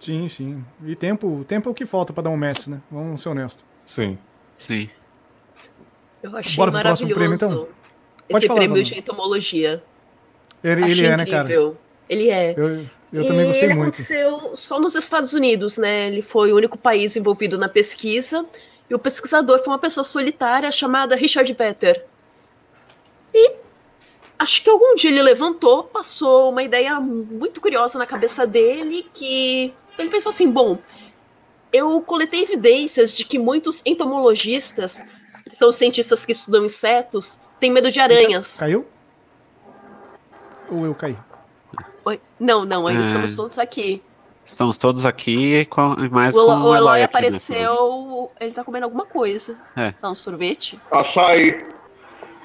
Sim, 0.00 0.28
sim. 0.28 0.64
E 0.86 0.94
tempo, 0.94 1.44
tempo 1.46 1.68
é 1.68 1.72
o 1.72 1.74
que 1.74 1.84
falta 1.84 2.12
pra 2.12 2.22
dar 2.22 2.30
um 2.30 2.36
Messi, 2.36 2.70
né? 2.70 2.80
Vamos 2.90 3.20
ser 3.20 3.28
honestos. 3.28 3.64
Sim. 3.84 4.16
Sim. 4.56 4.88
Eu 6.22 6.36
achei 6.36 6.56
Bora 6.56 6.70
pro 6.70 6.78
maravilhoso 6.78 7.14
prêmio, 7.14 7.34
então? 7.34 7.68
Pode 8.28 8.44
esse 8.44 8.46
falar, 8.46 8.58
prêmio 8.60 8.82
de 8.82 8.98
entomologia. 8.98 9.82
Ele, 10.62 10.90
ele 10.90 11.06
é, 11.06 11.16
né, 11.16 11.26
cara? 11.26 11.48
Ele 12.08 12.30
é. 12.30 12.54
Eu, 12.56 12.86
eu 13.12 13.26
também 13.26 13.44
E 13.44 13.46
gostei 13.46 13.64
ele 13.64 13.74
muito. 13.74 13.94
aconteceu 13.94 14.52
só 14.54 14.78
nos 14.80 14.94
Estados 14.94 15.32
Unidos, 15.32 15.78
né? 15.78 16.08
Ele 16.08 16.22
foi 16.22 16.52
o 16.52 16.56
único 16.56 16.76
país 16.78 17.16
envolvido 17.16 17.58
na 17.58 17.68
pesquisa. 17.68 18.44
E 18.88 18.94
o 18.94 18.98
pesquisador 18.98 19.58
foi 19.58 19.72
uma 19.72 19.78
pessoa 19.78 20.04
solitária 20.04 20.70
chamada 20.70 21.14
Richard 21.14 21.52
Vetter. 21.52 22.04
E 23.34 23.52
acho 24.38 24.62
que 24.62 24.70
algum 24.70 24.94
dia 24.94 25.10
ele 25.10 25.22
levantou, 25.22 25.84
passou 25.84 26.50
uma 26.50 26.62
ideia 26.62 26.98
muito 27.00 27.60
curiosa 27.60 27.98
na 27.98 28.06
cabeça 28.06 28.46
dele, 28.46 29.08
que 29.12 29.72
ele 29.98 30.10
pensou 30.10 30.30
assim, 30.30 30.50
bom, 30.50 30.78
eu 31.72 32.00
coletei 32.02 32.42
evidências 32.42 33.12
de 33.12 33.24
que 33.24 33.38
muitos 33.38 33.82
entomologistas, 33.84 35.00
que 35.50 35.56
são 35.56 35.68
os 35.68 35.76
cientistas 35.76 36.24
que 36.24 36.32
estudam 36.32 36.64
insetos, 36.64 37.38
têm 37.58 37.70
medo 37.70 37.90
de 37.90 38.00
aranhas. 38.00 38.56
Caiu? 38.58 38.86
Ou 40.70 40.84
eu 40.86 40.94
caí? 40.94 41.16
Oi? 42.04 42.20
Não, 42.38 42.64
não, 42.64 42.86
ainda 42.86 43.02
É. 43.02 43.06
estamos 43.06 43.34
todos 43.36 43.58
aqui. 43.58 44.02
Estamos 44.44 44.78
todos 44.78 45.04
aqui 45.04 45.66
com, 45.66 45.94
mais 46.10 46.34
O, 46.34 46.46
com 46.46 46.52
o 46.52 46.54
o 46.54 46.74
Eloy 46.74 46.76
Eloy 46.76 47.02
aqui, 47.02 47.14
né? 47.14 47.28
apareceu. 47.28 48.30
Ele 48.40 48.52
tá 48.52 48.64
comendo 48.64 48.84
alguma 48.86 49.04
coisa. 49.04 49.58
É. 49.76 49.90
Tá 49.92 50.08
um 50.10 50.14
sorvete? 50.14 50.80
Açaí. 50.90 51.66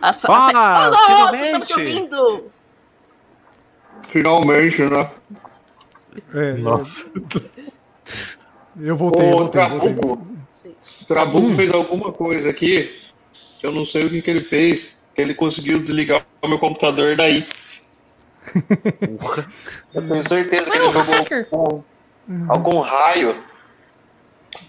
Aça, 0.04 0.28
Ah. 0.30 0.51
Ah, 0.54 0.89
nossa, 0.89 1.06
finalmente! 1.08 1.45
estamos 1.45 1.68
te 1.70 1.74
ouvindo! 1.74 2.51
Finalmente, 4.10 4.82
né? 4.84 5.12
É, 6.34 6.54
Nossa. 6.58 7.06
eu 8.82 8.95
voltei, 8.97 9.30
eu 9.32 9.38
voltei, 9.38 9.62
eu 9.62 9.70
voltei. 9.70 9.93
Trabuco. 9.93 10.28
O 11.01 11.06
Trabuco 11.06 11.51
fez 11.56 11.72
alguma 11.74 12.12
coisa 12.12 12.49
aqui 12.49 12.91
que 13.60 13.66
eu 13.66 13.72
não 13.72 13.86
sei 13.86 14.06
o 14.06 14.10
que, 14.10 14.22
que 14.22 14.30
ele 14.30 14.43
fez. 14.43 14.99
Que 15.16 15.22
ele 15.22 15.34
conseguiu 15.36 15.80
desligar 15.80 16.26
o 16.41 16.47
meu 16.49 16.60
computador 16.60 17.16
daí. 17.16 17.45
eu 19.93 20.01
tenho 20.08 20.24
certeza 20.28 20.70
que 20.70 20.78
ele 20.78 20.89
jogou 20.89 21.16
algum, 21.51 21.84
algum 22.49 22.80
raio 22.82 23.36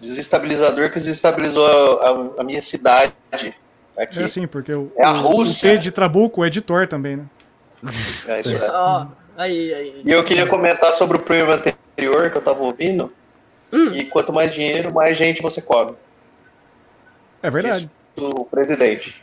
desestabilizador 0.00 0.90
que 0.90 0.94
desestabilizou 0.96 1.66
a, 1.66 2.08
a- 2.10 2.40
a 2.40 2.44
minha 2.44 2.62
cidade. 2.62 3.12
Aqui. 3.96 4.18
É 4.20 4.24
assim, 4.24 4.46
porque 4.46 4.72
o, 4.72 4.92
É 4.96 5.06
a 5.06 5.12
o- 5.12 5.16
o 5.26 5.36
Rússia. 5.36 5.70
T 5.72 5.78
de 5.78 5.90
Trabuco 5.90 6.44
é 6.44 6.48
editor 6.48 6.86
também, 6.88 7.16
né? 7.16 7.24
É 8.28 8.40
isso 8.40 8.50
aí. 8.54 8.60
Ó, 8.70 9.06
aí, 9.36 9.74
aí. 9.74 10.02
E 10.04 10.10
eu 10.10 10.24
queria 10.24 10.46
comentar 10.46 10.92
sobre 10.92 11.16
o 11.16 11.20
prêmio 11.20 11.52
anterior 11.52 12.30
que 12.30 12.36
eu 12.38 12.42
tava 12.42 12.62
ouvindo. 12.62 13.12
E 13.92 14.04
quanto 14.04 14.32
mais 14.32 14.54
dinheiro, 14.54 14.92
mais 14.94 15.16
gente 15.16 15.42
você 15.42 15.60
come. 15.60 15.94
É 17.42 17.50
verdade. 17.50 17.90
Do 18.16 18.44
presidente. 18.44 19.20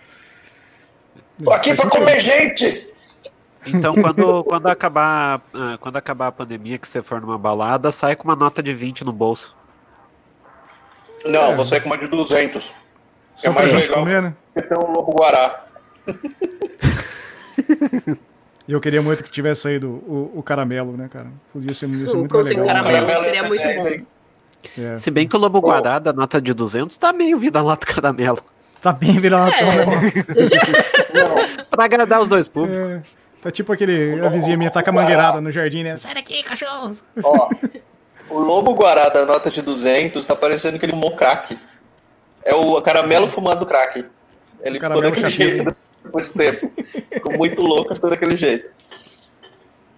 Tô 1.43 1.51
aqui 1.53 1.74
pra 1.74 1.89
comer 1.89 2.19
gente! 2.19 2.88
Então, 3.65 3.93
quando, 3.99 4.43
quando, 4.43 4.67
acabar, 4.67 5.41
ah, 5.53 5.78
quando 5.80 5.95
acabar 5.95 6.28
a 6.28 6.32
pandemia, 6.32 6.78
que 6.78 6.88
você 6.88 7.01
for 7.01 7.22
numa 7.22 7.38
balada, 7.38 7.91
sai 7.91 8.15
com 8.15 8.26
uma 8.26 8.36
nota 8.36 8.61
de 8.61 8.74
20 8.74 9.05
no 9.05 9.13
bolso. 9.13 9.55
Não, 11.26 11.55
você 11.55 11.76
é 11.76 11.80
com 11.80 11.88
uma 11.88 11.97
de 11.97 12.07
200. 12.07 12.74
Só 13.36 13.49
é 13.49 13.53
pra 13.53 13.61
mais 13.61 13.72
gente 13.72 13.88
legal 13.88 14.03
comer, 14.03 14.22
né? 14.22 14.34
Que 14.53 14.61
ter 14.61 14.77
um 14.77 14.91
lobo 14.91 15.11
guará. 15.13 15.63
E 18.67 18.73
eu 18.73 18.79
queria 18.79 19.01
muito 19.01 19.23
que 19.23 19.31
tivesse 19.31 19.61
saído 19.61 19.89
o, 19.89 20.31
o 20.35 20.43
caramelo, 20.43 20.95
né, 20.95 21.09
cara? 21.11 21.27
Podia 21.51 21.73
ser, 21.75 21.89
ia 21.89 22.05
ser 22.05 22.15
muito 22.15 22.37
legal. 22.37 22.65
caramelo 22.67 22.93
Caramelo 22.93 23.23
seria 23.23 23.39
é 23.39 23.47
muito 23.47 23.63
bem- 23.63 23.99
bom. 23.99 24.05
É. 24.81 24.97
Se 24.97 25.09
bem 25.09 25.27
que 25.27 25.35
o 25.35 25.39
Lobo 25.39 25.59
Guará, 25.59 25.97
da 25.97 26.13
nota 26.13 26.39
de 26.39 26.53
200, 26.53 26.95
tá 26.95 27.11
meio 27.11 27.37
vida 27.39 27.61
lá 27.61 27.73
do 27.75 27.85
caramelo. 27.85 28.39
Tá 28.79 28.91
bem 28.91 29.19
virado. 29.19 29.51
pra 31.69 31.85
agradar 31.85 32.21
os 32.21 32.29
dois 32.29 32.47
públicos. 32.47 32.79
É, 32.79 33.01
tá 33.41 33.51
tipo 33.51 33.73
aquele. 33.73 34.23
A 34.23 34.29
vizinha 34.29 34.55
minha 34.55 34.71
tá 34.71 34.83
com 34.83 34.91
a 34.91 34.93
mangueirada 34.93 35.41
no 35.41 35.51
jardim, 35.51 35.83
né? 35.83 35.97
Sai 35.97 36.13
daqui, 36.13 36.41
cachorros! 36.43 37.03
Ó, 37.23 37.49
o 38.29 38.39
lobo 38.39 38.73
guará 38.73 39.09
da 39.09 39.25
nota 39.25 39.49
de 39.49 39.61
200 39.61 40.23
tá 40.23 40.35
parecendo 40.35 40.79
que 40.79 40.85
ele 40.85 40.93
fumou 40.93 41.15
crack. 41.15 41.57
É 42.45 42.53
o 42.55 42.79
caramelo 42.81 43.27
fumando 43.27 43.65
crack. 43.65 44.05
Ele 44.64 44.80
ficou 44.80 45.01
daquele 45.01 45.30
jeito 45.30 45.76
depois 46.03 46.28
de 46.28 46.34
tempo. 46.34 46.72
Ficou 47.12 47.38
muito 47.38 47.62
louco, 47.62 47.93
ficou 47.93 48.09
daquele 48.09 48.36
jeito. 48.36 48.70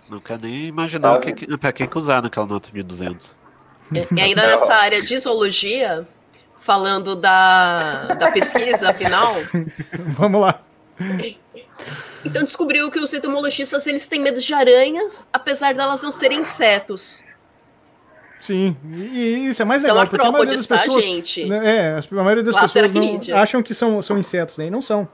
Não 0.10 0.20
quero 0.20 0.42
nem 0.42 0.66
imaginar 0.66 1.16
o 1.16 1.20
que, 1.20 1.34
que, 1.34 1.58
pra 1.58 1.72
que 1.72 1.88
que 1.88 1.98
usar 1.98 2.22
naquela 2.22 2.46
nota 2.46 2.70
de 2.72 2.84
200. 2.84 3.36
E 4.16 4.22
ainda 4.22 4.46
nessa 4.48 4.74
área 4.74 5.02
de 5.02 5.18
zoologia, 5.18 6.08
falando 6.62 7.16
da, 7.16 8.08
da 8.08 8.32
pesquisa 8.32 8.94
final, 8.94 9.34
Vamos 10.10 10.42
lá. 10.42 10.62
então 12.24 12.44
descobriu 12.44 12.92
que 12.92 13.00
os 13.00 13.14
entomologistas 13.14 13.88
eles 13.88 14.08
têm 14.08 14.20
medo 14.20 14.40
de 14.40 14.54
aranhas, 14.54 15.28
apesar 15.32 15.74
delas 15.74 16.02
não 16.02 16.12
serem 16.12 16.42
insetos. 16.42 17.23
Sim, 18.44 18.76
e, 18.94 19.48
isso 19.48 19.62
é 19.62 19.66
mais 19.66 19.82
São 19.82 19.92
legal, 19.92 20.06
porque 20.06 20.28
a 20.28 20.30
maioria 20.30 20.58
das 20.58 20.70
artrópodes, 20.70 20.86
tá, 20.86 21.00
pessoas. 21.00 21.04
gente? 21.06 21.46
né, 21.46 21.96
É, 21.96 21.98
a 21.98 22.24
maioria 22.24 22.44
das 22.44 22.54
Lápis 22.54 22.74
pessoas 22.74 22.92
não, 22.92 23.38
acham 23.38 23.64
que 23.64 23.74
são, 23.74 24.02
são 24.02 24.18
insetos, 24.18 24.58
né? 24.58 24.66
E 24.66 24.70
não 24.70 24.82
são. 24.82 25.08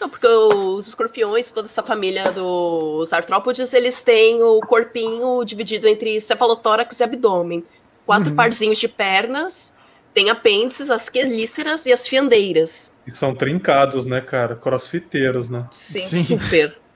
Não, 0.00 0.08
porque 0.08 0.26
os 0.26 0.88
escorpiões, 0.88 1.52
toda 1.52 1.66
essa 1.66 1.82
família 1.82 2.32
dos 2.32 3.12
artrópodes, 3.12 3.74
eles 3.74 4.00
têm 4.00 4.42
o 4.42 4.60
corpinho 4.60 5.44
dividido 5.44 5.86
entre 5.86 6.18
cefalotórax 6.22 6.98
e 6.98 7.04
abdômen. 7.04 7.62
Quatro 8.06 8.30
Uhum. 8.30 8.36
parzinhos 8.36 8.78
de 8.78 8.88
pernas, 8.88 9.74
tem 10.14 10.30
apêndices, 10.30 10.88
as 10.88 11.10
quelíceras 11.10 11.84
e 11.84 11.92
as 11.92 12.08
fiandeiras. 12.08 12.90
E 13.06 13.14
são 13.14 13.34
trincados, 13.34 14.06
né, 14.06 14.22
cara? 14.22 14.56
Crossfiteiros, 14.56 15.50
né? 15.50 15.66
Sim, 15.70 16.00
Sim. 16.00 16.24
super. 16.24 16.78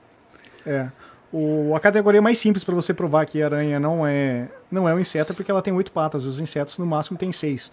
É. 0.67 0.89
O, 1.37 1.75
a 1.75 1.81
categoria 1.81 2.21
mais 2.21 2.39
simples 2.39 2.63
para 2.63 2.73
você 2.73 2.93
provar 2.93 3.25
que 3.25 3.43
a 3.43 3.45
aranha 3.47 3.77
não 3.77 4.07
é, 4.07 4.47
não 4.71 4.87
é 4.87 4.93
um 4.93 4.99
inseto 5.01 5.33
é 5.33 5.35
porque 5.35 5.51
ela 5.51 5.61
tem 5.61 5.73
oito 5.73 5.91
patas. 5.91 6.23
Os 6.23 6.39
insetos, 6.39 6.77
no 6.77 6.85
máximo, 6.85 7.17
têm 7.17 7.29
seis, 7.33 7.69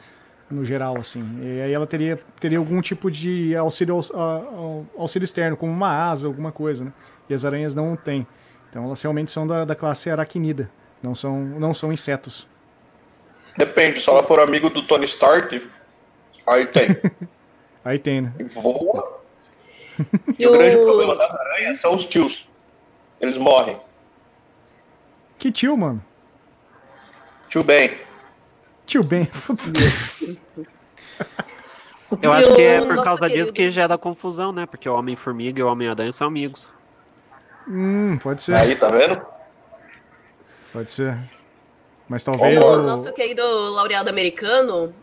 no 0.50 0.64
geral, 0.64 0.98
assim. 0.98 1.20
E 1.40 1.60
aí 1.60 1.72
ela 1.72 1.86
teria, 1.86 2.18
teria 2.40 2.58
algum 2.58 2.80
tipo 2.80 3.08
de 3.08 3.54
auxílio, 3.54 4.00
auxílio 4.98 5.24
externo, 5.24 5.56
como 5.56 5.70
uma 5.70 6.10
asa, 6.10 6.26
alguma 6.26 6.50
coisa, 6.50 6.86
né? 6.86 6.92
E 7.30 7.34
as 7.34 7.44
aranhas 7.44 7.72
não 7.72 7.94
têm. 7.94 8.26
Então 8.68 8.84
elas 8.84 9.00
realmente 9.00 9.30
são 9.30 9.46
da, 9.46 9.64
da 9.64 9.76
classe 9.76 10.10
aracnida. 10.10 10.68
Não 11.00 11.14
são, 11.14 11.40
não 11.40 11.72
são 11.72 11.92
insetos. 11.92 12.48
Depende, 13.56 14.00
se 14.00 14.10
ela 14.10 14.24
for 14.24 14.40
amigo 14.40 14.70
do 14.70 14.82
Tony 14.82 15.04
Stark, 15.04 15.64
aí 16.48 16.66
tem. 16.66 16.88
Aí 17.84 17.98
tem, 17.98 18.22
né? 18.22 18.32
Voa. 18.60 19.20
E 20.38 20.46
o 20.46 20.52
grande 20.52 20.76
problema 20.78 21.16
das 21.16 21.32
aranhas 21.32 21.80
são 21.80 21.94
os 21.94 22.06
tios. 22.06 22.48
Eles 23.22 23.36
morrem. 23.38 23.80
Que 25.38 25.50
tio, 25.52 25.76
mano. 25.76 26.04
Tio 27.48 27.62
Ben. 27.62 27.96
Tio 28.84 29.02
Ben. 29.04 29.24
Putz. 29.46 29.72
Eu 32.20 32.32
acho 32.32 32.54
que 32.54 32.60
é 32.60 32.80
por 32.80 33.02
causa 33.02 33.28
disso 33.30 33.52
querido- 33.52 33.52
que 33.52 33.70
gera 33.70 33.96
confusão, 33.96 34.52
né? 34.52 34.66
Porque 34.66 34.88
o 34.88 34.94
Homem-Formiga 34.94 35.60
e 35.60 35.62
o 35.62 35.68
Homem-Aranha 35.68 36.12
são 36.12 36.26
amigos. 36.26 36.68
hum, 37.66 38.18
pode 38.22 38.42
ser. 38.42 38.54
Aí, 38.56 38.74
tá 38.76 38.88
vendo? 38.88 39.24
Pode 40.72 40.92
ser. 40.92 41.16
Mas 42.08 42.22
talvez. 42.24 42.62
O 42.62 42.82
nosso 42.82 43.12
querido 43.12 43.42
laureado 43.70 44.10
americano, 44.10 44.94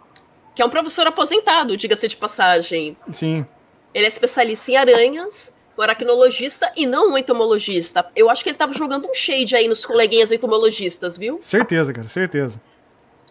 que 0.54 0.62
é 0.62 0.66
um 0.66 0.70
professor 0.70 1.08
aposentado, 1.08 1.76
diga-se 1.78 2.08
de 2.08 2.18
passagem. 2.18 2.96
Sim. 3.12 3.46
Ele 3.94 4.06
é 4.06 4.10
especialista 4.10 4.72
em 4.72 4.78
aranhas, 4.78 5.52
aracnologista 5.82 6.72
e 6.76 6.86
não 6.86 7.12
um 7.14 7.18
entomologista. 7.18 8.06
Eu 8.16 8.30
acho 8.30 8.44
que 8.44 8.50
ele 8.50 8.58
tava 8.58 8.74
jogando 8.74 9.08
um 9.08 9.14
shade 9.14 9.56
aí 9.56 9.68
nos 9.68 9.86
coleguinhas 9.86 10.32
entomologistas, 10.32 11.18
viu? 11.18 11.40
Certeza, 11.42 11.92
cara, 11.94 12.08
certeza. 12.08 12.62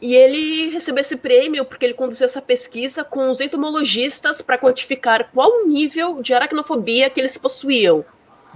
E 0.00 0.14
ele 0.14 0.70
recebeu 0.70 1.00
esse 1.00 1.16
prêmio 1.16 1.64
porque 1.64 1.84
ele 1.84 1.94
conduziu 1.94 2.24
essa 2.24 2.40
pesquisa 2.40 3.02
com 3.02 3.30
os 3.30 3.40
entomologistas 3.40 4.40
para 4.40 4.56
quantificar 4.56 5.28
qual 5.34 5.50
o 5.62 5.66
nível 5.66 6.22
de 6.22 6.32
aracnofobia 6.32 7.10
que 7.10 7.20
eles 7.20 7.36
possuíam. 7.36 8.04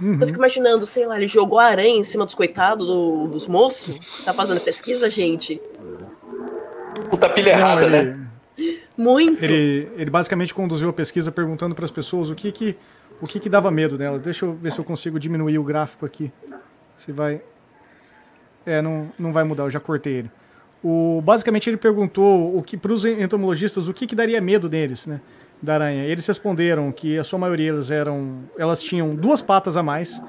Uhum. 0.01 0.17
Eu 0.21 0.25
fico 0.27 0.39
imaginando, 0.39 0.87
sei 0.87 1.05
lá, 1.05 1.17
ele 1.17 1.27
jogou 1.27 1.59
a 1.59 1.65
aranha 1.65 1.97
em 1.97 2.03
cima 2.03 2.25
dos 2.25 2.33
coitados 2.33 2.87
do- 2.87 3.27
dos 3.27 3.45
moços? 3.45 4.23
Tá 4.23 4.33
fazendo 4.33 4.59
pesquisa, 4.61 5.09
gente? 5.09 5.61
Puta 7.09 7.29
pilha 7.29 7.49
errada, 7.51 7.87
Não, 7.89 7.97
ele- 7.97 8.09
né? 8.11 8.19
Muito. 8.95 9.43
Ele, 9.43 9.89
ele 9.97 10.09
basicamente 10.11 10.53
conduziu 10.53 10.87
a 10.89 10.93
pesquisa 10.93 11.31
perguntando 11.31 11.73
para 11.73 11.85
as 11.85 11.91
pessoas 11.91 12.29
o 12.29 12.35
que 12.35 12.51
que, 12.51 12.75
o 13.23 13.27
que 13.27 13.39
que 13.39 13.49
dava 13.49 13.71
medo 13.71 13.97
nela. 13.97 14.19
Deixa 14.19 14.45
eu 14.45 14.53
ver 14.53 14.71
se 14.71 14.79
eu 14.79 14.83
consigo 14.83 15.19
diminuir 15.19 15.57
o 15.57 15.63
gráfico 15.63 16.05
aqui. 16.05 16.31
Se 16.99 17.11
vai. 17.11 17.41
É, 18.65 18.81
não, 18.81 19.09
não 19.17 19.33
vai 19.33 19.43
mudar, 19.43 19.63
eu 19.63 19.71
já 19.71 19.79
cortei 19.79 20.13
ele. 20.13 20.31
O, 20.83 21.21
basicamente 21.23 21.69
ele 21.69 21.77
perguntou 21.77 22.57
o 22.57 22.61
que 22.61 22.75
para 22.75 22.91
os 22.91 23.05
entomologistas 23.05 23.87
o 23.87 23.93
que, 23.93 24.05
que 24.05 24.15
daria 24.15 24.41
medo 24.41 24.67
deles, 24.67 25.07
né? 25.07 25.21
da 25.63 25.75
aranha. 25.75 26.03
Eles 26.03 26.27
responderam 26.27 26.91
que 26.91 27.17
a 27.17 27.23
sua 27.23 27.39
maioria 27.39 27.69
elas 27.69 27.89
eram, 27.89 28.39
elas 28.57 28.83
tinham 28.83 29.15
duas 29.15 29.41
patas 29.41 29.77
a 29.77 29.81
mais, 29.81 30.21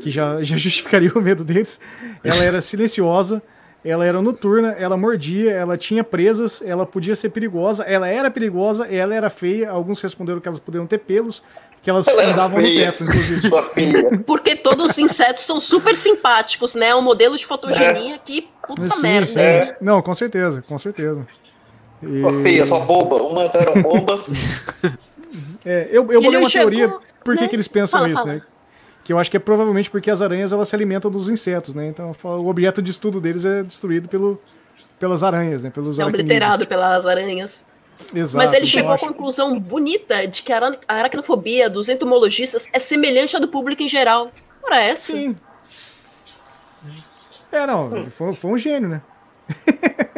que 0.00 0.10
já, 0.10 0.40
já 0.42 0.56
justificaria 0.56 1.12
o 1.14 1.20
medo 1.20 1.44
deles. 1.44 1.78
Ela 2.24 2.42
era 2.42 2.60
silenciosa, 2.62 3.42
ela 3.84 4.04
era 4.04 4.20
noturna, 4.20 4.72
ela 4.72 4.96
mordia, 4.96 5.52
ela 5.52 5.76
tinha 5.78 6.02
presas, 6.02 6.60
ela 6.62 6.84
podia 6.84 7.14
ser 7.14 7.30
perigosa, 7.30 7.84
ela 7.84 8.08
era 8.08 8.30
perigosa, 8.30 8.86
ela 8.86 9.14
era 9.14 9.30
feia. 9.30 9.70
Alguns 9.70 10.00
responderam 10.02 10.40
que 10.40 10.48
elas 10.48 10.60
poderiam 10.60 10.86
ter 10.86 10.98
pelos, 10.98 11.42
que 11.80 11.88
elas 11.88 12.06
Ela 12.08 12.24
andavam 12.26 12.58
no 12.58 12.64
feia, 12.64 12.86
teto, 12.92 13.04
inclusive. 13.04 13.48
Sua 13.48 13.62
filha. 13.62 14.18
Porque 14.26 14.56
todos 14.56 14.90
os 14.90 14.98
insetos 14.98 15.44
são 15.44 15.60
super 15.60 15.94
simpáticos, 15.96 16.74
né? 16.74 16.94
Um 16.94 17.00
modelo 17.02 17.36
de 17.36 17.46
fotogenia 17.46 18.18
que 18.24 18.48
puta 18.66 18.90
Sim, 18.90 19.02
merda. 19.02 19.26
sim. 19.26 19.40
É. 19.40 19.76
Não, 19.80 20.02
com 20.02 20.12
certeza, 20.12 20.60
com 20.62 20.76
certeza. 20.76 21.26
E- 22.02 22.20
Sua 22.20 22.42
feia, 22.42 22.66
sua 22.66 22.80
boba. 22.80 23.16
Umas 23.22 23.54
eram 23.54 23.80
bobas. 23.82 24.32
É, 25.64 25.88
eu 25.90 26.10
eu 26.10 26.22
bolei 26.22 26.28
Ele 26.28 26.36
uma 26.38 26.48
chegou, 26.48 26.70
teoria 26.70 26.88
por 27.22 27.34
que, 27.36 27.42
né? 27.42 27.48
que 27.48 27.54
eles 27.56 27.68
pensam 27.68 28.00
Fala, 28.00 28.10
isso, 28.10 28.22
fala. 28.22 28.34
né? 28.36 28.42
Que 29.08 29.12
eu 29.14 29.18
acho 29.18 29.30
que 29.30 29.38
é 29.38 29.40
provavelmente 29.40 29.88
porque 29.88 30.10
as 30.10 30.20
aranhas 30.20 30.52
elas 30.52 30.68
se 30.68 30.76
alimentam 30.76 31.10
dos 31.10 31.30
insetos, 31.30 31.72
né? 31.72 31.86
Então 31.88 32.12
o 32.24 32.46
objeto 32.46 32.82
de 32.82 32.90
estudo 32.90 33.22
deles 33.22 33.42
é 33.46 33.62
destruído 33.62 34.06
pelo, 34.06 34.38
pelas 35.00 35.22
aranhas, 35.22 35.62
né? 35.62 35.70
Pelos 35.70 35.98
É 35.98 36.04
obliterado 36.04 36.66
pelas 36.66 37.06
aranhas. 37.06 37.64
Exato. 38.14 38.36
Mas 38.36 38.50
ele 38.52 38.66
então 38.66 38.68
chegou 38.68 38.90
à 38.90 38.94
acho- 38.96 39.06
conclusão 39.06 39.58
bonita 39.58 40.28
de 40.28 40.42
que 40.42 40.52
a 40.52 40.56
ara- 40.56 40.78
a 40.86 40.94
aracnofobia 40.96 41.70
dos 41.70 41.88
entomologistas 41.88 42.68
é 42.70 42.78
semelhante 42.78 43.34
à 43.34 43.40
do 43.40 43.48
público 43.48 43.82
em 43.82 43.88
geral. 43.88 44.30
Parece. 44.60 45.12
Sim. 45.12 45.36
É, 47.50 47.66
não, 47.66 48.10
foi, 48.10 48.34
foi 48.34 48.50
um 48.50 48.58
gênio, 48.58 48.90
né? 48.90 49.00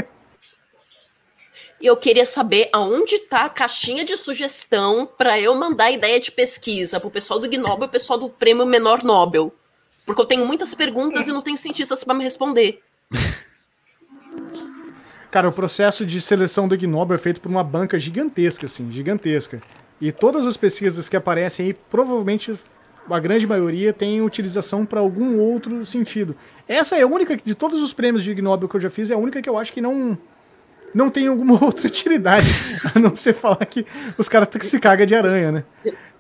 E 1.81 1.87
eu 1.87 1.97
queria 1.97 2.27
saber 2.27 2.69
aonde 2.75 3.19
tá 3.21 3.47
a 3.47 3.49
caixinha 3.49 4.05
de 4.05 4.15
sugestão 4.17 5.09
para 5.17 5.41
eu 5.41 5.55
mandar 5.55 5.91
ideia 5.91 6.21
de 6.21 6.31
pesquisa 6.31 7.01
pro 7.01 7.11
pessoal 7.11 7.41
do 7.41 7.49
Gnobel 7.49 7.85
e 7.85 7.89
o 7.89 7.91
pessoal 7.91 8.19
do 8.19 8.29
Prêmio 8.29 8.67
Menor 8.67 9.03
Nobel. 9.03 9.55
Porque 10.05 10.21
eu 10.21 10.27
tenho 10.27 10.45
muitas 10.45 10.75
perguntas 10.75 11.27
e 11.27 11.33
não 11.33 11.41
tenho 11.41 11.57
cientistas 11.57 12.05
para 12.05 12.13
me 12.13 12.23
responder. 12.23 12.83
Cara, 15.31 15.49
o 15.49 15.53
processo 15.53 16.05
de 16.05 16.21
seleção 16.21 16.69
do 16.69 16.77
Gnobel 16.77 17.15
é 17.15 17.19
feito 17.19 17.41
por 17.41 17.49
uma 17.49 17.65
banca 17.65 17.99
gigantesca, 17.99 18.67
assim, 18.67 18.93
gigantesca. 18.93 19.63
E 19.99 20.13
todas 20.13 20.47
as 20.47 20.59
pesquisas 20.59 21.09
que 21.09 21.17
aparecem 21.17 21.67
aí, 21.67 21.73
provavelmente 21.73 22.59
a 23.09 23.19
grande 23.19 23.47
maioria 23.47 23.93
tem 23.93 24.21
utilização 24.21 24.85
para 24.85 25.01
algum 25.01 25.39
outro 25.39 25.87
sentido. 25.87 26.37
Essa 26.69 26.99
é 26.99 27.03
a 27.03 27.07
única, 27.07 27.37
de 27.37 27.55
todos 27.55 27.81
os 27.81 27.95
prêmios 27.95 28.23
de 28.23 28.33
Ig 28.33 28.43
Nobel 28.43 28.69
que 28.69 28.77
eu 28.77 28.81
já 28.81 28.91
fiz, 28.91 29.11
é 29.11 29.15
a 29.15 29.19
única 29.19 29.41
que 29.41 29.49
eu 29.49 29.57
acho 29.57 29.73
que 29.73 29.81
não 29.81 30.19
não 30.95 31.11
tem 31.11 31.27
alguma 31.29 31.55
outra 31.65 31.87
utilidade, 31.87 32.47
a 32.95 32.99
não 32.99 33.15
ser 33.15 33.33
falar 33.33 33.65
que 33.67 33.87
os 34.19 34.29
caras 34.29 34.49
se 34.63 34.79
cagam 34.81 35.07
de 35.07 35.15
aranha, 35.15 35.53
né? 35.53 35.65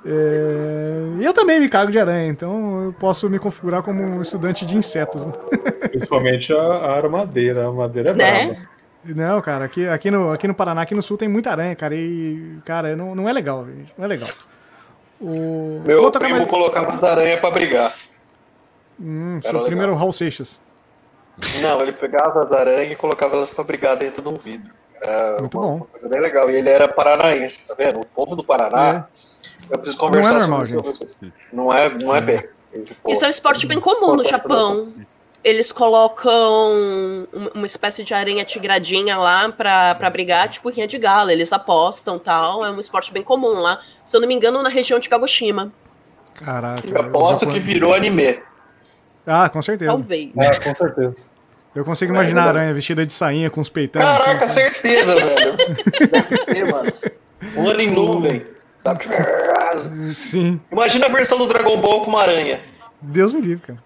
É, 0.04 1.02
Eu 1.20 1.32
também 1.34 1.60
me 1.60 1.68
cago 1.68 1.90
de 1.92 1.98
aranha, 1.98 2.26
então 2.28 2.84
eu 2.86 2.92
posso 2.94 3.28
me 3.28 3.38
configurar 3.38 3.82
como 3.82 4.02
um 4.02 4.22
estudante 4.22 4.64
de 4.64 4.76
insetos. 4.76 5.26
Né? 5.26 5.32
Principalmente 5.90 6.52
a, 6.52 6.56
a 6.62 6.96
armadeira. 6.96 7.64
A 7.64 7.66
armadeira 7.68 8.10
é 8.10 8.14
Né? 8.14 8.46
brava. 8.46 8.70
Não, 9.02 9.40
cara, 9.40 9.64
aqui, 9.64 9.86
aqui, 9.88 10.10
no, 10.10 10.30
aqui 10.30 10.46
no 10.46 10.54
Paraná, 10.54 10.82
aqui 10.82 10.94
no 10.94 11.02
Sul, 11.02 11.16
tem 11.16 11.26
muita 11.28 11.50
aranha, 11.50 11.74
cara, 11.74 11.94
e, 11.94 12.58
cara, 12.66 12.94
não, 12.94 13.14
não 13.14 13.26
é 13.28 13.32
legal, 13.32 13.64
gente, 13.66 13.92
não 13.96 14.04
é 14.04 14.08
legal. 14.08 14.28
O... 15.18 15.80
Meu 15.86 16.02
Vou 16.02 16.12
primo 16.12 16.36
mais- 16.36 16.48
colocava 16.50 16.92
as 16.92 17.02
aranhas 17.02 17.40
pra 17.40 17.50
brigar. 17.50 17.90
Hum, 19.00 19.34
Era 19.36 19.42
seu 19.42 19.52
legal. 19.52 19.66
primeiro 19.66 19.94
Raul 19.94 20.12
Seixas. 20.12 20.60
Não, 21.62 21.80
ele 21.82 21.92
pegava 21.92 22.42
as 22.42 22.52
aranhas 22.52 22.92
e 22.92 22.96
colocava 22.96 23.36
elas 23.36 23.50
pra 23.50 23.64
brigar 23.64 23.96
dentro 23.96 24.22
de 24.22 24.28
um 24.28 24.36
vidro. 24.36 24.72
Era 25.00 25.40
Muito 25.40 25.58
uma, 25.58 25.66
bom. 25.66 25.76
uma 25.76 25.86
coisa 25.86 26.08
bem 26.08 26.20
legal. 26.20 26.50
E 26.50 26.56
ele 26.56 26.68
era 26.68 26.86
paranaense, 26.86 27.66
tá 27.66 27.74
vendo? 27.76 28.00
O 28.00 28.06
povo 28.06 28.36
do 28.36 28.44
Paraná. 28.44 29.06
Eu 29.70 29.78
preciso 29.78 29.96
conversar 29.98 30.30
Não 30.32 30.36
é 30.36 30.40
normal, 30.40 30.66
sobre 30.66 30.88
isso 30.90 31.00
com 31.00 31.06
vocês. 31.08 31.32
Não 31.52 31.72
é, 31.72 31.88
não 31.88 32.14
é 32.14 32.20
bem. 32.20 32.48
Esse 32.72 32.94
povo- 32.94 33.14
Isso 33.14 33.24
é 33.24 33.28
um 33.28 33.30
esporte 33.30 33.66
bem 33.66 33.80
comum 33.80 34.14
no 34.16 34.24
Japão. 34.24 34.92
Eles 35.42 35.72
colocam 35.72 36.72
um- 37.32 37.50
uma 37.54 37.64
espécie 37.66 38.04
de 38.04 38.12
aranha 38.12 38.44
tigradinha 38.44 39.16
lá 39.16 39.50
pra, 39.50 39.94
pra 39.94 40.10
brigar, 40.10 40.50
tipo 40.50 40.68
rinha 40.68 40.86
de 40.86 40.98
gala. 40.98 41.32
Eles 41.32 41.50
apostam 41.52 42.18
tal. 42.18 42.62
É 42.64 42.70
um 42.70 42.78
esporte 42.78 43.10
bem 43.12 43.22
comum 43.22 43.54
lá. 43.60 43.80
Se 44.04 44.14
eu 44.14 44.20
não 44.20 44.28
me 44.28 44.34
engano, 44.34 44.62
na 44.62 44.68
região 44.68 44.98
de 44.98 45.08
Kagoshima. 45.08 45.72
Caraca. 46.34 46.86
Eu 46.86 47.00
aposto 47.00 47.46
que 47.46 47.52
Japão- 47.54 47.60
virou 47.66 47.94
anime. 47.94 48.38
Ah, 49.26 49.48
com 49.48 49.60
certeza. 49.62 49.90
Talvez. 49.90 50.30
Ah, 50.36 50.56
com 50.56 50.74
certeza. 50.74 51.16
Eu 51.74 51.84
consigo 51.84 52.12
imaginar 52.12 52.46
a 52.46 52.48
aranha 52.48 52.74
vestida 52.74 53.06
de 53.06 53.12
sainha 53.12 53.48
com 53.48 53.60
os 53.60 53.68
peitão. 53.68 54.02
Caraca, 54.02 54.44
assim, 54.44 54.54
certeza, 54.54 55.14
velho. 55.20 55.56
Deve 56.10 56.44
ter, 56.46 56.64
mano. 56.64 56.92
Um 57.56 57.68
ano 57.68 57.80
em 57.80 57.90
nuvem. 57.90 58.46
Sabe? 58.80 59.04
Sim. 60.14 60.60
Imagina 60.72 61.06
a 61.06 61.12
versão 61.12 61.38
do 61.38 61.46
Dragon 61.46 61.80
Ball 61.80 62.00
com 62.02 62.10
uma 62.10 62.22
aranha. 62.22 62.58
Deus 63.00 63.32
me 63.32 63.40
livre, 63.40 63.64
cara. 63.66 63.82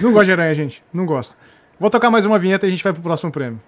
Não 0.00 0.12
gosto 0.12 0.26
de 0.26 0.32
aranha, 0.32 0.54
gente. 0.54 0.82
Não 0.92 1.06
gosto. 1.06 1.36
Vou 1.78 1.88
tocar 1.88 2.10
mais 2.10 2.26
uma 2.26 2.38
vinheta 2.38 2.66
e 2.66 2.68
a 2.68 2.70
gente 2.70 2.82
vai 2.82 2.92
pro 2.92 3.02
próximo 3.02 3.30
prêmio. 3.30 3.60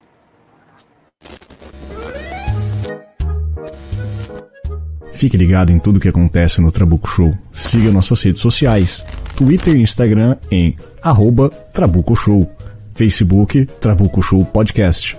Fique 5.13 5.37
ligado 5.37 5.71
em 5.71 5.79
tudo 5.79 5.99
o 5.99 6.01
que 6.01 6.09
acontece 6.09 6.61
no 6.61 6.73
Trabuco 6.73 7.07
Show. 7.07 7.37
Siga 7.53 7.93
nossas 7.93 8.23
redes 8.23 8.41
sociais: 8.41 9.05
Twitter 9.41 9.75
e 9.75 9.81
Instagram 9.81 10.37
em 10.51 10.77
arroba 11.03 11.49
Trabuco 11.73 12.15
Show, 12.15 12.47
Facebook 12.95 13.65
Trabuco 13.81 14.21
Show 14.21 14.45
Podcast. 14.45 15.17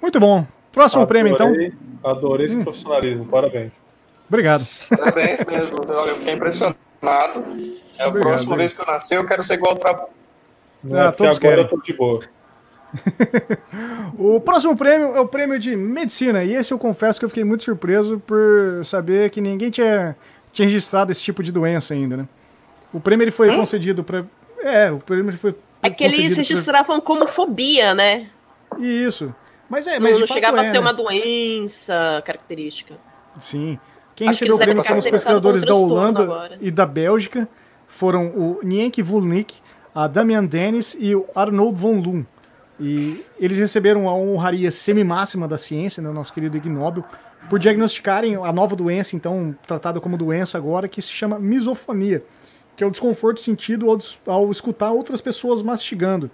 Muito 0.00 0.18
bom. 0.18 0.46
Próximo 0.72 1.06
prêmio, 1.06 1.34
então. 1.34 1.48
Adorei- 1.48 1.72
Adorei 2.02 2.46
esse 2.46 2.56
profissionalismo, 2.56 3.26
parabéns. 3.26 3.70
Obrigado. 4.32 4.66
Parabéns 4.88 5.44
mesmo. 5.44 5.78
Olha, 5.86 6.08
eu 6.10 6.16
fiquei 6.16 6.32
impressionado. 6.32 6.78
É 7.98 8.04
a 8.04 8.08
Obrigado, 8.08 8.30
próxima 8.30 8.56
vez 8.56 8.72
que 8.72 8.80
eu 8.80 8.86
nascer, 8.86 9.18
eu 9.18 9.26
quero 9.26 9.42
ser 9.42 9.54
igual 9.54 9.72
ao 9.72 9.78
Trabuco. 9.78 10.10
Ah, 10.90 11.08
Aqui 11.08 11.18
todos 11.18 11.36
agora 11.36 11.56
querem. 11.56 11.64
eu 11.64 11.68
tô 11.70 11.82
de 11.82 11.92
boa. 11.92 12.20
O 14.18 14.40
próximo 14.40 14.76
prêmio 14.76 15.14
é 15.16 15.20
o 15.20 15.26
prêmio 15.26 15.58
de 15.58 15.74
medicina. 15.76 16.44
E 16.44 16.54
esse 16.54 16.72
eu 16.72 16.78
confesso 16.78 17.18
que 17.18 17.24
eu 17.24 17.28
fiquei 17.28 17.44
muito 17.44 17.64
surpreso 17.64 18.18
por 18.26 18.84
saber 18.84 19.30
que 19.30 19.40
ninguém 19.40 19.70
tinha, 19.70 20.16
tinha 20.52 20.66
registrado 20.66 21.10
esse 21.12 21.22
tipo 21.22 21.42
de 21.42 21.50
doença 21.52 21.94
ainda, 21.94 22.16
né? 22.16 22.28
O 22.92 23.00
prêmio 23.00 23.24
ele 23.24 23.30
foi 23.30 23.54
concedido 23.54 24.02
para. 24.04 24.24
É, 24.60 24.90
o 24.90 24.98
prêmio 24.98 25.28
ele 25.30 25.36
foi. 25.36 25.54
É 25.82 25.90
que 25.90 26.04
eles 26.04 26.16
concedido 26.16 26.34
pra- 26.34 26.42
registravam 26.54 27.00
como 27.00 27.26
fobia, 27.28 27.94
né? 27.94 28.28
Isso. 28.78 29.34
Mas 29.68 29.86
é, 29.86 29.94
Não, 29.94 30.00
mas 30.02 30.14
de 30.14 30.20
não 30.20 30.26
fato 30.26 30.34
chegava 30.36 30.56
é, 30.58 30.60
a 30.60 30.64
ser 30.64 30.72
né? 30.74 30.80
uma 30.80 30.92
doença 30.92 32.22
característica. 32.26 32.94
Sim. 33.40 33.78
Quem 34.22 34.28
Acho 34.28 34.38
que 34.38 34.44
recebeu 34.44 34.54
o 34.54 34.58
prêmio 34.58 34.84
são 34.84 34.98
os 34.98 35.04
pesquisadores 35.04 35.64
da 35.64 35.74
Holanda 35.74 36.22
agora. 36.22 36.58
e 36.60 36.70
da 36.70 36.86
Bélgica. 36.86 37.48
Foram 37.88 38.26
o 38.28 38.60
Nienke 38.62 39.02
Vulnik, 39.02 39.56
a 39.92 40.06
Damian 40.06 40.44
Dennis 40.44 40.96
e 40.98 41.12
o 41.14 41.26
Arnold 41.34 41.76
von 41.76 41.98
Loon. 42.00 42.24
E 42.78 43.24
eles 43.38 43.58
receberam 43.58 44.08
a 44.08 44.14
honraria 44.14 44.70
semi-máxima 44.70 45.48
da 45.48 45.58
ciência, 45.58 46.00
né, 46.02 46.08
o 46.08 46.12
nosso 46.12 46.32
querido 46.32 46.56
Ig 46.56 46.68
Nobel, 46.68 47.04
por 47.50 47.58
diagnosticarem 47.58 48.36
a 48.36 48.52
nova 48.52 48.76
doença, 48.76 49.16
então 49.16 49.54
tratada 49.66 50.00
como 50.00 50.16
doença 50.16 50.56
agora, 50.56 50.86
que 50.86 51.02
se 51.02 51.10
chama 51.10 51.38
misofonia, 51.38 52.22
que 52.76 52.84
é 52.84 52.86
o 52.86 52.90
desconforto 52.90 53.40
sentido 53.40 53.90
ao, 53.90 53.98
ao 54.32 54.50
escutar 54.52 54.92
outras 54.92 55.20
pessoas 55.20 55.62
mastigando. 55.62 56.30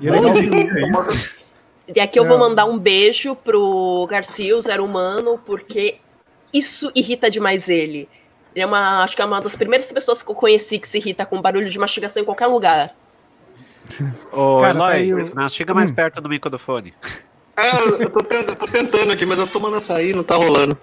E 0.00 0.08
é 0.08 0.10
legal 0.10 0.34
que 0.34 1.42
E 1.96 2.00
aqui 2.00 2.18
eu 2.18 2.26
vou 2.26 2.36
É. 2.36 2.40
mandar 2.40 2.64
um 2.66 2.78
beijo 2.78 3.34
pro 3.36 4.06
Garcia, 4.10 4.56
o 4.56 4.60
Zero 4.60 4.84
Humano, 4.84 5.38
porque 5.44 5.98
isso 6.52 6.90
irrita 6.94 7.30
demais 7.30 7.68
ele. 7.68 8.08
Ele 8.54 8.62
é 8.62 8.66
uma, 8.66 9.02
acho 9.02 9.16
que 9.16 9.22
é 9.22 9.24
uma 9.24 9.40
das 9.40 9.56
primeiras 9.56 9.90
pessoas 9.90 10.22
que 10.22 10.30
eu 10.30 10.34
conheci 10.34 10.78
que 10.78 10.88
se 10.88 10.98
irrita 10.98 11.24
com 11.24 11.40
barulho 11.40 11.70
de 11.70 11.78
mastigação 11.78 12.22
em 12.22 12.24
qualquer 12.26 12.46
lugar. 12.48 12.94
Ô, 14.32 14.60
Cara, 14.60 14.78
tá 14.78 15.00
Eloy, 15.00 15.32
mastiga 15.34 15.72
mais 15.74 15.90
Hum. 15.90 15.94
perto 15.94 16.20
do 16.20 16.28
microfone. 16.28 16.94
Ah, 17.56 17.78
eu 18.00 18.10
tô, 18.10 18.22
tent- 18.22 18.48
eu 18.48 18.56
tô 18.56 18.66
tentando 18.66 19.12
aqui, 19.12 19.26
mas 19.26 19.38
eu 19.38 19.46
tô 19.46 19.58
mandando 19.60 19.78
açaí, 19.78 20.12
não 20.14 20.22
tá 20.24 20.36
rolando. 20.36 20.76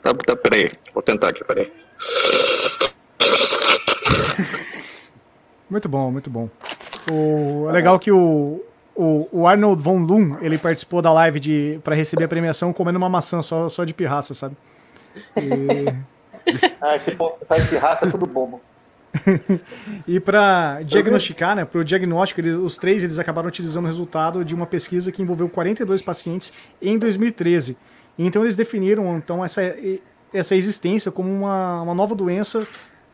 Tá, 0.00 0.14
tá, 0.14 0.36
peraí. 0.36 0.70
Vou 0.94 1.02
tentar 1.02 1.28
aqui, 1.30 1.44
peraí. 1.44 1.70
Muito 5.68 5.88
bom, 5.88 6.10
muito 6.10 6.28
bom. 6.30 6.48
O, 7.10 7.66
é 7.68 7.72
legal 7.72 7.98
que 7.98 8.12
o, 8.12 8.62
o, 8.94 9.28
o 9.32 9.46
Arnold 9.46 9.82
von 9.82 9.98
Loon, 9.98 10.36
ele 10.40 10.58
participou 10.58 11.00
da 11.00 11.12
live 11.12 11.40
de 11.40 11.80
para 11.82 11.94
receber 11.94 12.24
a 12.24 12.28
premiação 12.28 12.72
comendo 12.72 12.98
uma 12.98 13.08
maçã 13.08 13.40
só, 13.42 13.68
só 13.68 13.84
de 13.84 13.94
pirraça, 13.94 14.34
sabe? 14.34 14.54
E- 15.36 16.12
Ah, 16.80 16.96
esse 16.96 17.12
povo 17.12 17.36
que 17.38 17.44
faz 17.44 17.64
pirraça 17.68 18.06
é 18.06 18.10
tudo 18.10 18.26
bobo. 18.26 18.60
e 20.08 20.18
para 20.18 20.82
diagnosticar, 20.82 21.54
né, 21.54 21.64
para 21.64 21.80
o 21.80 21.84
diagnóstico, 21.84 22.40
ele, 22.40 22.50
os 22.52 22.76
três 22.76 23.04
eles 23.04 23.18
acabaram 23.18 23.46
utilizando 23.48 23.84
o 23.84 23.86
resultado 23.86 24.44
de 24.44 24.54
uma 24.54 24.66
pesquisa 24.66 25.12
que 25.12 25.22
envolveu 25.22 25.48
42 25.48 26.02
pacientes 26.02 26.52
em 26.80 26.98
2013. 26.98 27.76
Então 28.18 28.42
eles 28.42 28.56
definiram 28.56 29.16
então 29.16 29.44
essa, 29.44 29.62
essa 30.32 30.56
existência 30.56 31.12
como 31.12 31.30
uma, 31.30 31.82
uma 31.82 31.94
nova 31.94 32.14
doença 32.14 32.66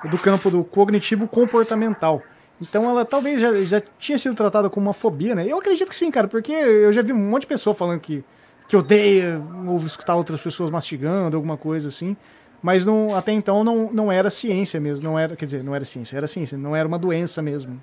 do 0.09 0.17
campo 0.19 0.51
do 0.51 0.65
cognitivo 0.65 1.27
comportamental. 1.27 2.23
Então 2.61 2.89
ela 2.89 3.05
talvez 3.05 3.41
já, 3.41 3.53
já 3.63 3.83
tinha 3.99 4.19
sido 4.19 4.35
tratada 4.35 4.71
como 4.71 4.87
uma 4.87 4.93
fobia, 4.93 5.35
né? 5.35 5.47
Eu 5.47 5.59
acredito 5.59 5.89
que 5.89 5.97
sim, 5.97 6.11
cara, 6.11 6.27
porque 6.29 6.53
eu 6.53 6.93
já 6.93 7.03
vi 7.03 7.13
um 7.13 7.17
monte 7.17 7.43
de 7.43 7.49
pessoa 7.49 7.75
falando 7.75 8.01
que, 8.01 8.25
que 8.69 8.77
odeia 8.77 9.43
ouvir 9.67 9.87
escutar 9.87 10.15
outras 10.15 10.41
pessoas 10.41 10.71
mastigando, 10.71 11.37
alguma 11.37 11.57
coisa 11.57 11.89
assim. 11.89 12.17
Mas 12.63 12.85
não, 12.85 13.17
até 13.17 13.33
então 13.33 13.65
não, 13.65 13.91
não 13.91 14.13
era 14.13 14.29
ciência 14.29 14.79
mesmo, 14.79 15.03
não 15.03 15.19
era, 15.19 15.35
quer 15.35 15.45
dizer, 15.47 15.65
não 15.65 15.75
era 15.75 15.85
ciência, 15.85 16.17
era 16.17 16.27
ciência, 16.27 16.59
não 16.59 16.77
era 16.77 16.87
uma 16.87 16.99
doença 16.99 17.41
mesmo. 17.41 17.83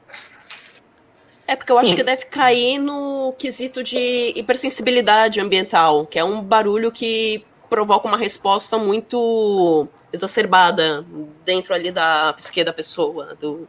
É 1.48 1.56
porque 1.56 1.72
eu 1.72 1.78
acho 1.78 1.96
que 1.96 2.04
deve 2.04 2.26
cair 2.26 2.80
no 2.80 3.34
quesito 3.38 3.84
de 3.84 4.34
hipersensibilidade 4.36 5.40
ambiental, 5.40 6.06
que 6.06 6.20
é 6.20 6.24
um 6.24 6.42
barulho 6.42 6.92
que 6.92 7.46
provoca 7.70 8.08
uma 8.08 8.18
resposta 8.18 8.78
muito 8.78 9.88
exacerbada 10.12 11.06
dentro 11.46 11.74
ali 11.74 11.92
da 11.92 12.34
psique 12.34 12.64
da 12.64 12.74
pessoa, 12.74 13.36
do, 13.40 13.68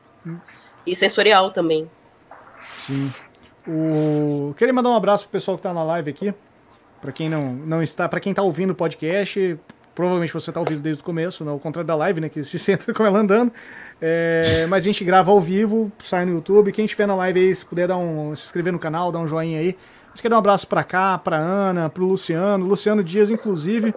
e 0.87 0.97
sensorial 0.97 1.51
também. 1.51 1.91
Sim. 2.79 3.13
O... 3.69 4.55
Queria 4.57 4.73
mandar 4.73 4.91
um 4.91 4.97
abraço 4.97 5.25
pro 5.25 5.33
pessoal 5.33 5.57
que 5.57 5.63
tá 5.63 5.73
na 5.75 5.85
live 5.85 6.11
aqui. 6.11 6.35
Para 7.01 7.13
quem 7.13 7.29
não, 7.29 7.55
não 7.55 7.83
está, 7.83 8.09
para 8.09 8.21
quem 8.21 8.33
tá 8.33 8.43
ouvindo 8.43 8.71
o 8.71 8.75
podcast, 8.75 9.59
provavelmente 9.95 10.33
você 10.33 10.53
tá 10.53 10.61
ouvindo 10.61 10.81
desde 10.81 11.03
o 11.03 11.05
começo, 11.05 11.45
não, 11.45 11.53
ao 11.53 11.59
contrário 11.59 11.87
da 11.87 11.97
live, 11.97 12.21
né, 12.21 12.29
que 12.29 12.45
se 12.45 12.59
senta 12.61 12.93
com 12.93 13.05
ela 13.05 13.19
andando. 13.19 13.53
É, 14.01 14.67
mas 14.69 14.85
a 14.85 14.87
gente 14.87 15.03
grava 15.05 15.31
ao 15.31 15.41
vivo, 15.41 15.91
sai 16.03 16.25
no 16.27 16.33
YouTube. 16.33 16.71
Quem 16.71 16.85
estiver 16.85 17.07
na 17.07 17.15
live 17.15 17.41
aí, 17.41 17.55
se 17.55 17.65
puder 17.65 17.89
dar 17.89 17.97
um, 17.97 18.35
se 18.37 18.45
inscrever 18.45 18.73
no 18.73 18.79
canal, 18.79 19.11
dar 19.11 19.19
um 19.19 19.27
joinha 19.27 19.59
aí. 19.59 19.77
Mas 20.11 20.21
quero 20.21 20.31
dar 20.31 20.37
um 20.37 20.41
abraço 20.41 20.67
para 20.67 20.85
cá, 20.85 21.19
para 21.19 21.37
Ana, 21.37 21.89
pro 21.89 22.05
Luciano, 22.05 22.65
Luciano 22.65 23.03
Dias 23.03 23.31
inclusive. 23.31 23.95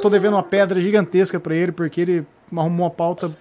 Tô 0.00 0.10
devendo 0.10 0.34
uma 0.34 0.42
pedra 0.42 0.80
gigantesca 0.80 1.40
para 1.40 1.54
ele 1.54 1.72
porque 1.72 2.00
ele 2.00 2.26
arrumou 2.54 2.86
uma 2.86 2.90
pauta 2.90 3.34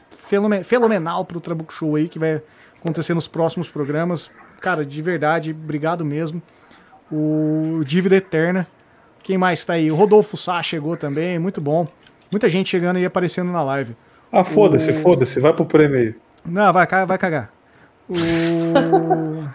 fenomenal 0.64 1.26
pro 1.26 1.40
Trabuco 1.40 1.74
Show 1.74 1.96
aí 1.96 2.08
que 2.08 2.18
vai 2.18 2.42
acontecer 2.80 3.14
nos 3.14 3.28
próximos 3.28 3.70
programas. 3.70 4.32
Cara, 4.62 4.86
de 4.86 5.02
verdade, 5.02 5.52
obrigado 5.52 6.06
mesmo. 6.06 6.42
O 7.16 7.84
Dívida 7.86 8.16
Eterna. 8.16 8.68
Quem 9.22 9.38
mais 9.38 9.64
tá 9.64 9.74
aí? 9.74 9.92
O 9.92 9.96
Rodolfo 9.96 10.36
Sá 10.36 10.62
chegou 10.64 10.98
também, 10.98 11.38
muito 11.38 11.62
bom. 11.62 11.88
Muita 12.32 12.50
gente 12.50 12.70
chegando 12.70 12.98
e 12.98 13.06
aparecendo 13.06 13.52
na 13.52 13.62
live. 13.64 13.96
Ah, 14.32 14.44
foda-se, 14.44 14.90
o... 14.90 15.00
foda-se, 15.02 15.40
vai 15.40 15.54
pro 15.54 15.66
prêmio 15.66 15.98
aí. 15.98 16.16
Não, 16.44 16.74
vai, 16.74 16.88
vai 17.06 17.18
cagar. 17.18 17.54
O... 18.10 18.16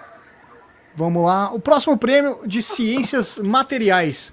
Vamos 0.95 1.25
lá. 1.25 1.53
O 1.53 1.59
próximo 1.59 1.99
prêmio 1.99 2.39
de 2.47 2.63
ciências 2.63 3.39
materiais. 3.39 4.33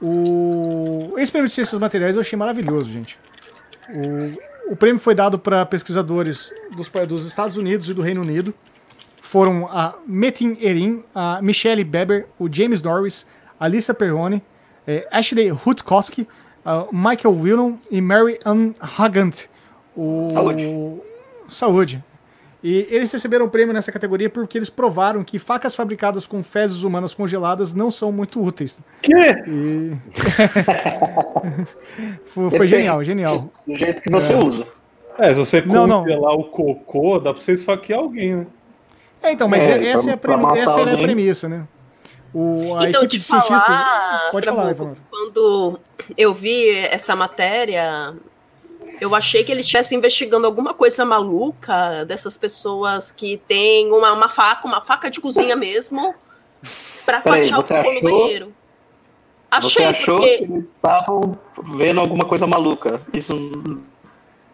O... 0.00 1.14
Esse 1.18 1.30
prêmio 1.30 1.48
de 1.48 1.54
ciências 1.54 1.78
materiais 1.78 2.16
eu 2.16 2.22
achei 2.22 2.38
maravilhoso, 2.38 2.90
gente. 2.90 3.18
O 3.90 4.54
o 4.66 4.76
prêmio 4.76 4.98
foi 4.98 5.14
dado 5.14 5.38
para 5.38 5.64
pesquisadores 5.66 6.50
dos, 6.74 6.88
dos, 7.06 7.26
Estados 7.26 7.56
Unidos 7.56 7.88
e 7.88 7.94
do 7.94 8.02
Reino 8.02 8.22
Unido. 8.22 8.54
Foram 9.24 9.66
a 9.68 9.94
Metin 10.06 10.54
Erin, 10.60 11.02
a 11.14 11.40
Michelle 11.40 11.82
Beber, 11.82 12.26
o 12.38 12.46
James 12.52 12.82
Norris, 12.82 13.26
a 13.58 13.66
Lisa 13.66 13.94
Perrone, 13.94 14.42
eh, 14.86 15.08
Ashley 15.10 15.48
Rutkowski, 15.48 16.28
Michael 16.92 17.34
Willon 17.34 17.76
e 17.90 18.02
Mary 18.02 18.38
Ann 18.44 18.74
Hagant. 18.78 19.48
O... 19.96 20.22
Saúde. 20.22 21.00
Saúde. 21.48 22.04
E 22.62 22.86
eles 22.90 23.10
receberam 23.10 23.46
o 23.46 23.50
prêmio 23.50 23.72
nessa 23.72 23.90
categoria 23.90 24.28
porque 24.28 24.58
eles 24.58 24.68
provaram 24.68 25.24
que 25.24 25.38
facas 25.38 25.74
fabricadas 25.74 26.26
com 26.26 26.42
fezes 26.42 26.82
humanas 26.82 27.14
congeladas 27.14 27.74
não 27.74 27.90
são 27.90 28.12
muito 28.12 28.42
úteis. 28.42 28.78
Quê? 29.00 29.42
E... 29.48 29.96
foi, 32.26 32.50
foi 32.50 32.68
genial, 32.68 33.02
genial. 33.02 33.50
Do 33.66 33.74
jeito 33.74 34.02
que 34.02 34.10
você 34.10 34.34
é. 34.34 34.36
usa. 34.36 34.68
É, 35.18 35.32
se 35.32 35.40
você 35.40 35.62
não, 35.62 36.02
congelar 36.02 36.32
não. 36.32 36.40
o 36.40 36.44
cocô, 36.44 37.18
dá 37.18 37.32
pra 37.32 37.42
você 37.42 37.52
esfaquear 37.54 38.00
alguém, 38.00 38.36
né? 38.36 38.46
É, 39.24 39.32
então, 39.32 39.48
mas 39.48 39.62
é, 39.62 39.88
essa, 39.88 40.10
é 40.10 40.12
a 40.12 40.16
premi... 40.18 40.58
essa 40.58 40.80
é 40.80 40.92
a 40.92 40.98
premissa, 40.98 41.48
né? 41.48 41.66
O, 42.34 42.74
a 42.76 42.88
então, 42.88 43.02
equipe 43.04 43.20
de 43.20 43.24
cientistas. 43.24 43.64
Falar, 43.64 44.28
pode 44.30 44.46
falar, 44.46 44.74
Quando 45.08 45.80
eu 46.16 46.34
vi 46.34 46.68
essa 46.68 47.16
matéria, 47.16 48.14
eu 49.00 49.14
achei 49.14 49.42
que 49.42 49.50
ele 49.50 49.62
estivesse 49.62 49.94
investigando 49.94 50.46
alguma 50.46 50.74
coisa 50.74 51.06
maluca 51.06 52.04
dessas 52.04 52.36
pessoas 52.36 53.10
que 53.10 53.40
têm 53.48 53.90
uma, 53.90 54.12
uma 54.12 54.28
faca, 54.28 54.66
uma 54.66 54.84
faca 54.84 55.10
de 55.10 55.20
cozinha 55.20 55.56
mesmo, 55.56 56.14
para 57.06 57.22
fatiar 57.22 57.60
o 57.60 57.62
cocô 57.62 57.92
no 57.92 58.02
banheiro. 58.02 58.54
Achei, 59.50 59.70
você 59.70 59.84
achou 59.84 60.18
porque... 60.18 60.38
que 60.38 60.44
eles 60.44 60.68
estavam 60.68 61.38
vendo 61.76 62.00
alguma 62.00 62.26
coisa 62.26 62.46
maluca? 62.46 63.00
Isso 63.12 63.34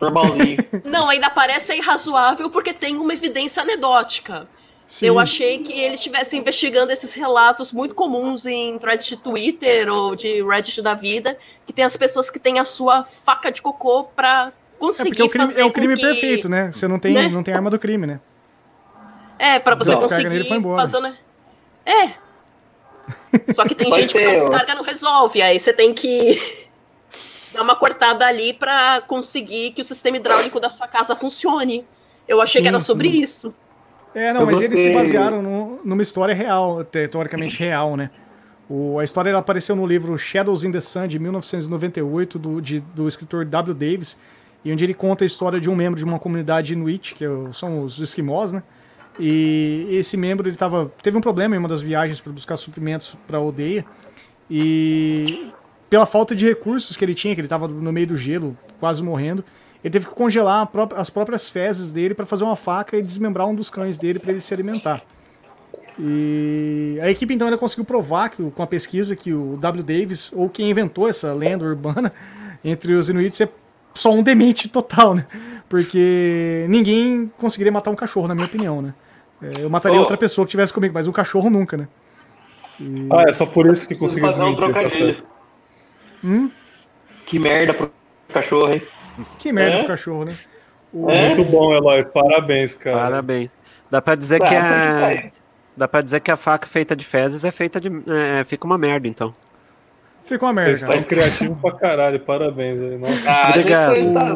normalzinho. 0.00 0.58
Não, 0.84 1.08
ainda 1.08 1.30
parece 1.30 1.74
irrazoável 1.74 2.50
porque 2.50 2.72
tem 2.72 2.96
uma 2.98 3.14
evidência 3.14 3.62
anedótica. 3.62 4.46
Sim. 4.90 5.06
Eu 5.06 5.20
achei 5.20 5.60
que 5.60 5.72
eles 5.72 6.00
estivessem 6.00 6.40
investigando 6.40 6.90
esses 6.90 7.14
relatos 7.14 7.72
muito 7.72 7.94
comuns 7.94 8.44
em 8.44 8.76
threads 8.76 9.06
de 9.06 9.16
Twitter 9.16 9.88
ou 9.88 10.16
de 10.16 10.42
Reddit 10.42 10.82
da 10.82 10.94
vida, 10.94 11.38
que 11.64 11.72
tem 11.72 11.84
as 11.84 11.96
pessoas 11.96 12.28
que 12.28 12.40
têm 12.40 12.58
a 12.58 12.64
sua 12.64 13.06
faca 13.24 13.52
de 13.52 13.62
cocô 13.62 14.02
para 14.16 14.52
conseguir 14.80 15.20
é, 15.20 15.22
é 15.22 15.24
o 15.24 15.28
crime, 15.30 15.54
é 15.54 15.64
o 15.64 15.72
crime 15.72 15.94
que... 15.94 16.02
perfeito, 16.02 16.48
né? 16.48 16.72
Você 16.72 16.88
não 16.88 16.98
tem, 16.98 17.14
né? 17.14 17.28
não 17.28 17.44
tem 17.44 17.54
arma 17.54 17.70
do 17.70 17.78
crime, 17.78 18.04
né? 18.04 18.20
É, 19.38 19.60
para 19.60 19.76
você 19.76 19.92
não. 19.92 20.02
conseguir 20.02 20.48
fazer, 20.48 21.14
É. 21.86 22.14
Só 23.54 23.64
que 23.64 23.76
tem 23.76 23.94
gente 23.94 24.12
que 24.12 24.20
só 24.20 24.28
descarga 24.28 24.74
não 24.74 24.82
resolve, 24.82 25.40
aí 25.40 25.60
você 25.60 25.72
tem 25.72 25.94
que 25.94 26.66
dar 27.54 27.62
uma 27.62 27.76
cortada 27.76 28.26
ali 28.26 28.52
para 28.54 29.02
conseguir 29.02 29.70
que 29.70 29.82
o 29.82 29.84
sistema 29.84 30.16
hidráulico 30.16 30.58
da 30.58 30.68
sua 30.68 30.88
casa 30.88 31.14
funcione. 31.14 31.86
Eu 32.26 32.40
achei 32.40 32.58
sim, 32.58 32.64
que 32.64 32.68
era 32.68 32.80
sobre 32.80 33.08
sim. 33.08 33.22
isso. 33.22 33.54
É, 34.14 34.32
não, 34.32 34.40
eu 34.40 34.46
mas 34.46 34.56
gostei. 34.56 34.78
eles 34.78 34.88
se 34.88 34.94
basearam 34.94 35.42
no, 35.42 35.80
numa 35.84 36.02
história 36.02 36.34
real, 36.34 36.84
teoricamente 36.84 37.58
real, 37.58 37.96
né? 37.96 38.10
O, 38.68 38.98
a 38.98 39.04
história 39.04 39.30
ela 39.30 39.40
apareceu 39.40 39.74
no 39.74 39.86
livro 39.86 40.16
Shadows 40.16 40.64
in 40.64 40.70
the 40.70 40.80
Sun, 40.80 41.08
de 41.08 41.18
1998, 41.18 42.38
do, 42.38 42.60
de, 42.60 42.80
do 42.94 43.08
escritor 43.08 43.44
W. 43.44 43.74
Davis, 43.74 44.16
e 44.64 44.72
onde 44.72 44.84
ele 44.84 44.94
conta 44.94 45.24
a 45.24 45.26
história 45.26 45.60
de 45.60 45.68
um 45.68 45.74
membro 45.74 45.98
de 45.98 46.04
uma 46.04 46.18
comunidade 46.18 46.72
inuit, 46.72 47.14
que 47.14 47.24
são 47.52 47.82
os 47.82 47.98
esquimós, 47.98 48.52
né? 48.52 48.62
E 49.18 49.86
esse 49.90 50.16
membro 50.16 50.48
ele 50.48 50.56
tava, 50.56 50.90
teve 51.02 51.16
um 51.16 51.20
problema 51.20 51.54
em 51.54 51.58
uma 51.58 51.68
das 51.68 51.82
viagens 51.82 52.20
para 52.20 52.32
buscar 52.32 52.56
suprimentos 52.56 53.16
para 53.26 53.38
a 53.38 53.40
aldeia, 53.40 53.84
e 54.48 55.50
pela 55.88 56.06
falta 56.06 56.34
de 56.34 56.46
recursos 56.46 56.96
que 56.96 57.04
ele 57.04 57.14
tinha, 57.14 57.34
que 57.34 57.40
ele 57.40 57.46
estava 57.46 57.66
no 57.66 57.92
meio 57.92 58.06
do 58.06 58.16
gelo, 58.16 58.56
quase 58.78 59.02
morrendo, 59.02 59.44
ele 59.82 59.92
teve 59.92 60.06
que 60.06 60.14
congelar 60.14 60.68
as 60.96 61.08
próprias 61.10 61.48
fezes 61.48 61.92
dele 61.92 62.14
para 62.14 62.26
fazer 62.26 62.44
uma 62.44 62.56
faca 62.56 62.96
e 62.96 63.02
desmembrar 63.02 63.46
um 63.46 63.54
dos 63.54 63.70
cães 63.70 63.96
dele 63.96 64.18
para 64.18 64.30
ele 64.30 64.40
se 64.40 64.52
alimentar. 64.52 65.02
E 65.98 66.98
a 67.02 67.10
equipe 67.10 67.34
então 67.34 67.46
ainda 67.46 67.58
conseguiu 67.58 67.84
provar 67.84 68.28
que, 68.28 68.42
com 68.50 68.62
a 68.62 68.66
pesquisa 68.66 69.16
que 69.16 69.32
o 69.32 69.56
W. 69.56 69.82
Davis, 69.82 70.30
ou 70.34 70.48
quem 70.48 70.70
inventou 70.70 71.08
essa 71.08 71.32
lenda 71.32 71.64
urbana 71.64 72.12
entre 72.64 72.94
os 72.94 73.08
Inuits, 73.08 73.40
é 73.40 73.48
só 73.94 74.12
um 74.12 74.22
demente 74.22 74.68
total, 74.68 75.14
né? 75.14 75.26
Porque 75.68 76.66
ninguém 76.68 77.30
conseguiria 77.38 77.72
matar 77.72 77.90
um 77.90 77.96
cachorro, 77.96 78.28
na 78.28 78.34
minha 78.34 78.46
opinião, 78.46 78.80
né? 78.80 78.94
É, 79.42 79.64
eu 79.64 79.70
mataria 79.70 79.98
oh. 79.98 80.02
outra 80.02 80.16
pessoa 80.16 80.46
que 80.46 80.50
tivesse 80.50 80.72
comigo, 80.72 80.92
mas 80.92 81.08
um 81.08 81.12
cachorro 81.12 81.48
nunca, 81.48 81.76
né? 81.76 81.88
E... 82.78 83.06
Ah, 83.10 83.24
é 83.28 83.32
só 83.32 83.46
por 83.46 83.66
isso 83.66 83.86
que 83.86 83.98
conseguiu 83.98 84.26
fazer 84.26 84.42
um 84.42 84.54
trocadilho. 84.54 85.22
Hum? 86.22 86.50
Que 87.26 87.38
merda 87.38 87.74
pro 87.74 87.90
cachorro, 88.28 88.72
hein? 88.72 88.82
Que 89.38 89.52
merda 89.52 89.78
é? 89.78 89.84
cachorro, 89.84 90.24
né? 90.24 90.34
O... 90.92 91.10
É? 91.10 91.34
Muito 91.34 91.50
bom, 91.50 91.74
Eloy. 91.74 92.04
Parabéns, 92.04 92.74
cara. 92.74 92.98
Parabéns. 92.98 93.50
Dá 93.90 94.00
pra 94.02 94.14
dizer 94.14 94.38
tá, 94.38 94.48
que 94.48 94.54
a... 94.54 95.22
Dá 95.76 95.88
pra 95.88 96.02
dizer 96.02 96.20
que 96.20 96.30
a 96.30 96.36
faca 96.36 96.66
feita 96.66 96.94
de 96.94 97.04
fezes 97.04 97.44
é 97.44 97.50
feita 97.50 97.80
de. 97.80 97.88
É, 97.88 98.44
fica 98.44 98.66
uma 98.66 98.76
merda, 98.76 99.08
então. 99.08 99.32
Fica 100.24 100.44
uma 100.44 100.52
merda. 100.52 100.76
Você 100.76 100.86
tá 100.86 101.02
criativo 101.02 101.56
pra 101.56 101.72
caralho, 101.72 102.20
parabéns 102.20 102.80
aí. 102.80 102.98
Nossa. 102.98 103.14
Ah, 103.26 103.48
Obrigado. 103.50 104.14
Tá... 104.14 104.30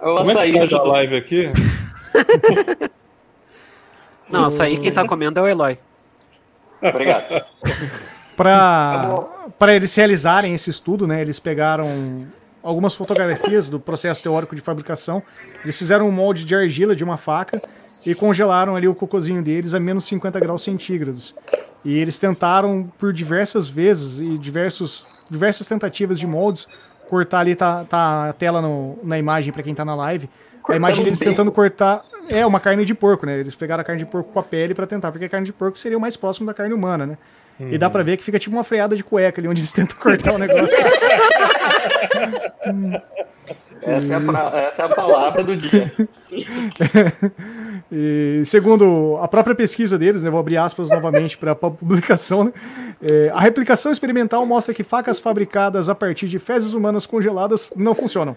Como 0.00 0.30
é 0.30 0.46
que 0.46 0.68
tá 0.68 0.76
a 0.78 0.82
live 0.82 1.16
aqui? 1.16 1.50
Não, 4.30 4.44
açaí 4.44 4.78
quem 4.78 4.92
tá 4.92 5.06
comendo 5.06 5.40
é 5.40 5.42
o 5.42 5.48
Eloy. 5.48 5.78
Obrigado. 6.80 7.44
Para 8.36 9.24
tá 9.58 9.74
eles 9.74 9.94
realizarem 9.94 10.54
esse 10.54 10.70
estudo, 10.70 11.06
né, 11.06 11.20
eles 11.20 11.40
pegaram 11.40 12.26
algumas 12.68 12.94
fotografias 12.94 13.68
do 13.68 13.80
processo 13.80 14.22
teórico 14.22 14.54
de 14.54 14.60
fabricação. 14.60 15.22
Eles 15.64 15.76
fizeram 15.76 16.06
um 16.06 16.12
molde 16.12 16.44
de 16.44 16.54
argila 16.54 16.94
de 16.94 17.02
uma 17.02 17.16
faca 17.16 17.60
e 18.06 18.14
congelaram 18.14 18.76
ali 18.76 18.86
o 18.86 18.94
cocôzinho 18.94 19.42
deles 19.42 19.74
a 19.74 19.80
menos 19.80 20.04
50 20.04 20.38
graus 20.38 20.62
centígrados. 20.62 21.34
E 21.84 21.98
eles 21.98 22.18
tentaram 22.18 22.92
por 22.98 23.12
diversas 23.12 23.70
vezes 23.70 24.20
e 24.20 24.36
diversos, 24.36 25.04
diversas 25.30 25.66
tentativas 25.66 26.18
de 26.18 26.26
moldes 26.26 26.66
cortar 27.08 27.40
ali 27.40 27.56
tá, 27.56 27.84
tá 27.84 28.28
a 28.28 28.32
tela 28.34 28.60
no, 28.60 28.98
na 29.02 29.18
imagem 29.18 29.50
para 29.50 29.62
quem 29.62 29.72
está 29.72 29.84
na 29.84 29.94
live. 29.94 30.28
a 30.68 30.76
imagem 30.76 31.02
deles 31.02 31.18
bacon. 31.18 31.30
tentando 31.30 31.50
cortar. 31.50 32.02
É, 32.28 32.44
uma 32.44 32.60
carne 32.60 32.84
de 32.84 32.94
porco, 32.94 33.24
né? 33.24 33.40
Eles 33.40 33.54
pegaram 33.54 33.80
a 33.80 33.84
carne 33.84 34.00
de 34.00 34.06
porco 34.06 34.30
com 34.30 34.38
a 34.38 34.42
pele 34.42 34.74
pra 34.74 34.86
tentar, 34.86 35.10
porque 35.10 35.24
a 35.24 35.28
carne 35.28 35.46
de 35.46 35.52
porco 35.54 35.78
seria 35.78 35.96
o 35.96 36.00
mais 36.00 36.14
próximo 36.14 36.46
da 36.46 36.52
carne 36.52 36.74
humana, 36.74 37.06
né? 37.06 37.18
E 37.60 37.76
dá 37.76 37.90
pra 37.90 38.04
ver 38.04 38.16
que 38.16 38.22
fica 38.22 38.38
tipo 38.38 38.54
uma 38.54 38.62
freada 38.62 38.94
de 38.94 39.02
cueca 39.02 39.40
ali, 39.40 39.48
onde 39.48 39.60
eles 39.60 39.72
tentam 39.72 39.96
cortar 39.98 40.34
o 40.34 40.38
negócio. 40.38 40.76
Essa 43.82 44.14
é, 44.14 44.16
a, 44.16 44.20
pra- 44.20 44.50
essa 44.54 44.82
é 44.82 44.84
a 44.84 44.88
palavra 44.88 45.42
do 45.42 45.56
dia. 45.56 45.92
E 47.90 48.42
segundo 48.44 49.16
a 49.22 49.26
própria 49.26 49.54
pesquisa 49.54 49.96
deles, 49.96 50.22
né, 50.22 50.28
vou 50.28 50.38
abrir 50.40 50.58
aspas 50.58 50.90
novamente 50.90 51.38
para 51.38 51.52
a 51.52 51.54
publicação, 51.56 52.44
né, 52.44 52.52
é, 53.00 53.30
a 53.32 53.40
replicação 53.40 53.90
experimental 53.90 54.44
mostra 54.44 54.74
que 54.74 54.84
facas 54.84 55.18
fabricadas 55.18 55.88
a 55.88 55.94
partir 55.94 56.28
de 56.28 56.38
fezes 56.38 56.74
humanas 56.74 57.06
congeladas 57.06 57.72
não 57.74 57.94
funcionam. 57.94 58.36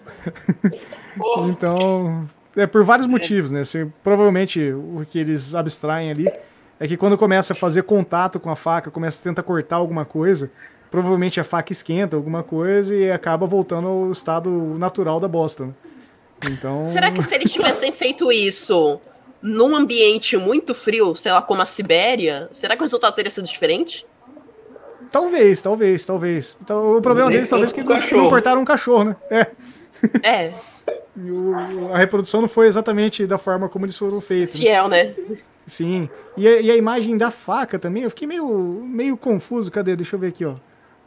então, 1.50 2.26
é 2.56 2.66
por 2.66 2.82
vários 2.82 3.06
motivos, 3.06 3.50
né? 3.50 3.60
Assim, 3.60 3.92
provavelmente 4.02 4.72
o 4.72 5.04
que 5.06 5.18
eles 5.18 5.54
abstraem 5.54 6.10
ali 6.10 6.32
é 6.80 6.88
que 6.88 6.96
quando 6.96 7.18
começa 7.18 7.52
a 7.52 7.56
fazer 7.56 7.82
contato 7.82 8.40
com 8.40 8.48
a 8.50 8.56
faca, 8.56 8.90
começa 8.90 9.20
a 9.20 9.24
tentar 9.24 9.42
cortar 9.42 9.76
alguma 9.76 10.04
coisa, 10.06 10.50
provavelmente 10.92 11.40
a 11.40 11.44
faca 11.44 11.72
esquenta 11.72 12.14
alguma 12.14 12.44
coisa 12.44 12.94
e 12.94 13.10
acaba 13.10 13.46
voltando 13.46 13.88
ao 13.88 14.12
estado 14.12 14.48
natural 14.78 15.18
da 15.18 15.26
bosta. 15.26 15.64
Né? 15.66 15.72
Então, 16.50 16.84
Será 16.84 17.10
que 17.10 17.22
se 17.22 17.34
eles 17.34 17.50
tivessem 17.50 17.90
feito 17.90 18.30
isso 18.30 19.00
num 19.40 19.74
ambiente 19.74 20.36
muito 20.36 20.74
frio, 20.74 21.16
sei 21.16 21.32
lá, 21.32 21.40
como 21.42 21.62
a 21.62 21.66
Sibéria, 21.66 22.48
será 22.52 22.76
que 22.76 22.82
o 22.82 22.84
resultado 22.84 23.14
teria 23.14 23.30
sido 23.30 23.44
diferente? 23.46 24.06
Talvez, 25.10 25.60
talvez, 25.62 26.04
talvez. 26.06 26.56
Então, 26.62 26.96
o 26.96 27.02
problema 27.02 27.28
Nem 27.28 27.38
deles 27.38 27.50
talvez 27.50 27.72
é 27.72 27.74
que 27.74 27.84
cachorro. 27.84 28.22
não 28.22 28.30
cortaram 28.30 28.60
um 28.60 28.64
cachorro, 28.64 29.04
né? 29.04 29.16
É. 29.30 29.46
É, 30.22 30.52
E 31.16 31.30
o- 31.30 31.54
a 31.92 31.98
reprodução 31.98 32.40
não 32.40 32.48
foi 32.48 32.66
exatamente 32.66 33.26
da 33.26 33.36
forma 33.38 33.68
como 33.68 33.84
eles 33.84 33.96
foram 33.96 34.20
feitos. 34.20 34.54
né? 34.58 34.66
fiel, 34.66 34.88
né? 34.88 35.14
Sim. 35.66 36.08
E 36.36 36.48
a, 36.48 36.60
e 36.60 36.70
a 36.70 36.76
imagem 36.76 37.16
da 37.16 37.30
faca 37.30 37.78
também, 37.78 38.02
eu 38.02 38.10
fiquei 38.10 38.26
meio, 38.26 38.48
meio 38.84 39.16
confuso. 39.16 39.70
Cadê? 39.70 39.94
Deixa 39.94 40.16
eu 40.16 40.20
ver 40.20 40.28
aqui, 40.28 40.44
ó. 40.44 40.54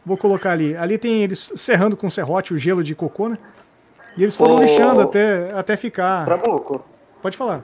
Vou 0.06 0.18
colocar 0.18 0.52
ali. 0.52 0.76
Ali 0.78 0.98
tem 0.98 1.24
eles 1.24 1.52
serrando 1.56 1.98
com 1.98 2.10
serrote 2.10 2.54
o 2.54 2.58
gelo 2.58 2.84
de 2.84 2.94
cocô, 2.94 3.30
né? 3.30 3.38
E 4.18 4.22
eles 4.24 4.36
foram 4.36 4.56
Ô. 4.56 4.60
lixando 4.60 5.02
até, 5.02 5.52
até 5.54 5.76
ficar. 5.76 6.24
Trabuco, 6.26 6.86
Pode 7.22 7.36
falar. 7.36 7.64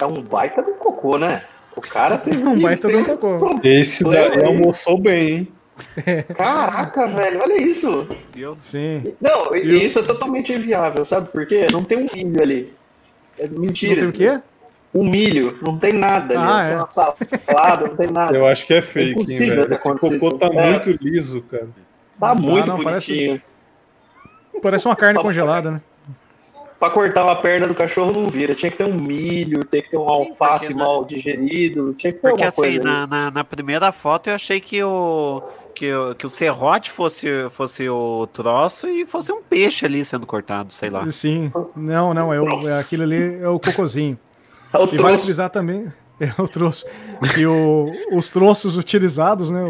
é 0.00 0.06
um 0.06 0.22
baita 0.22 0.62
do 0.62 0.72
cocô, 0.74 1.18
né? 1.18 1.42
O 1.76 1.80
cara 1.80 2.16
teve 2.18 2.46
Um 2.46 2.54
que- 2.56 2.62
baita 2.62 2.88
de 2.88 2.96
um 2.96 3.04
cocô. 3.04 3.36
Esse 3.62 4.04
daí 4.04 4.44
almoçou 4.44 4.98
bem, 4.98 5.30
hein? 5.30 5.48
Caraca, 6.36 7.06
velho, 7.08 7.40
olha 7.40 7.60
isso. 7.60 8.08
Sim. 8.60 9.14
Não, 9.20 9.54
e- 9.54 9.84
isso 9.84 9.98
é 9.98 10.02
totalmente 10.02 10.52
inviável, 10.52 11.04
sabe 11.04 11.28
por 11.30 11.46
quê? 11.46 11.66
Não 11.72 11.82
tem 11.84 11.98
um 11.98 12.06
milho 12.14 12.42
ali. 12.42 12.72
É 13.38 13.46
mentira. 13.46 14.02
Não 14.04 14.12
tem 14.12 14.28
o 14.28 14.32
quê? 14.38 14.42
Um 14.94 15.04
milho, 15.08 15.56
não 15.62 15.76
tem 15.78 15.92
nada 15.92 16.34
ali. 16.34 16.42
Ah, 16.42 16.46
não 16.46 16.60
é. 16.60 16.68
tem 16.68 16.76
uma 16.78 16.86
salada, 16.86 17.86
não 17.88 17.96
tem 17.96 18.10
nada. 18.10 18.36
Eu 18.36 18.46
acho 18.46 18.66
que 18.66 18.72
é 18.74 18.80
fake, 18.82 19.06
hein, 19.10 19.12
impossível 19.12 19.56
velho. 19.56 19.68
ter 19.68 19.74
Esse 19.74 19.80
acontecido 19.86 20.20
cocô 20.20 20.38
tá. 20.38 20.46
É. 20.46 20.70
muito 20.70 21.04
liso, 21.04 21.42
cara. 21.42 21.68
Tá 22.18 22.34
muito 22.34 22.66
não, 22.68 22.82
parece- 22.82 23.12
bonitinho. 23.14 23.42
Parece 24.62 24.86
uma 24.86 24.96
carne 24.96 25.20
congelada, 25.20 25.70
né? 25.70 25.80
Pra 26.80 26.90
cortar 26.90 27.24
uma 27.24 27.36
perna 27.36 27.66
do 27.66 27.74
cachorro 27.74 28.12
não 28.12 28.28
vira. 28.28 28.54
Tinha 28.54 28.70
que 28.70 28.78
ter 28.78 28.84
um 28.86 28.94
milho, 28.94 29.64
tem 29.64 29.82
que 29.82 29.90
ter 29.90 29.96
um 29.98 30.08
alface 30.08 30.68
porque 30.68 30.78
mal 30.82 31.04
digerido, 31.04 31.92
tinha 31.94 32.12
que 32.12 32.20
ter 32.20 32.28
Porque 32.30 32.44
assim, 32.44 32.56
coisa. 32.56 32.82
na, 32.84 33.06
na, 33.06 33.30
na 33.30 33.44
primeira 33.44 33.90
foto 33.92 34.30
eu 34.30 34.34
achei 34.34 34.60
que 34.60 34.82
o, 34.82 35.42
que, 35.74 35.92
o- 35.92 36.14
que 36.14 36.24
o 36.24 36.30
serrote 36.30 36.90
fosse, 36.90 37.26
fosse 37.50 37.88
o 37.88 38.26
troço 38.32 38.88
e 38.88 39.04
fosse 39.06 39.30
um 39.32 39.42
peixe 39.42 39.84
ali 39.84 40.04
sendo 40.04 40.24
cortado, 40.26 40.72
sei 40.72 40.88
lá. 40.88 41.08
Sim. 41.10 41.52
Não, 41.76 42.14
não, 42.14 42.32
é, 42.32 42.40
o, 42.40 42.44
é 42.68 42.80
aquilo 42.80 43.02
ali, 43.02 43.38
é 43.42 43.48
o 43.48 43.58
cocôzinho. 43.60 44.18
É 44.72 44.94
E 44.94 44.98
vale 44.98 45.18
frisar 45.18 45.50
também, 45.50 45.86
é 46.20 46.30
o 46.40 46.46
troço, 46.48 46.84
que 47.34 47.46
o- 47.46 47.90
os 48.12 48.30
troços 48.30 48.76
utilizados, 48.76 49.50
né, 49.50 49.62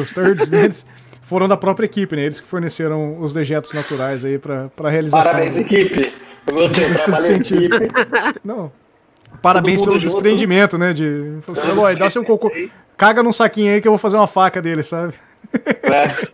os 0.00 0.12
turds 0.12 0.48
deles, 0.48 0.86
foram 1.22 1.48
da 1.48 1.56
própria 1.56 1.86
equipe, 1.86 2.14
né, 2.14 2.22
eles 2.22 2.40
que 2.40 2.46
forneceram 2.46 3.20
os 3.20 3.32
dejetos 3.32 3.72
naturais 3.72 4.24
aí 4.24 4.38
pra, 4.38 4.68
pra 4.76 4.88
realização. 4.90 5.24
Parabéns, 5.32 5.58
equipe. 5.58 6.12
Eu 6.48 6.54
gostei, 6.54 6.84
em 6.84 7.36
equipe. 7.40 7.90
Não. 8.44 8.70
Parabéns 9.42 9.80
pelo 9.80 9.98
junto. 9.98 10.04
desprendimento, 10.12 10.78
né, 10.78 10.92
de... 10.92 11.38
Falou 11.42 11.60
assim, 11.60 11.70
"Eloy, 11.70 11.96
dá 11.96 12.08
seu 12.08 12.24
cocô, 12.24 12.50
caga 12.96 13.22
num 13.22 13.32
saquinho 13.32 13.72
aí 13.74 13.80
que 13.80 13.88
eu 13.88 13.92
vou 13.92 13.98
fazer 13.98 14.16
uma 14.16 14.26
faca 14.28 14.62
dele, 14.62 14.82
sabe? 14.84 15.14
É. 15.82 16.28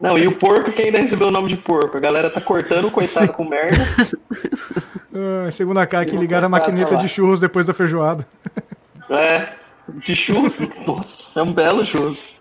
Não, 0.00 0.16
e 0.16 0.26
o 0.26 0.36
porco 0.36 0.72
que 0.72 0.82
ainda 0.82 0.98
recebeu 0.98 1.28
o 1.28 1.30
nome 1.30 1.48
de 1.48 1.56
porco. 1.56 1.96
A 1.96 2.00
galera 2.00 2.30
tá 2.30 2.40
cortando 2.40 2.86
o 2.86 2.90
coitado 2.90 3.32
com 3.32 3.44
merda. 3.44 3.78
Ah, 5.12 5.50
segundo 5.50 5.78
a 5.80 5.86
K, 5.86 6.06
que 6.06 6.16
ligaram 6.16 6.46
a 6.46 6.48
maquineta 6.48 6.96
de 6.96 7.08
churros 7.08 7.40
depois 7.40 7.66
da 7.66 7.74
feijoada. 7.74 8.26
É. 9.10 9.48
De 9.96 10.14
churros. 10.14 10.58
Nossa, 10.86 11.40
é 11.40 11.42
um 11.42 11.52
belo 11.52 11.84
churros. 11.84 12.40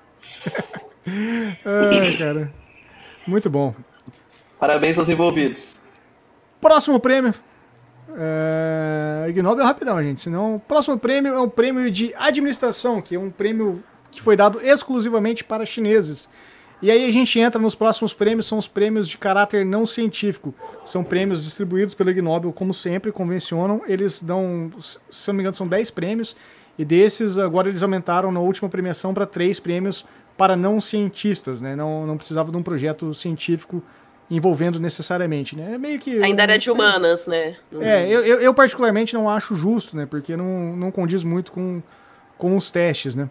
Ai, 1.06 2.18
cara. 2.18 2.54
Muito 3.28 3.50
bom. 3.50 3.76
Parabéns 4.60 4.98
aos 4.98 5.10
envolvidos. 5.10 5.78
Próximo 6.62 7.00
prêmio. 7.00 7.34
É... 8.16 9.26
Ig 9.30 9.42
Nobel 9.42 9.66
rapidão, 9.66 10.02
gente. 10.02 10.22
Senão, 10.22 10.56
o 10.56 10.60
próximo 10.60 10.98
prêmio 10.98 11.34
é 11.34 11.40
um 11.40 11.50
prêmio 11.50 11.90
de 11.92 12.14
administração, 12.18 13.02
que 13.02 13.16
é 13.16 13.20
um 13.20 13.30
prêmio 13.30 13.84
que 14.12 14.22
foi 14.22 14.36
dado 14.36 14.62
exclusivamente 14.62 15.44
para 15.44 15.66
chineses. 15.66 16.30
E 16.82 16.90
aí 16.90 17.08
a 17.08 17.12
gente 17.12 17.38
entra 17.38 17.62
nos 17.62 17.76
próximos 17.76 18.14
prêmios, 18.14 18.46
são 18.46 18.58
os 18.58 18.68
prêmios 18.68 19.08
de 19.08 19.18
caráter 19.18 19.66
não 19.66 19.86
científico. 19.86 20.54
São 20.86 21.04
prêmios 21.04 21.44
distribuídos 21.44 21.94
pelo 21.94 22.10
Ig 22.10 22.22
Nobel, 22.22 22.54
como 22.54 22.74
sempre, 22.74 23.12
convencionam. 23.12 23.82
Eles 23.86 24.24
dão, 24.24 24.72
se 25.10 25.28
não 25.28 25.36
me 25.36 25.42
engano, 25.42 25.56
são 25.56 25.68
10 25.68 25.92
prêmios. 25.92 26.36
E 26.78 26.86
desses, 26.86 27.38
agora 27.38 27.68
eles 27.68 27.84
aumentaram 27.84 28.32
na 28.32 28.40
última 28.40 28.70
premiação 28.70 29.14
para 29.14 29.26
três 29.26 29.60
prêmios 29.60 30.06
para 30.38 30.56
não 30.56 30.80
cientistas, 30.80 31.60
né? 31.60 31.76
Não, 31.76 32.08
não 32.08 32.16
precisava 32.16 32.50
de 32.50 32.56
um 32.56 32.64
projeto 32.64 33.14
científico 33.14 33.84
envolvendo 34.32 34.80
necessariamente, 34.80 35.58
né? 35.58 35.74
É 35.74 35.78
meio 35.78 36.00
que 36.00 36.24
Ainda 36.24 36.44
era 36.44 36.58
de 36.58 36.72
humanas, 36.72 37.28
né? 37.28 37.58
é, 37.82 38.08
eu, 38.08 38.24
eu, 38.24 38.40
eu 38.40 38.54
particularmente 38.54 39.14
não 39.14 39.30
acho 39.30 39.56
justo, 39.56 39.98
né? 39.98 40.06
Porque 40.06 40.38
não, 40.38 40.78
não 40.78 40.92
condiz 40.92 41.24
muito 41.26 41.52
com, 41.52 41.82
com 42.38 42.56
os 42.56 42.72
testes, 42.72 43.16
né? 43.16 43.30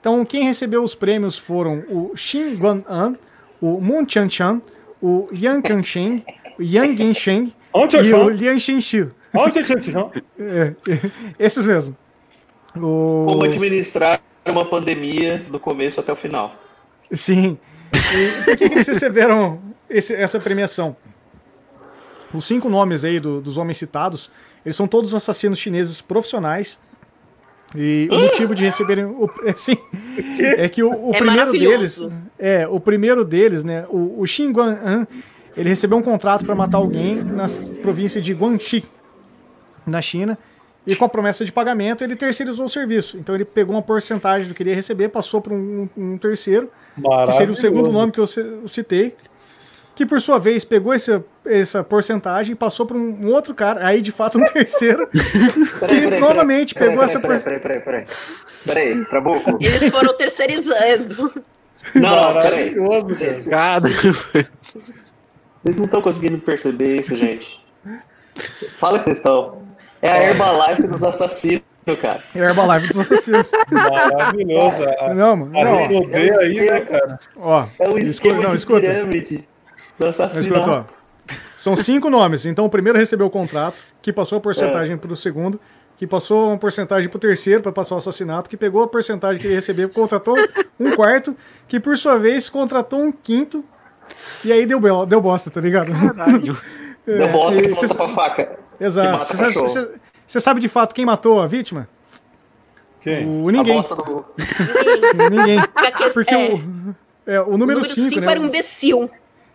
Então, 0.00 0.24
quem 0.24 0.44
recebeu 0.44 0.82
os 0.82 0.94
prêmios 0.94 1.36
foram 1.36 1.84
o 1.88 2.12
Xin 2.16 2.54
Guan-an, 2.54 3.16
o 3.60 3.80
Moon 3.80 4.06
Chan-chan, 4.08 4.62
o 5.00 5.28
Yang 5.32 5.62
Kansheng, 5.68 6.24
o 6.58 6.62
Yang 6.62 6.96
Gensheng 6.96 7.52
Onde 7.72 7.96
e 7.98 8.12
o 8.14 8.28
Lian 8.30 8.58
Shenxiu. 8.58 9.10
Onde 9.32 9.60
eu 9.60 10.10
É, 10.38 10.74
esses 11.38 11.64
mesmo. 11.64 11.96
O... 12.76 13.26
Como 13.28 13.44
administrar 13.44 14.20
uma 14.46 14.64
pandemia 14.64 15.38
do 15.50 15.60
começo 15.60 16.00
até 16.00 16.12
o 16.12 16.16
final. 16.16 16.54
Sim. 17.12 17.56
E 17.94 18.44
por 18.44 18.56
que, 18.56 18.68
que 18.68 18.74
eles 18.74 18.88
receberam 18.88 19.60
esse- 19.88 20.14
essa 20.14 20.40
premiação? 20.40 20.96
Os 22.34 22.44
cinco 22.44 22.68
nomes 22.68 23.04
aí 23.04 23.20
do- 23.20 23.40
dos 23.40 23.56
homens 23.58 23.76
citados, 23.76 24.30
eles 24.64 24.74
são 24.76 24.88
todos 24.88 25.14
assassinos 25.14 25.58
chineses 25.58 26.00
profissionais. 26.00 26.78
E 27.74 28.08
o 28.10 28.18
motivo 28.18 28.54
de 28.54 28.64
receberem. 28.64 29.04
O, 29.04 29.28
é, 29.44 29.52
sim, 29.56 29.76
é 30.38 30.68
que 30.68 30.82
o, 30.82 31.10
o 31.10 31.14
É 31.14 31.18
primeiro 31.18 31.52
deles. 31.52 32.02
É, 32.38 32.68
o 32.68 32.80
primeiro 32.80 33.24
deles, 33.24 33.64
né? 33.64 33.84
O, 33.88 34.20
o 34.20 34.26
Xin 34.26 34.50
Guan-an, 34.50 35.06
ele 35.56 35.68
recebeu 35.68 35.98
um 35.98 36.02
contrato 36.02 36.44
para 36.44 36.54
matar 36.54 36.78
alguém 36.78 37.16
na 37.22 37.46
província 37.82 38.20
de 38.20 38.32
Guangxi, 38.32 38.84
na 39.86 40.02
China. 40.02 40.38
E 40.86 40.96
com 40.96 41.04
a 41.04 41.08
promessa 41.08 41.44
de 41.44 41.52
pagamento, 41.52 42.02
ele 42.02 42.16
terceirizou 42.16 42.64
o 42.64 42.68
serviço. 42.68 43.18
Então 43.18 43.34
ele 43.34 43.44
pegou 43.44 43.74
uma 43.74 43.82
porcentagem 43.82 44.48
do 44.48 44.54
que 44.54 44.62
ele 44.62 44.70
ia 44.70 44.76
receber, 44.76 45.08
passou 45.10 45.40
para 45.40 45.52
um, 45.52 45.88
um 45.96 46.18
terceiro, 46.18 46.70
que 47.26 47.32
seria 47.32 47.52
o 47.52 47.56
segundo 47.56 47.92
nome 47.92 48.10
que 48.10 48.18
eu 48.18 48.26
citei, 48.66 49.14
que 50.00 50.06
por 50.06 50.18
sua 50.18 50.38
vez 50.38 50.64
pegou 50.64 50.94
esse, 50.94 51.22
essa 51.44 51.84
porcentagem 51.84 52.52
e 52.52 52.56
passou 52.56 52.86
para 52.86 52.96
um, 52.96 53.18
um 53.22 53.28
outro 53.28 53.54
cara, 53.54 53.86
aí 53.86 54.00
de 54.00 54.10
fato 54.10 54.38
um 54.38 54.44
terceiro, 54.44 55.06
Peraí, 55.78 56.04
e 56.06 56.20
novamente 56.20 56.72
peraí, 56.72 56.88
pegou 56.88 57.04
essa 57.04 57.20
peraí, 57.20 57.38
porcentagem. 57.38 57.60
peraí, 57.60 57.80
peraí, 57.80 58.04
peraí. 58.64 58.94
Peraí, 58.94 59.04
Trabuco. 59.04 59.58
Eles 59.60 59.90
foram 59.90 60.16
terceirizando. 60.16 61.34
Não, 61.94 62.32
não, 62.34 62.42
peraí. 62.42 62.74
Gente, 63.14 63.50
vocês- 65.54 65.76
não 65.76 65.84
estão 65.84 66.00
conseguindo 66.00 66.38
perceber 66.38 66.96
isso, 66.96 67.14
gente. 67.14 67.62
Fala 68.76 68.98
que 68.98 69.04
vocês 69.04 69.18
estão. 69.18 69.60
É 70.00 70.10
a 70.10 70.22
Herbalife 70.30 70.86
dos 70.86 71.04
assassinos, 71.04 71.62
cara. 72.00 72.20
É 72.34 72.40
a 72.40 72.44
Herbalife 72.48 72.88
dos 72.88 72.98
assassinos. 73.00 73.50
Maravilhoso. 73.70 74.76
Não, 75.14 75.36
mano. 75.36 75.52
Não, 75.52 75.78
aí, 76.40 76.70
né, 76.70 76.80
cara? 76.80 77.20
ó, 77.36 77.66
É 77.78 77.86
o 77.88 77.98
escuta, 77.98 78.00
esquema 78.00 78.42
não, 78.42 78.50
de 78.50 78.56
escuta. 78.56 78.80
pirâmide 78.80 79.49
do 80.04 80.08
escuta, 80.08 80.26
assassinato. 80.26 80.94
São 81.56 81.76
cinco 81.76 82.08
nomes. 82.08 82.46
Então 82.46 82.64
o 82.64 82.70
primeiro 82.70 82.98
recebeu 82.98 83.26
o 83.26 83.30
contrato, 83.30 83.76
que 84.00 84.12
passou 84.12 84.38
a 84.38 84.40
porcentagem 84.40 84.96
para 84.96 85.12
o 85.12 85.16
segundo, 85.16 85.60
que 85.98 86.06
passou 86.06 86.48
uma 86.48 86.58
porcentagem 86.58 87.08
para 87.08 87.16
o 87.16 87.20
terceiro 87.20 87.62
para 87.62 87.72
passar 87.72 87.94
o 87.94 87.98
assassinato, 87.98 88.48
que 88.48 88.56
pegou 88.56 88.82
a 88.82 88.88
porcentagem 88.88 89.40
que 89.40 89.46
ele 89.46 89.54
recebeu, 89.54 89.88
contratou 89.90 90.34
um 90.78 90.92
quarto, 90.92 91.36
que 91.68 91.78
por 91.78 91.96
sua 91.96 92.18
vez 92.18 92.48
contratou 92.48 93.00
um 93.00 93.12
quinto, 93.12 93.64
e 94.44 94.50
aí 94.50 94.64
deu, 94.64 94.80
deu 95.06 95.20
bosta, 95.20 95.50
tá 95.50 95.60
ligado? 95.60 95.92
Caralho. 95.92 96.56
Deu 97.06 97.28
bosta 97.28 97.62
que 97.62 97.68
volta 97.68 97.94
pra 97.94 98.08
faca. 98.08 98.58
Exato. 98.78 99.34
Você 100.26 100.38
sabe, 100.38 100.60
de 100.60 100.68
fato 100.68 100.94
quem 100.94 101.04
matou 101.04 101.40
a 101.40 101.46
vítima? 101.46 101.88
Quem? 103.00 103.26
O 103.26 103.48
A 103.48 103.52
ninguém. 103.52 103.74
bosta 103.74 103.96
do. 103.96 104.24
Ninguém. 105.30 105.58
Porque, 105.60 106.10
Porque 106.10 106.34
é, 106.34 106.54
o, 106.54 106.94
é, 107.26 107.40
o 107.40 107.44
o 107.44 107.58
número 107.58 107.80
número 107.80 107.84
5, 107.84 108.08
5 108.10 108.20
né? 108.20 108.30
era 108.30 108.40
um 108.40 108.44
imbecil. 108.44 109.10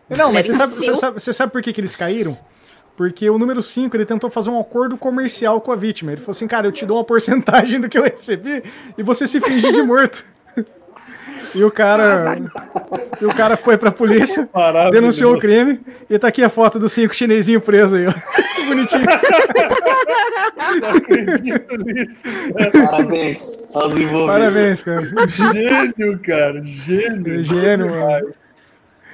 Não, 0.10 0.32
mas 0.32 0.46
você 0.46 0.54
sabe, 0.54 0.74
você, 0.74 0.96
sabe, 0.96 1.20
você 1.20 1.34
sabe 1.34 1.52
por 1.52 1.62
que, 1.62 1.74
que 1.74 1.82
eles 1.82 1.96
caíram? 1.96 2.38
Porque 2.96 3.30
o 3.30 3.38
número 3.38 3.62
5 3.62 3.96
ele 3.96 4.06
tentou 4.06 4.30
fazer 4.30 4.50
um 4.50 4.60
acordo 4.60 4.98
comercial 4.98 5.60
com 5.60 5.72
a 5.72 5.76
vítima. 5.76 6.12
Ele 6.12 6.22
falou 6.22 6.32
assim, 6.32 6.48
cara, 6.48 6.68
eu 6.68 6.72
te 6.72 6.86
dou 6.86 6.98
uma 6.98 7.04
porcentagem 7.04 7.82
do 7.82 7.90
que 7.90 7.98
eu 7.98 8.04
recebi 8.04 8.64
e 8.98 9.04
você 9.04 9.28
se 9.28 9.42
finge 9.42 9.72
de 9.72 9.82
morto. 9.84 10.26
E 11.54 11.64
o 11.64 11.72
cara. 11.72 12.38
E 13.22 13.26
o 13.26 13.34
cara 13.34 13.56
foi 13.56 13.78
pra 13.78 13.90
polícia, 13.90 14.50
denunciou 14.92 15.34
o 15.36 15.40
crime 15.40 15.80
e 16.10 16.20
tá 16.20 16.28
aqui 16.28 16.44
a 16.44 16.50
foto 16.50 16.78
dos 16.78 16.92
cinco 16.92 17.16
chinesinho 17.16 17.62
preso 17.62 17.96
aí, 17.96 18.08
ó. 18.08 18.12
Bonitinho. 18.68 19.06
Parabéns 22.74 23.74
aos 23.74 23.96
envolvidos. 23.96 24.34
Parabéns, 24.34 24.84
cara. 24.84 25.14
Gênio, 25.54 26.20
cara. 26.20 26.62
Gênio. 26.66 27.44
Gênio, 27.44 27.90
mano. 27.90 28.34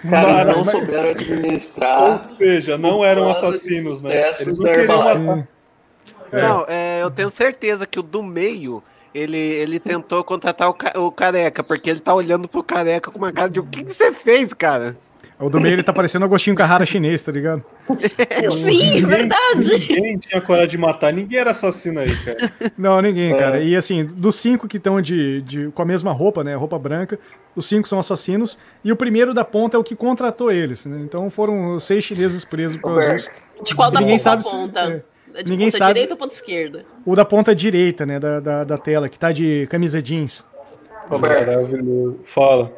Cara, 0.09 0.31
eles 0.31 0.45
não 0.45 0.63
Maravilha. 0.63 0.65
souberam 0.71 1.09
administrar. 1.09 2.27
Ou 2.31 2.37
seja, 2.37 2.77
não 2.77 3.05
eram 3.05 3.29
assassinos, 3.29 4.01
né? 4.01 4.11
Eles 4.39 4.57
da 4.59 4.63
não 4.69 4.75
queriam 4.75 4.97
matar. 4.97 5.47
Não, 6.31 6.65
é, 6.67 7.01
eu 7.01 7.11
tenho 7.11 7.29
certeza 7.29 7.85
que 7.85 7.99
o 7.99 8.03
do 8.03 8.23
meio, 8.23 8.81
ele, 9.13 9.37
ele 9.37 9.79
tentou 9.79 10.23
contratar 10.23 10.69
o, 10.69 10.73
ca- 10.73 10.97
o 10.97 11.11
careca, 11.11 11.61
porque 11.61 11.89
ele 11.89 11.99
tá 11.99 12.13
olhando 12.13 12.47
pro 12.47 12.63
careca 12.63 13.11
com 13.11 13.17
uma 13.17 13.31
cara 13.33 13.49
de 13.49 13.59
o 13.59 13.65
que, 13.65 13.83
que 13.83 13.93
você 13.93 14.11
fez, 14.13 14.53
cara? 14.53 14.95
O 15.41 15.49
do 15.49 15.59
meio 15.59 15.73
ele 15.73 15.83
tá 15.83 15.91
parecendo 15.91 16.23
Agostinho 16.25 16.55
Carrara 16.55 16.85
chinês, 16.85 17.23
tá 17.23 17.31
ligado? 17.31 17.63
Sim, 18.63 19.05
verdade. 19.05 19.69
Ninguém 19.89 20.17
tinha 20.17 20.39
coragem 20.41 20.69
de 20.69 20.77
matar, 20.77 21.11
ninguém 21.11 21.39
era 21.39 21.51
assassino 21.51 21.99
aí, 21.99 22.15
cara. 22.17 22.37
Não, 22.77 23.01
ninguém, 23.01 23.35
cara. 23.35 23.59
E 23.59 23.75
assim, 23.75 24.05
dos 24.05 24.35
cinco 24.35 24.67
que 24.67 24.77
estão 24.77 25.01
de, 25.01 25.41
de, 25.41 25.67
com 25.73 25.81
a 25.81 25.85
mesma 25.85 26.11
roupa, 26.11 26.43
né? 26.43 26.55
Roupa 26.55 26.77
branca, 26.77 27.19
os 27.55 27.65
cinco 27.65 27.87
são 27.87 27.99
assassinos. 27.99 28.57
E 28.83 28.91
o 28.91 28.95
primeiro 28.95 29.33
da 29.33 29.43
ponta 29.43 29.75
é 29.77 29.79
o 29.79 29.83
que 29.83 29.95
contratou 29.95 30.51
eles. 30.51 30.85
Né? 30.85 30.99
Então 31.03 31.29
foram 31.29 31.79
seis 31.79 32.03
chineses 32.03 32.45
presos 32.45 32.77
por. 32.77 32.99
De 33.63 33.75
qual 33.75 33.89
da 33.91 33.99
Ninguém 33.99 34.17
ponta 34.17 34.23
sabe 34.23 34.41
a 34.41 34.45
se- 34.45 34.51
ponta? 34.55 34.79
é. 34.79 35.03
É 35.33 35.43
de 35.43 35.51
Ninguém 35.51 35.67
ponta 35.67 35.77
sabe- 35.77 35.93
direita 35.93 36.13
ou 36.13 36.17
ponta 36.19 36.33
esquerda? 36.35 36.85
O 37.05 37.15
da 37.15 37.23
ponta 37.23 37.55
direita, 37.55 38.05
né? 38.05 38.19
Da, 38.19 38.39
da, 38.41 38.63
da 38.65 38.77
tela, 38.77 39.07
que 39.07 39.17
tá 39.17 39.31
de 39.31 39.65
camisa 39.69 40.01
jeans. 40.01 40.43
Roberto, 41.09 41.47
Maravilhoso. 41.47 42.19
Fala. 42.25 42.71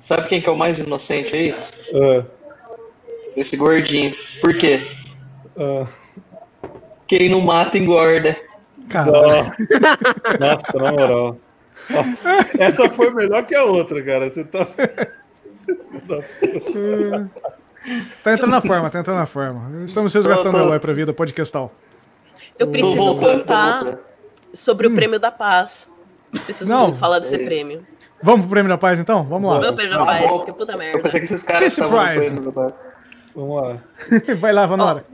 Sabe 0.00 0.28
quem 0.28 0.40
que 0.40 0.48
é 0.48 0.52
o 0.52 0.56
mais 0.56 0.78
inocente 0.78 1.34
aí? 1.34 1.54
Ah, 1.94 2.24
Esse 3.36 3.56
gordinho. 3.56 4.12
Por 4.40 4.54
quê? 4.56 4.80
ah. 5.56 5.86
Quem 7.06 7.28
não 7.30 7.40
mata 7.40 7.78
engorda. 7.78 8.36
Caralho. 8.90 9.50
Nossa, 10.40 10.78
na 10.78 10.92
moral. 10.92 11.38
Ó, 11.90 12.04
Essa 12.58 12.90
foi 12.90 13.10
melhor 13.10 13.46
que 13.46 13.54
a 13.54 13.64
outra, 13.64 14.02
cara. 14.02 14.30
Você 14.30 14.44
tá. 14.44 14.66
Tá 18.22 18.32
entrando 18.34 18.50
na 18.50 18.60
forma, 18.60 18.90
tá 18.90 19.00
entrando 19.00 19.16
na 19.18 19.26
forma. 19.26 19.84
Estamos 19.84 20.12
resgatando 20.12 20.54
o 20.56 20.60
Eloy 20.60 20.78
pra 20.78 20.92
vida 20.92 21.12
podcastal. 21.12 21.72
Eu 22.58 22.68
preciso 22.68 23.16
contar 23.18 23.98
sobre 24.52 24.86
o 24.86 24.94
prêmio 24.94 25.18
da 25.18 25.30
paz. 25.30 25.88
Preciso 26.44 26.68
Não. 26.68 26.94
falar 26.94 27.20
desse 27.20 27.36
É. 27.36 27.44
prêmio. 27.44 27.86
Vamos 28.22 28.40
pro 28.46 28.50
prêmio 28.50 28.68
da 28.68 28.78
paz 28.78 28.98
então? 28.98 29.22
Vamos 29.24 29.50
lá. 29.50 29.72
prêmio 29.72 29.96
da 29.96 30.02
Ah, 30.02 30.06
paz, 30.06 30.26
porque 30.30 30.52
puta 30.52 30.72
Eu 30.72 30.78
merda. 30.78 30.98
pensei 31.00 31.20
que 31.20 31.24
esses 31.26 31.42
caras 31.42 31.62
Esse 31.62 31.80
estavam 31.80 32.04
no 32.04 32.14
prêmio 32.20 32.42
do 32.42 32.74
Vamos 33.34 33.62
lá. 33.62 33.78
Vai 34.40 34.52
lá, 34.52 34.66
Vanora. 34.66 35.04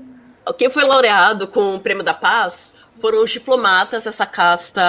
Quem 0.57 0.71
foi 0.71 0.85
laureado 0.85 1.47
com 1.49 1.75
o 1.77 1.81
prêmio 1.81 2.03
da 2.03 2.15
paz 2.15 2.73
foram 3.01 3.23
os 3.23 3.31
diplomatas, 3.31 4.07
essa 4.07 4.25
casta 4.25 4.83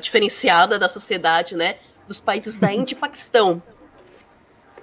diferenciada 0.00 0.78
da 0.78 0.88
sociedade, 0.88 1.56
né? 1.56 1.76
Dos 2.06 2.20
países 2.20 2.58
da 2.58 2.72
Índia 2.72 2.94
e 2.94 2.98
Paquistão. 2.98 3.60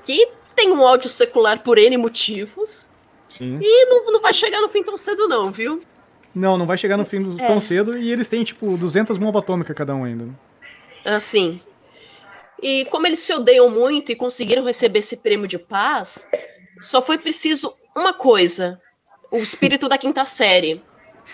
Que 0.06 0.28
tem 0.56 0.72
um 0.72 0.82
ódio 0.82 1.10
secular 1.10 1.60
por 1.60 1.78
N 1.78 1.96
motivos. 1.98 2.90
Sim. 3.30 3.60
E 3.62 3.86
não, 3.86 4.12
não 4.12 4.22
vai 4.22 4.34
chegar 4.34 4.60
no 4.62 4.70
fim 4.70 4.84
tão 4.84 4.98
cedo, 4.98 5.28
não, 5.28 5.50
viu? 5.52 5.82
Não, 6.36 6.58
não 6.58 6.66
vai 6.66 6.78
chegar 6.78 6.98
no 6.98 7.06
fim 7.06 7.22
do- 7.22 7.42
É. 7.42 7.48
tão 7.48 7.62
cedo. 7.62 7.98
E 7.98 8.12
eles 8.12 8.28
têm, 8.28 8.44
tipo, 8.44 8.76
200 8.78 9.18
bombas 9.18 9.42
atômicas 9.44 9.76
cada 9.76 9.96
um 9.96 10.04
ainda. 10.04 10.26
né? 10.26 10.34
Assim. 11.06 11.62
E 12.64 12.86
como 12.86 13.06
eles 13.06 13.20
se 13.20 13.34
odeiam 13.34 13.70
muito 13.70 14.10
e 14.10 14.16
conseguiram 14.16 14.64
receber 14.64 15.00
esse 15.00 15.18
prêmio 15.18 15.50
de 15.50 15.60
paz, 15.60 16.26
só 16.80 17.02
foi 17.02 17.18
preciso 17.18 17.74
uma 17.94 18.14
coisa: 18.14 18.82
o 19.30 19.38
espírito 19.38 19.90
da 19.90 19.98
quinta 19.98 20.24
série. 20.24 20.82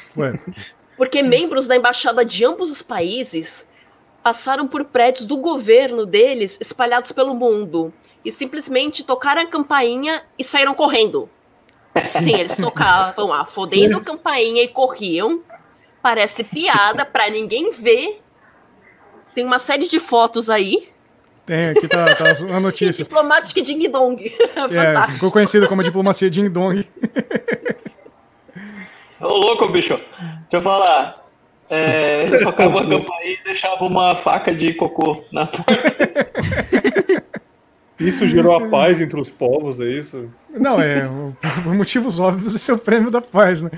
Foi. 0.09 0.39
Porque 0.97 1.21
membros 1.21 1.67
da 1.67 1.75
embaixada 1.75 2.25
de 2.25 2.43
ambos 2.43 2.71
os 2.71 2.81
países 2.81 3.67
passaram 4.23 4.67
por 4.67 4.85
prédios 4.85 5.27
do 5.27 5.37
governo 5.37 6.03
deles 6.03 6.57
espalhados 6.59 7.11
pelo 7.11 7.35
mundo 7.35 7.93
e 8.25 8.31
simplesmente 8.31 9.03
tocaram 9.03 9.43
a 9.43 9.47
campainha 9.47 10.23
e 10.37 10.43
saíram 10.43 10.73
correndo. 10.73 11.29
Sim, 12.05 12.39
eles 12.39 12.57
tocavam 12.57 13.31
a 13.31 13.45
fodendo 13.45 13.97
a 13.97 14.01
campainha 14.01 14.63
e 14.63 14.67
corriam. 14.67 15.43
Parece 16.01 16.43
piada 16.43 17.05
pra 17.05 17.29
ninguém 17.29 17.71
ver. 17.71 18.19
Tem 19.35 19.45
uma 19.45 19.59
série 19.59 19.87
de 19.87 19.99
fotos 19.99 20.49
aí. 20.49 20.89
Tem, 21.49 21.69
aqui 21.69 21.87
tá, 21.87 22.13
tá 22.13 22.29
as 22.29 22.41
notícias. 22.41 22.97
Diplomática 23.09 23.59
Ding 23.63 23.89
Dong. 23.89 24.21
É, 24.55 24.61
Fantástico. 24.69 25.13
ficou 25.13 25.31
conhecido 25.31 25.67
como 25.67 25.81
a 25.81 25.83
diplomacia 25.83 26.29
Ding 26.29 26.47
Dong. 26.47 26.85
Ô, 29.19 29.27
louco, 29.27 29.67
bicho. 29.69 29.95
Deixa 29.97 30.53
eu 30.53 30.61
falar. 30.61 31.25
É, 31.67 32.25
eles 32.25 32.41
tocavam 32.41 32.77
a 32.77 32.87
campainha 32.87 33.33
e 33.33 33.43
deixavam 33.43 33.87
uma 33.87 34.15
faca 34.15 34.53
de 34.53 34.75
cocô 34.75 35.23
na 35.31 35.47
porta. 35.47 35.73
Isso 37.99 38.27
gerou 38.27 38.55
a 38.55 38.69
paz 38.69 39.01
entre 39.01 39.19
os 39.19 39.31
povos, 39.31 39.81
é 39.81 39.85
isso? 39.85 40.29
Não, 40.51 40.79
é, 40.79 41.09
por 41.63 41.73
motivos 41.73 42.19
óbvios, 42.19 42.55
esse 42.55 42.69
é 42.71 42.73
o 42.73 42.77
prêmio 42.77 43.11
da 43.11 43.21
paz, 43.21 43.61
né? 43.63 43.71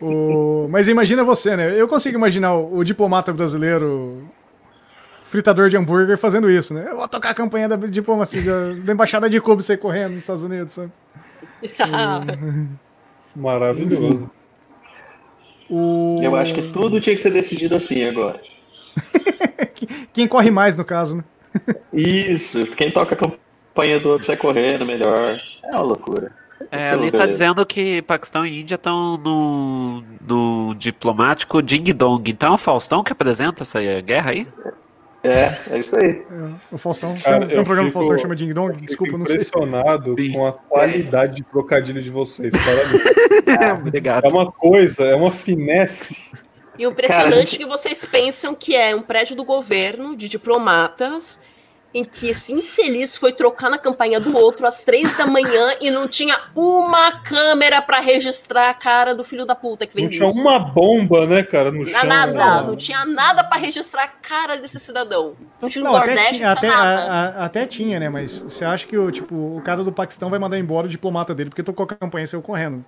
O, 0.00 0.66
mas 0.70 0.88
imagina 0.88 1.22
você, 1.24 1.56
né? 1.56 1.80
Eu 1.80 1.88
consigo 1.88 2.18
imaginar 2.18 2.54
o, 2.54 2.78
o 2.78 2.84
diplomata 2.84 3.32
brasileiro, 3.32 4.22
fritador 5.32 5.70
de 5.70 5.76
hambúrguer, 5.78 6.18
fazendo 6.18 6.50
isso, 6.50 6.74
né? 6.74 6.86
Eu 6.90 6.98
vou 6.98 7.08
tocar 7.08 7.30
a 7.30 7.34
campanha 7.34 7.66
da 7.66 7.74
diplomacia, 7.76 8.42
da, 8.42 8.72
da 8.84 8.92
embaixada 8.92 9.30
de 9.30 9.40
Cuba, 9.40 9.62
você 9.62 9.78
correndo 9.78 10.10
nos 10.12 10.20
Estados 10.20 10.44
Unidos, 10.44 10.74
sabe? 10.74 10.92
Maravilhoso. 13.34 14.30
O, 15.70 16.20
Eu 16.22 16.36
acho 16.36 16.52
que 16.54 16.70
tudo 16.70 17.00
tinha 17.00 17.16
que 17.16 17.22
ser 17.22 17.32
decidido 17.32 17.74
assim 17.74 18.04
agora. 18.06 18.38
Quem 20.12 20.28
corre 20.28 20.50
mais, 20.50 20.76
no 20.76 20.84
caso, 20.84 21.16
né? 21.16 21.24
Isso, 21.92 22.66
quem 22.76 22.90
toca 22.90 23.14
a 23.14 23.18
campanha 23.18 24.00
do 24.00 24.08
outro 24.10 24.24
sai 24.26 24.36
correndo 24.36 24.84
melhor. 24.86 25.38
É 25.64 25.70
uma 25.70 25.80
loucura. 25.82 26.32
É, 26.70 26.84
Então, 26.84 26.94
ali 26.94 27.10
tá 27.10 27.18
beleza. 27.18 27.32
dizendo 27.32 27.66
que 27.66 28.00
Paquistão 28.02 28.46
e 28.46 28.60
Índia 28.60 28.74
estão 28.76 29.16
no, 29.18 30.02
no 30.26 30.74
diplomático 30.74 31.60
Ding 31.62 31.92
Dong. 31.92 32.30
Então 32.30 32.52
é 32.52 32.54
o 32.54 32.58
Faustão 32.58 33.02
que 33.02 33.12
apresenta 33.12 33.62
essa 33.62 33.80
guerra 34.00 34.30
aí? 34.30 34.46
É, 35.24 35.56
é 35.70 35.78
isso 35.78 35.94
aí. 35.96 36.22
O 36.70 36.76
Faustão. 36.78 37.14
Cara, 37.22 37.40
tem, 37.40 37.48
tem 37.48 37.60
um 37.60 37.64
programa 37.64 37.88
do 37.88 37.92
fico- 37.92 38.00
Faustão 38.00 38.16
que 38.16 38.22
chama 38.22 38.34
Ding 38.36 38.52
Dong? 38.52 38.84
Desculpa, 38.84 39.16
não 39.16 39.26
sei. 39.26 39.36
impressionado 39.36 40.14
Sim. 40.18 40.32
com 40.32 40.46
a 40.46 40.52
qualidade 40.52 41.36
de 41.36 41.42
trocadilho 41.44 42.02
de 42.02 42.10
vocês. 42.10 42.52
Parabéns. 42.52 43.78
Obrigado. 43.86 44.24
É 44.24 44.28
uma 44.28 44.50
coisa, 44.50 45.04
é 45.04 45.14
uma 45.14 45.30
finesse. 45.30 46.18
E 46.78 46.86
o 46.86 46.90
impressionante 46.90 47.30
Cara, 47.30 47.40
gente- 47.42 47.54
é 47.54 47.58
que 47.58 47.64
vocês 47.66 48.04
pensam 48.04 48.54
que 48.54 48.74
é 48.74 48.96
um 48.96 49.02
prédio 49.02 49.36
do 49.36 49.44
governo, 49.44 50.16
de 50.16 50.28
diplomatas, 50.28 51.38
em 51.94 52.02
que 52.04 52.28
esse 52.28 52.52
infeliz 52.52 53.16
foi 53.16 53.32
trocar 53.32 53.68
na 53.68 53.76
campanha 53.76 54.18
do 54.18 54.34
outro 54.36 54.66
às 54.66 54.82
três 54.82 55.14
da 55.18 55.26
manhã 55.26 55.74
e 55.80 55.90
não 55.90 56.08
tinha 56.08 56.38
uma 56.56 57.20
câmera 57.20 57.82
pra 57.82 58.00
registrar 58.00 58.70
a 58.70 58.74
cara 58.74 59.14
do 59.14 59.22
filho 59.22 59.44
da 59.44 59.54
puta 59.54 59.86
que 59.86 59.94
Não 60.00 60.08
fez 60.08 60.16
tinha 60.16 60.30
isso. 60.30 60.40
uma 60.40 60.58
bomba, 60.58 61.26
né, 61.26 61.42
cara, 61.42 61.70
no 61.70 61.84
chão. 61.84 62.04
Nada, 62.04 62.32
né? 62.62 62.66
não 62.66 62.76
tinha 62.76 63.04
nada 63.04 63.44
pra 63.44 63.58
registrar 63.58 64.04
a 64.04 64.08
cara 64.08 64.56
desse 64.56 64.80
cidadão. 64.80 65.34
Não 65.60 65.68
tinha 65.68 65.84
Não, 65.84 65.94
até 65.94 66.06
Nordeste, 66.06 66.34
tinha, 66.36 66.46
não 66.46 66.52
até, 66.54 66.68
tinha 66.68 66.80
a- 66.80 67.24
a- 67.40 67.44
até 67.44 67.66
tinha, 67.66 68.00
né? 68.00 68.08
Mas 68.08 68.38
você 68.40 68.64
acha 68.64 68.86
que 68.86 68.96
o, 68.96 69.10
tipo, 69.10 69.34
o 69.34 69.60
cara 69.62 69.84
do 69.84 69.92
Paquistão 69.92 70.30
vai 70.30 70.38
mandar 70.38 70.58
embora 70.58 70.86
o 70.86 70.90
diplomata 70.90 71.34
dele 71.34 71.50
porque 71.50 71.62
tocou 71.62 71.84
a 71.84 71.86
campanha 71.88 72.24
e 72.24 72.26
saiu 72.28 72.40
correndo? 72.42 72.82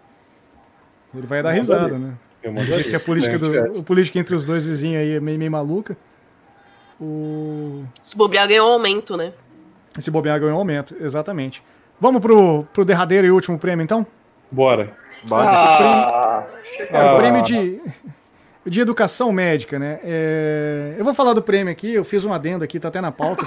Ele 1.15 1.27
vai 1.27 1.43
dar 1.43 1.53
risada, 1.53 1.99
né? 1.99 2.15
Eu 2.43 2.53
que 2.85 2.95
a 2.97 3.01
política, 3.01 3.39
do, 3.39 3.55
É, 3.55 3.79
a 3.79 3.83
política 3.83 4.19
entre 4.19 4.35
os 4.35 4.45
dois 4.45 4.67
vizinhos 4.67 5.01
aí 5.01 5.13
é 5.17 5.21
meio, 5.21 5.39
meio 5.39 5.51
maluca. 5.51 5.97
O... 7.01 7.85
Se 8.03 8.17
bobear, 8.17 8.47
ganhou 8.49 8.69
um 8.71 8.73
aumento, 8.75 9.17
né? 9.17 9.33
Esse 9.99 10.11
bobear 10.11 10.39
ganhou 10.41 10.55
um 10.57 10.59
aumento, 10.59 10.95
exatamente. 11.01 11.63
Vamos 12.01 12.21
pro, 12.21 12.65
pro 12.73 12.85
derradeiro 12.85 13.27
e 13.27 13.31
último 13.31 13.59
prêmio, 13.59 13.83
então? 13.85 14.07
Bora. 14.51 14.93
Ah, 15.33 16.47
É 16.91 17.03
o 17.05 17.09
Ah. 17.09 17.17
prêmio 17.17 17.43
de, 17.43 17.81
de 18.67 18.81
educação 18.81 19.33
médica, 19.33 19.79
né? 19.79 20.01
É, 20.05 20.95
eu 20.99 21.05
vou 21.05 21.15
falar 21.15 21.33
do 21.33 21.43
prêmio 21.43 21.73
aqui, 21.73 21.93
eu 21.95 22.05
fiz 22.05 22.25
um 22.25 22.33
adendo 22.33 22.65
aqui, 22.65 22.79
tá 22.81 22.89
até 22.89 23.01
na 23.01 23.13
pauta. 23.13 23.47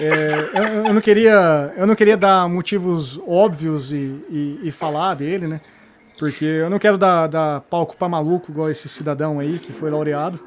É, 0.00 0.28
eu, 0.58 0.86
eu 0.86 0.94
não 0.94 1.00
queria, 1.00 1.72
eu 1.76 1.86
não 1.86 1.94
queria 1.94 2.16
dar 2.16 2.48
motivos 2.48 3.20
óbvios 3.26 3.92
e, 3.92 3.96
e- 4.28 4.60
e 4.64 4.70
falar 4.72 5.14
dele, 5.14 5.46
né? 5.46 5.60
porque 6.18 6.44
eu 6.44 6.70
não 6.70 6.78
quero 6.78 6.96
dar, 6.96 7.26
dar 7.26 7.60
palco 7.62 7.96
para 7.96 8.08
maluco 8.08 8.50
igual 8.50 8.70
esse 8.70 8.88
cidadão 8.88 9.40
aí 9.40 9.58
que 9.58 9.72
foi 9.72 9.90
laureado. 9.90 10.38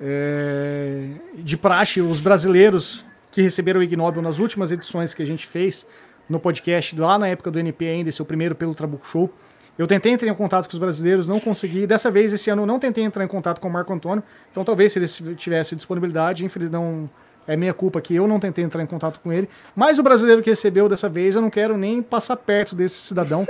É, 0.00 1.08
de 1.34 1.56
praxe, 1.56 2.00
os 2.00 2.20
brasileiros 2.20 3.04
que 3.30 3.42
receberam 3.42 3.80
o 3.80 3.82
Ig 3.82 3.96
Nobel 3.96 4.22
nas 4.22 4.38
últimas 4.38 4.72
edições 4.72 5.12
que 5.12 5.22
a 5.22 5.26
gente 5.26 5.46
fez 5.46 5.86
no 6.28 6.40
podcast, 6.40 6.98
lá 6.98 7.18
na 7.18 7.28
época 7.28 7.50
do 7.50 7.58
NP 7.58 7.86
ainda, 7.86 8.08
esse 8.08 8.20
é 8.20 8.22
o 8.22 8.26
primeiro 8.26 8.54
pelo 8.54 8.74
Trabuco 8.74 9.06
Show. 9.06 9.32
Eu 9.76 9.86
tentei 9.86 10.12
entrar 10.12 10.28
em 10.28 10.34
contato 10.34 10.68
com 10.68 10.72
os 10.72 10.78
brasileiros, 10.78 11.26
não 11.26 11.40
consegui. 11.40 11.86
Dessa 11.86 12.10
vez, 12.10 12.32
esse 12.32 12.50
ano, 12.50 12.66
não 12.66 12.78
tentei 12.78 13.02
entrar 13.02 13.24
em 13.24 13.28
contato 13.28 13.60
com 13.60 13.68
o 13.68 13.70
Marco 13.70 13.92
Antônio. 13.92 14.22
Então, 14.50 14.62
talvez 14.64 14.92
se 14.92 14.98
ele 14.98 15.34
tivesse 15.36 15.74
disponibilidade, 15.74 16.44
infelizmente 16.44 16.72
não 16.72 17.08
é 17.46 17.56
minha 17.56 17.72
culpa 17.72 18.00
que 18.00 18.14
eu 18.14 18.28
não 18.28 18.38
tentei 18.38 18.64
entrar 18.64 18.82
em 18.82 18.86
contato 18.86 19.20
com 19.20 19.32
ele. 19.32 19.48
Mas 19.74 19.98
o 19.98 20.02
brasileiro 20.02 20.42
que 20.42 20.50
recebeu 20.50 20.88
dessa 20.88 21.08
vez, 21.08 21.34
eu 21.34 21.42
não 21.42 21.50
quero 21.50 21.76
nem 21.76 22.02
passar 22.02 22.36
perto 22.36 22.74
desse 22.76 22.96
cidadão. 22.96 23.46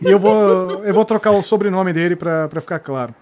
e 0.00 0.10
eu 0.10 0.18
vou, 0.18 0.84
eu 0.84 0.94
vou 0.94 1.04
trocar 1.04 1.32
o 1.32 1.42
sobrenome 1.42 1.92
dele 1.92 2.16
para 2.16 2.60
ficar 2.60 2.78
claro. 2.78 3.14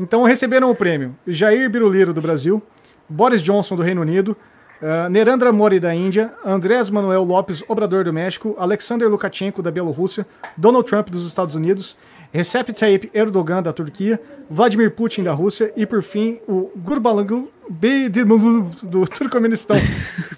Então, 0.00 0.22
receberam 0.24 0.70
o 0.70 0.74
prêmio 0.74 1.14
Jair 1.26 1.68
Biruliro, 1.70 2.12
do 2.12 2.20
Brasil, 2.20 2.62
Boris 3.08 3.42
Johnson, 3.42 3.76
do 3.76 3.82
Reino 3.82 4.00
Unido, 4.00 4.36
Uh, 4.82 5.08
Nerandra 5.08 5.50
Mori 5.52 5.78
da 5.80 5.94
Índia, 5.94 6.34
Andrés 6.44 6.90
Manuel 6.90 7.22
Lopes 7.22 7.62
Obrador 7.68 8.04
do 8.04 8.12
México, 8.12 8.54
Alexander 8.58 9.08
Lukashenko 9.08 9.62
da 9.62 9.70
Bielorrússia, 9.70 10.26
Donald 10.58 10.86
Trump 10.86 11.08
dos 11.08 11.26
Estados 11.26 11.54
Unidos, 11.54 11.96
Recep 12.32 12.70
Tayyip 12.72 13.08
Erdogan 13.14 13.62
da 13.62 13.72
Turquia, 13.72 14.20
Vladimir 14.50 14.90
Putin 14.90 15.22
da 15.22 15.32
Rússia 15.32 15.72
e 15.74 15.86
por 15.86 16.02
fim 16.02 16.38
o 16.46 16.70
Gurbanguly 16.76 17.48
Berdimuhamedov 17.70 18.74
do 18.82 19.06
Turcomenistão. 19.08 19.76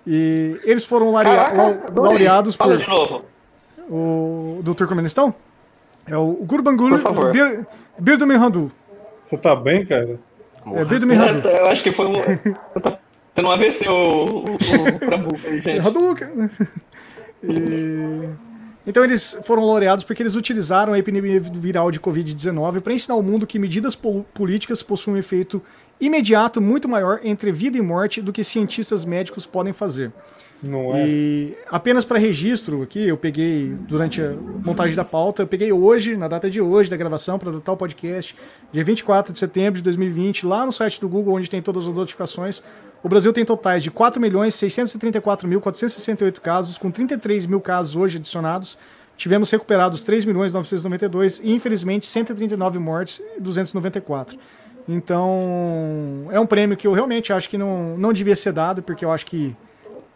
e 0.07 0.61
eles 0.65 0.85
foram 0.85 1.13
Caraca, 1.15 1.91
laureados 1.97 2.55
Fala 2.55 2.75
por 2.77 2.83
de 2.85 2.89
novo. 2.89 3.25
o 3.91 4.61
do 4.63 4.75
Turcomenistão. 4.77 5.35
É 6.07 6.17
o 6.17 6.33
Gurbanguly 6.45 6.91
Por 6.91 7.01
favor. 7.01 7.33
Bir, 7.33 7.67
Berdimuhamedov. 7.99 8.71
Você 9.29 9.37
tá 9.37 9.55
bem, 9.57 9.85
cara? 9.87 10.19
É 10.75 10.85
Berdimuhamedov. 10.85 11.53
Eu 11.55 11.67
acho 11.67 11.83
que 11.83 11.93
foi 11.93 12.07
um. 12.07 12.15
Tô 12.83 12.93
tendo 13.35 13.49
um 13.49 13.51
AVC 13.53 13.89
o, 13.89 13.93
o, 13.93 14.41
o 14.55 14.99
Trabuco 14.99 15.41
aí, 15.47 15.61
gente. 15.61 15.87
Hadouken. 15.87 16.29
E- 17.43 18.29
Então 18.87 19.03
eles 19.05 19.39
foram 19.43 19.65
laureados 19.65 20.05
porque 20.05 20.23
eles 20.23 20.37
utilizaram 20.37 20.93
a 20.93 20.99
epidemia 20.99 21.41
viral 21.41 21.91
de 21.91 21.99
Covid-19 22.01 22.81
para 22.81 22.93
ensinar 22.93 23.15
ao 23.17 23.23
mundo 23.23 23.47
que 23.47 23.59
medidas 23.59 23.95
pol- 23.97 24.25
políticas 24.33 24.83
possuem 24.83 25.17
um 25.17 25.19
efeito 25.19 25.61
imediato 26.01 26.61
muito 26.61 26.89
maior 26.89 27.21
entre 27.25 27.51
vida 27.51 27.77
e 27.77 27.81
morte 27.83 28.23
do 28.23 28.33
que 28.33 28.45
cientistas 28.45 29.05
médicos 29.05 29.45
podem 29.47 29.73
fazer. 29.73 30.13
Não 30.63 30.97
é? 30.97 31.07
E 31.07 31.55
apenas 31.71 32.03
para 32.05 32.19
registro 32.19 32.83
aqui, 32.83 33.07
eu 33.07 33.17
peguei 33.17 33.77
durante 33.81 34.21
a 34.23 34.33
montagem 34.65 34.97
da 34.97 35.05
pauta, 35.05 35.43
eu 35.43 35.47
peguei 35.47 35.71
hoje, 35.73 36.17
na 36.17 36.27
data 36.29 36.49
de 36.49 36.59
hoje 36.61 36.89
da 36.91 36.97
gravação, 36.97 37.39
para 37.39 37.53
datar 37.53 37.75
o 37.75 37.79
podcast, 37.79 38.35
dia 38.73 38.83
24 38.83 39.33
de 39.33 39.39
setembro 39.39 39.79
de 39.79 39.85
2020, 39.85 40.47
lá 40.47 40.65
no 40.65 40.73
site 40.73 40.99
do 41.01 41.09
Google, 41.09 41.35
onde 41.35 41.51
tem 41.51 41.61
todas 41.61 41.87
as 41.87 41.95
notificações. 41.95 42.63
O 43.03 43.09
Brasil 43.09 43.33
tem 43.33 43.45
totais 43.45 43.83
de 43.83 43.91
4.634.468 43.91 46.41
casos, 46.41 46.79
com 46.79 46.91
33 46.91 47.45
mil 47.47 47.61
casos 47.61 47.95
hoje 47.95 48.17
adicionados. 48.19 48.79
Tivemos 49.17 49.51
recuperados 49.51 50.05
3.992 50.05 51.41
e, 51.43 51.53
infelizmente, 51.53 52.07
139 52.07 52.79
mortes 52.79 53.21
e 53.37 53.41
294. 53.41 54.39
Então, 54.89 56.29
é 56.31 56.39
um 56.39 56.47
prêmio 56.47 56.77
que 56.77 56.87
eu 56.87 56.93
realmente 56.93 57.33
acho 57.33 57.49
que 57.49 57.59
não, 57.59 57.97
não 57.97 58.13
devia 58.13 58.37
ser 58.37 58.53
dado, 58.53 58.83
porque 58.83 59.05
eu 59.05 59.11
acho 59.11 59.27
que 59.27 59.57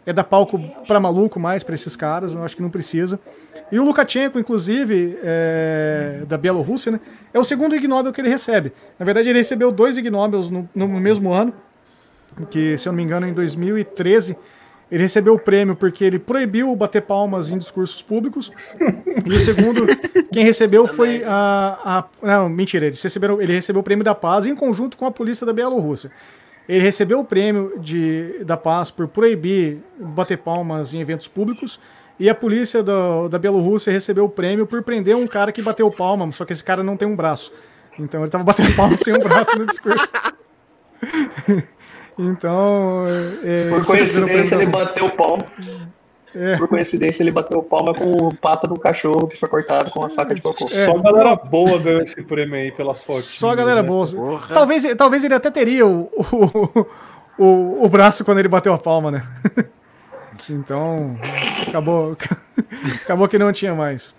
é 0.05 0.11
dar 0.13 0.23
palco 0.23 0.59
pra 0.87 0.99
maluco 0.99 1.39
mais 1.39 1.63
pra 1.63 1.75
esses 1.75 1.95
caras, 1.95 2.33
eu 2.33 2.43
acho 2.43 2.55
que 2.55 2.61
não 2.61 2.69
precisa. 2.69 3.19
E 3.71 3.79
o 3.79 3.83
Lukashenko, 3.85 4.37
inclusive, 4.39 5.17
é, 5.23 6.23
da 6.27 6.37
Bielorrússia, 6.37 6.91
né, 6.91 6.99
é 7.33 7.39
o 7.39 7.43
segundo 7.43 7.75
Ig 7.75 7.87
que 8.13 8.21
ele 8.21 8.29
recebe. 8.29 8.73
Na 8.99 9.05
verdade, 9.05 9.29
ele 9.29 9.37
recebeu 9.37 9.71
dois 9.71 9.97
Ig 9.97 10.09
Nobels 10.09 10.49
no, 10.49 10.67
no 10.75 10.87
mesmo 10.87 11.31
ano, 11.31 11.53
que, 12.49 12.77
se 12.77 12.87
eu 12.87 12.91
não 12.91 12.97
me 12.97 13.03
engano, 13.03 13.27
em 13.27 13.33
2013, 13.33 14.35
ele 14.91 15.03
recebeu 15.03 15.35
o 15.35 15.39
prêmio 15.39 15.73
porque 15.75 16.03
ele 16.03 16.19
proibiu 16.19 16.75
bater 16.75 17.01
palmas 17.01 17.49
em 17.49 17.57
discursos 17.57 18.01
públicos. 18.01 18.51
E 19.25 19.29
o 19.33 19.39
segundo, 19.39 19.85
quem 20.33 20.43
recebeu 20.43 20.85
foi 20.85 21.23
a, 21.25 21.79
a- 22.21 22.25
Não, 22.25 22.49
mentira, 22.49 22.87
eles 22.87 23.01
receberam, 23.01 23.41
ele 23.41 23.53
recebeu 23.53 23.79
o 23.79 23.83
prêmio 23.83 24.03
da 24.03 24.13
paz 24.13 24.45
em 24.45 24.53
conjunto 24.55 24.97
com 24.97 25.05
a 25.05 25.11
polícia 25.11 25.45
da 25.45 25.53
Bielorrússia. 25.53 26.11
Ele 26.67 26.83
recebeu 26.83 27.19
o 27.19 27.25
prêmio 27.25 27.79
de, 27.79 28.43
da 28.45 28.55
paz 28.55 28.91
por 28.91 29.07
proibir 29.07 29.79
bater 29.99 30.37
palmas 30.37 30.93
em 30.93 31.01
eventos 31.01 31.27
públicos. 31.27 31.79
E 32.19 32.29
a 32.29 32.35
polícia 32.35 32.83
da, 32.83 33.27
da 33.27 33.39
Bielorrússia 33.39 33.91
recebeu 33.91 34.25
o 34.25 34.29
prêmio 34.29 34.67
por 34.67 34.81
prender 34.83 35.15
um 35.15 35.25
cara 35.25 35.51
que 35.51 35.61
bateu 35.61 35.89
palma, 35.89 36.31
só 36.31 36.45
que 36.45 36.53
esse 36.53 36.63
cara 36.63 36.83
não 36.83 36.95
tem 36.95 37.07
um 37.07 37.15
braço. 37.15 37.51
Então 37.99 38.21
ele 38.21 38.29
tava 38.29 38.43
batendo 38.43 38.75
palma 38.75 38.95
sem 38.97 39.13
um 39.13 39.19
braço 39.19 39.57
no 39.57 39.65
discurso. 39.65 40.11
então. 42.17 43.03
É, 43.43 43.69
Por 43.69 43.81
o 43.81 43.85
prêmio 43.85 43.85
coincidência, 43.85 44.55
ele 44.55 44.67
bateu 44.67 45.05
o 45.05 45.11
palmo. 45.11 45.43
É. 46.35 46.57
Por 46.57 46.67
coincidência, 46.67 47.23
ele 47.23 47.31
bateu 47.31 47.61
palma 47.61 47.93
com 47.93 48.11
o 48.11 48.35
pata 48.35 48.67
do 48.67 48.79
cachorro 48.79 49.27
que 49.27 49.37
foi 49.37 49.49
cortado 49.49 49.91
com 49.91 50.03
a 50.03 50.09
faca 50.09 50.33
de 50.33 50.41
cocô. 50.41 50.65
É. 50.65 50.85
Só 50.85 50.97
a 50.97 51.01
galera 51.01 51.35
boa 51.35 51.77
ganhou 51.77 52.01
esse 52.01 52.21
prêmio 52.21 52.55
aí 52.55 52.71
pelas 52.71 53.03
fotos. 53.03 53.25
Só 53.25 53.51
a 53.51 53.55
galera 53.55 53.81
né? 53.81 53.87
boa. 53.87 54.05
Talvez, 54.53 54.83
talvez 54.95 55.23
ele 55.23 55.33
até 55.33 55.51
teria 55.51 55.85
o, 55.85 56.09
o, 56.15 56.87
o, 57.37 57.85
o 57.85 57.89
braço 57.89 58.23
quando 58.23 58.39
ele 58.39 58.47
bateu 58.47 58.73
a 58.73 58.77
palma, 58.77 59.11
né? 59.11 59.23
Então, 60.49 61.13
acabou, 61.67 62.17
acabou 63.03 63.27
que 63.27 63.37
não 63.37 63.53
tinha 63.53 63.75
mais. 63.75 64.15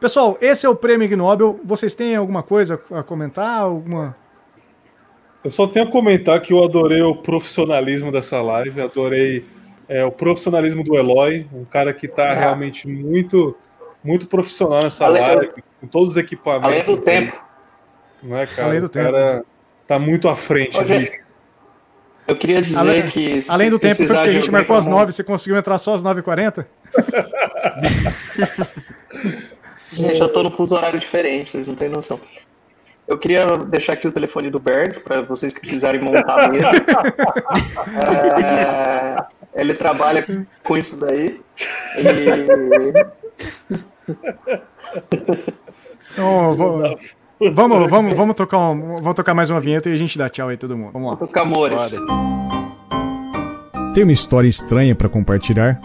Pessoal, 0.00 0.38
esse 0.40 0.64
é 0.64 0.68
o 0.68 0.74
prêmio 0.74 1.04
Ig 1.04 1.14
Nobel. 1.14 1.60
Vocês 1.62 1.94
têm 1.94 2.16
alguma 2.16 2.42
coisa 2.42 2.80
a 2.90 3.02
comentar? 3.02 3.60
Alguma... 3.60 4.16
Eu 5.44 5.50
só 5.50 5.66
tenho 5.66 5.86
a 5.86 5.90
comentar 5.90 6.40
que 6.40 6.52
eu 6.52 6.64
adorei 6.64 7.02
o 7.02 7.16
profissionalismo 7.16 8.10
dessa 8.10 8.40
live, 8.40 8.80
adorei 8.80 9.44
é, 9.96 10.04
o 10.04 10.12
profissionalismo 10.12 10.82
do 10.84 10.96
Eloy, 10.96 11.46
um 11.52 11.64
cara 11.64 11.92
que 11.92 12.08
tá 12.08 12.30
Ah. 12.30 12.34
realmente 12.34 12.88
muito, 12.88 13.56
muito 14.02 14.26
profissional 14.26 14.82
nessa 14.82 15.04
Além- 15.04 15.22
live, 15.22 15.50
com 15.80 15.86
todos 15.86 16.10
os 16.10 16.16
equipamentos. 16.16 16.70
Além 16.70 16.84
do 16.84 16.96
tempo. 16.96 17.44
Não 18.22 18.38
é, 18.38 18.46
cara? 18.46 18.68
Além 18.68 18.80
do 18.80 18.86
o 18.86 18.90
cara 18.90 19.44
tá 19.86 19.98
muito 19.98 20.28
à 20.28 20.36
frente. 20.36 20.78
Ô, 20.78 20.84
gente. 20.84 21.20
Eu 22.26 22.36
queria 22.36 22.62
dizer 22.62 22.78
Além, 22.78 23.02
que. 23.02 23.40
além 23.48 23.68
do 23.68 23.78
tempo, 23.80 23.96
porque 23.96 24.12
a 24.12 24.30
gente 24.30 24.50
marcou 24.50 24.76
às 24.76 24.84
como- 24.84 24.96
9, 24.96 25.10
você 25.12 25.24
conseguiu 25.24 25.56
entrar 25.58 25.76
só 25.78 25.94
às 25.96 26.02
9h40? 26.04 26.64
Gente, 29.92 30.20
eu 30.20 30.28
tô 30.32 30.42
no 30.42 30.50
fuso 30.50 30.74
horário 30.74 30.98
diferente, 30.98 31.50
vocês 31.50 31.68
não 31.68 31.74
têm 31.74 31.88
noção. 31.88 32.18
Eu 33.06 33.18
queria 33.18 33.58
deixar 33.58 33.92
aqui 33.94 34.08
o 34.08 34.12
telefone 34.12 34.50
do 34.50 34.58
Bergs 34.58 34.98
para 34.98 35.20
vocês 35.22 35.52
que 35.52 35.60
precisarem 35.60 36.00
montar 36.00 36.44
a 36.44 36.48
mesa. 36.48 36.70
É, 38.02 39.16
ele 39.54 39.74
trabalha 39.74 40.24
com 40.62 40.76
isso 40.76 40.98
daí. 41.00 41.40
E 41.98 42.02
Então, 46.12 46.54
vou- 46.54 46.82
vamos, 47.52 47.90
vamos, 47.90 48.14
vamos, 48.14 48.36
tocar 48.36 48.58
um- 48.58 48.80
vamos 49.00 49.14
tocar 49.14 49.34
mais 49.34 49.50
uma 49.50 49.60
vinheta 49.60 49.88
e 49.88 49.94
a 49.94 49.96
gente 49.96 50.18
dá 50.18 50.28
tchau 50.28 50.48
aí 50.48 50.56
todo 50.56 50.76
mundo. 50.76 50.92
Vamos 50.92 51.10
lá. 51.12 51.16
tocar 51.16 51.42
amores. 51.42 51.94
Tem 53.94 54.02
uma 54.04 54.12
história 54.12 54.48
estranha 54.48 54.94
para 54.94 55.08
compartilhar? 55.08 55.80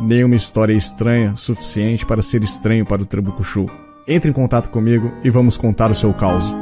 Nenhuma 0.00 0.34
história 0.34 0.72
estranha 0.72 1.34
suficiente 1.36 2.06
para 2.06 2.22
ser 2.22 2.42
estranho 2.42 2.86
para 2.86 3.02
o 3.02 3.06
Trabuco 3.06 3.44
Show. 3.44 3.68
Entre 4.08 4.30
em 4.30 4.32
contato 4.32 4.70
comigo 4.70 5.12
e 5.22 5.28
vamos 5.30 5.56
contar 5.58 5.90
o 5.90 5.94
seu 5.94 6.12
caos. 6.14 6.54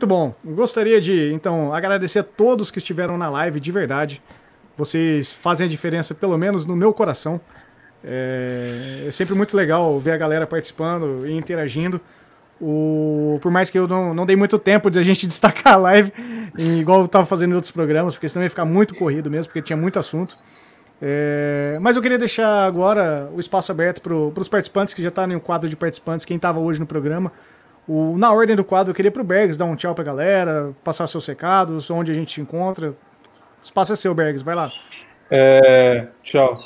Muito 0.00 0.08
bom. 0.08 0.34
Gostaria 0.42 0.98
de, 0.98 1.30
então, 1.30 1.74
agradecer 1.74 2.20
a 2.20 2.22
todos 2.22 2.70
que 2.70 2.78
estiveram 2.78 3.18
na 3.18 3.28
live, 3.28 3.60
de 3.60 3.70
verdade. 3.70 4.22
Vocês 4.74 5.34
fazem 5.34 5.66
a 5.66 5.68
diferença, 5.68 6.14
pelo 6.14 6.38
menos 6.38 6.64
no 6.64 6.74
meu 6.74 6.90
coração. 6.90 7.38
É, 8.02 9.04
é 9.08 9.10
sempre 9.10 9.34
muito 9.34 9.54
legal 9.54 10.00
ver 10.00 10.12
a 10.12 10.16
galera 10.16 10.46
participando 10.46 11.28
e 11.28 11.36
interagindo. 11.36 12.00
O, 12.58 13.38
por 13.42 13.52
mais 13.52 13.68
que 13.68 13.78
eu 13.78 13.86
não, 13.86 14.14
não 14.14 14.24
dei 14.24 14.36
muito 14.36 14.58
tempo 14.58 14.90
de 14.90 14.98
a 14.98 15.02
gente 15.02 15.26
destacar 15.28 15.74
a 15.74 15.76
live, 15.76 16.10
igual 16.56 17.00
eu 17.00 17.04
estava 17.04 17.26
fazendo 17.26 17.50
em 17.50 17.54
outros 17.56 17.70
programas, 17.70 18.14
porque 18.14 18.26
senão 18.26 18.42
ia 18.42 18.48
ficar 18.48 18.64
muito 18.64 18.94
corrido 18.94 19.30
mesmo, 19.30 19.48
porque 19.48 19.60
tinha 19.60 19.76
muito 19.76 19.98
assunto. 19.98 20.34
É, 21.02 21.76
mas 21.82 21.94
eu 21.94 22.00
queria 22.00 22.16
deixar 22.16 22.64
agora 22.64 23.28
o 23.34 23.38
espaço 23.38 23.70
aberto 23.70 24.00
para 24.00 24.14
os 24.14 24.48
participantes 24.48 24.94
que 24.94 25.02
já 25.02 25.10
estão 25.10 25.26
no 25.26 25.38
quadro 25.40 25.68
de 25.68 25.76
participantes, 25.76 26.24
quem 26.24 26.36
estava 26.36 26.58
hoje 26.58 26.80
no 26.80 26.86
programa. 26.86 27.30
O- 27.92 28.16
na 28.16 28.32
ordem 28.32 28.54
do 28.54 28.62
quadro, 28.62 28.92
eu 28.92 28.94
queria 28.94 29.10
pro 29.10 29.24
Bergs 29.24 29.58
dar 29.58 29.64
um 29.64 29.74
tchau 29.74 29.96
pra 29.96 30.04
galera, 30.04 30.72
passar 30.84 31.08
seus 31.08 31.26
recados, 31.26 31.90
onde 31.90 32.12
a 32.12 32.14
gente 32.14 32.32
se 32.32 32.40
encontra. 32.40 32.90
O 32.90 32.96
espaço 33.64 33.92
é 33.92 33.96
seu, 33.96 34.14
Bergs, 34.14 34.44
vai 34.44 34.54
lá. 34.54 34.70
É, 35.28 36.06
tchau. 36.22 36.62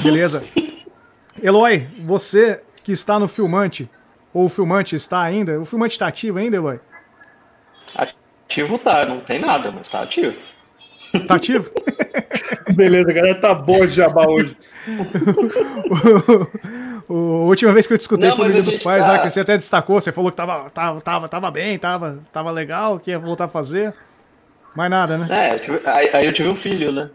Beleza. 0.00 0.52
Eloy, 1.42 1.84
você 2.04 2.62
que 2.84 2.92
está 2.92 3.18
no 3.18 3.26
filmante, 3.26 3.90
ou 4.32 4.44
o 4.44 4.48
filmante 4.48 4.94
está 4.94 5.20
ainda, 5.20 5.58
o 5.60 5.64
filmante 5.64 5.94
está 5.94 6.06
ativo 6.06 6.38
ainda, 6.38 6.54
Eloy? 6.56 6.78
Ativo 8.46 8.78
tá, 8.78 9.04
não 9.04 9.18
tem 9.18 9.40
nada, 9.40 9.72
mas 9.72 9.88
tá 9.88 10.02
ativo. 10.02 10.36
Tá 11.26 11.34
ativo? 11.34 11.72
Beleza, 12.76 13.10
a 13.10 13.14
galera 13.14 13.40
tá 13.40 13.52
boa 13.52 13.84
de 13.84 13.94
jabá 13.94 14.28
hoje. 14.28 14.56
o, 17.08 17.14
a 17.14 17.44
última 17.46 17.72
vez 17.72 17.86
que 17.86 17.92
eu 17.92 17.98
te 17.98 18.02
escutei 18.02 18.28
Não, 18.28 18.36
foi 18.36 18.46
mas 18.46 18.54
no 18.54 18.60
a 18.60 18.62
Dia 18.64 18.72
dos 18.72 18.82
Pais, 18.84 19.04
tá- 19.04 19.18
que 19.20 19.30
você 19.30 19.40
até 19.40 19.56
destacou, 19.56 20.00
você 20.00 20.12
falou 20.12 20.30
que 20.30 20.36
tava, 20.36 20.70
tava, 20.70 21.00
tava, 21.00 21.28
tava 21.28 21.50
bem, 21.50 21.78
tava, 21.78 22.20
tava 22.32 22.50
legal, 22.50 22.98
que 22.98 23.10
ia 23.10 23.18
voltar 23.18 23.44
a 23.44 23.48
fazer. 23.48 23.94
Mais 24.76 24.90
nada, 24.90 25.16
né? 25.18 25.28
É, 25.30 25.54
eu 25.54 25.58
tive- 25.60 25.80
aí, 25.84 26.10
aí 26.12 26.26
eu 26.26 26.32
tive 26.32 26.48
um 26.48 26.56
filho, 26.56 26.90
né? 26.90 27.10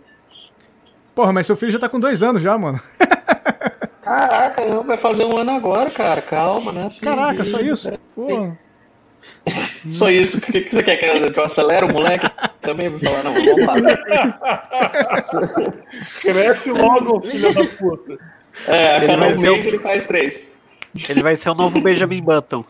Porra, 1.14 1.34
mas 1.34 1.46
seu 1.46 1.58
filho 1.58 1.72
já 1.72 1.80
tá 1.80 1.90
com 1.90 2.00
dois 2.00 2.24
anos 2.24 2.42
já, 2.42 2.58
mano. 2.58 2.80
Caraca, 4.02 4.66
não, 4.66 4.84
vai 4.84 4.98
fazer 4.98 5.26
um 5.26 5.38
ano 5.38 5.52
agora, 5.52 5.92
cara. 5.92 6.22
Calma, 6.22 6.72
né? 6.72 6.86
Assim, 6.88 7.06
Caraca, 7.06 7.44
só 7.44 7.60
isso? 7.60 7.90
né? 7.92 7.98
Pô, 8.16 8.52
Só 9.92 10.10
isso. 10.10 10.38
O 10.38 10.42
que, 10.42 10.62
que 10.62 10.74
você 10.74 10.82
quer 10.84 10.96
que 10.98 11.06
eu, 11.06 11.32
que 11.34 11.40
eu 11.40 11.44
acelere 11.44 11.86
o 11.86 11.92
moleque? 11.94 12.26
Também 12.62 12.90
vou 12.90 13.00
falar, 13.00 13.24
não, 13.24 13.34
vamos 13.34 13.66
lá. 13.66 14.60
Cresce 16.22 16.72
logo, 16.72 17.22
filho 17.22 17.54
da 17.54 17.66
puta. 17.66 18.18
É, 18.68 18.94
a 18.94 18.98
Ele 18.98 19.08
cada 19.08 19.26
um 19.28 19.40
mês 19.40 19.66
o- 19.66 19.70
ele 19.70 19.80
faz 19.80 20.06
três. 20.06 20.54
Ele 21.08 21.22
vai 21.22 21.36
ser 21.36 21.50
o 21.50 21.54
novo 21.56 21.80
Benjamin 21.82 22.22
Button. 22.22 22.64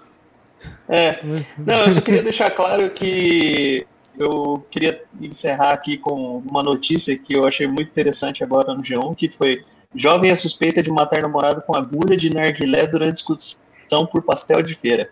É. 0.87 1.19
Não, 1.57 1.81
eu 1.81 1.91
só 1.91 2.01
queria 2.01 2.21
deixar 2.23 2.51
claro 2.51 2.89
que 2.89 3.85
eu 4.17 4.65
queria 4.69 5.01
encerrar 5.21 5.71
aqui 5.71 5.97
com 5.97 6.39
uma 6.39 6.61
notícia 6.61 7.17
que 7.17 7.33
eu 7.33 7.45
achei 7.47 7.67
muito 7.67 7.87
interessante 7.89 8.43
agora 8.43 8.73
no 8.73 8.81
G1, 8.83 9.15
que 9.15 9.29
foi 9.29 9.63
jovem 9.95 10.29
é 10.31 10.35
suspeita 10.35 10.83
de 10.83 10.91
matar 10.91 11.21
namorado 11.21 11.61
com 11.61 11.75
agulha 11.75 12.17
de 12.17 12.33
narguilé 12.33 12.85
durante 12.85 13.13
discussão 13.13 14.05
por 14.11 14.21
pastel 14.21 14.61
de 14.61 14.73
feira, 14.75 15.09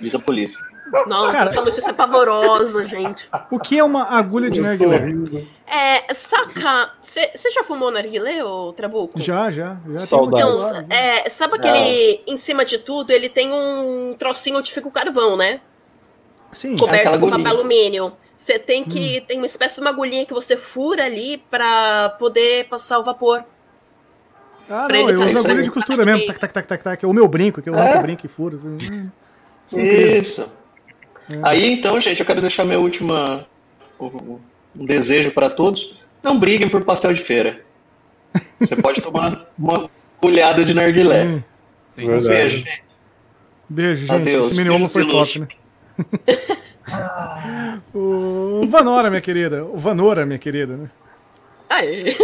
diz 0.00 0.14
a 0.14 0.18
polícia. 0.18 0.62
Nossa, 1.06 1.32
Cara- 1.32 1.50
essa 1.50 1.60
notícia 1.62 1.90
é 1.90 1.92
pavorosa, 1.92 2.84
gente. 2.86 3.28
o 3.50 3.58
que 3.58 3.78
é 3.78 3.84
uma 3.84 4.04
agulha 4.04 4.50
de 4.50 4.60
narguilé? 4.60 5.46
É, 5.66 6.12
saca. 6.14 6.92
Você 7.02 7.50
já 7.52 7.62
fumou 7.62 7.90
narguilé, 7.90 8.44
ô 8.44 8.72
Trabuco? 8.72 9.20
Já, 9.20 9.50
já, 9.50 9.76
já. 9.88 9.98
tem 9.98 10.06
Saudade. 10.06 10.44
um 10.44 10.54
Então, 10.56 10.86
é, 10.90 11.28
sabe 11.30 11.56
aquele. 11.56 12.22
Em 12.26 12.36
cima 12.36 12.64
de 12.64 12.78
tudo, 12.78 13.10
ele 13.12 13.28
tem 13.28 13.52
um 13.52 14.14
trocinho 14.18 14.58
onde 14.58 14.72
fica 14.72 14.88
o 14.88 14.90
carvão, 14.90 15.36
né? 15.36 15.60
Sim. 16.52 16.76
Coberto 16.76 17.08
aquela 17.08 17.18
com 17.20 17.30
papel 17.30 17.46
alumínio. 17.52 18.12
Você 18.36 18.58
tem 18.58 18.82
Hum. 18.82 18.86
que. 18.88 19.20
Tem 19.22 19.36
uma 19.36 19.46
espécie 19.46 19.76
de 19.76 19.80
uma 19.82 19.90
agulhinha 19.90 20.26
que 20.26 20.34
você 20.34 20.56
fura 20.56 21.04
ali 21.04 21.38
pra 21.50 22.16
poder 22.18 22.66
passar 22.68 22.98
o 22.98 23.04
vapor. 23.04 23.44
Ah, 24.68 24.86
pra 24.86 24.98
não, 24.98 25.10
eu 25.10 25.20
uso 25.20 25.38
agulha 25.38 25.62
de 25.62 25.70
costura 25.70 26.04
mesmo. 26.04 26.26
Tac, 26.26 26.38
tac, 26.38 26.52
tac, 26.52 26.66
tac, 26.66 26.82
tac. 26.82 27.06
Ou 27.06 27.12
meu 27.12 27.28
brinco, 27.28 27.60
que 27.62 27.68
eu 27.68 27.74
É? 27.74 27.80
arranco 27.80 27.98
o 27.98 28.02
brinco 28.02 28.26
e 28.26 28.28
furo. 28.28 28.60
Hum, 28.64 29.08
isso 29.72 30.48
Isso. 31.30 31.40
Aí 31.44 31.72
então, 31.72 32.00
gente, 32.00 32.20
eu 32.20 32.26
quero 32.26 32.40
deixar 32.40 32.64
meu 32.64 32.80
último 32.80 33.12
um 34.00 34.84
desejo 34.84 35.30
para 35.30 35.48
todos. 35.50 35.98
Não 36.22 36.38
briguem 36.38 36.68
por 36.68 36.84
pastel 36.84 37.12
de 37.12 37.22
feira. 37.22 37.60
Você 38.58 38.76
pode 38.76 39.00
tomar 39.02 39.50
uma 39.58 39.90
colhada 40.20 40.64
de 40.64 40.74
narguilé. 40.74 41.24
Sim. 41.24 41.44
Sim. 41.88 42.04
Um 42.04 42.18
Verdade. 42.18 42.28
beijo, 42.28 42.56
gente. 42.58 42.84
Beijo, 43.68 44.00
gente. 44.06 44.12
Adeus, 44.12 44.50
Esse 44.50 44.62
mini 44.62 44.88
foi 44.88 45.06
top, 45.06 45.40
né? 45.40 45.48
o 47.94 48.66
Vanora, 48.68 49.10
minha 49.10 49.20
querida. 49.20 49.64
O 49.64 49.76
Vanora, 49.76 50.26
minha 50.26 50.38
querida, 50.38 50.76
né? 50.76 50.90
Aê. 51.68 52.16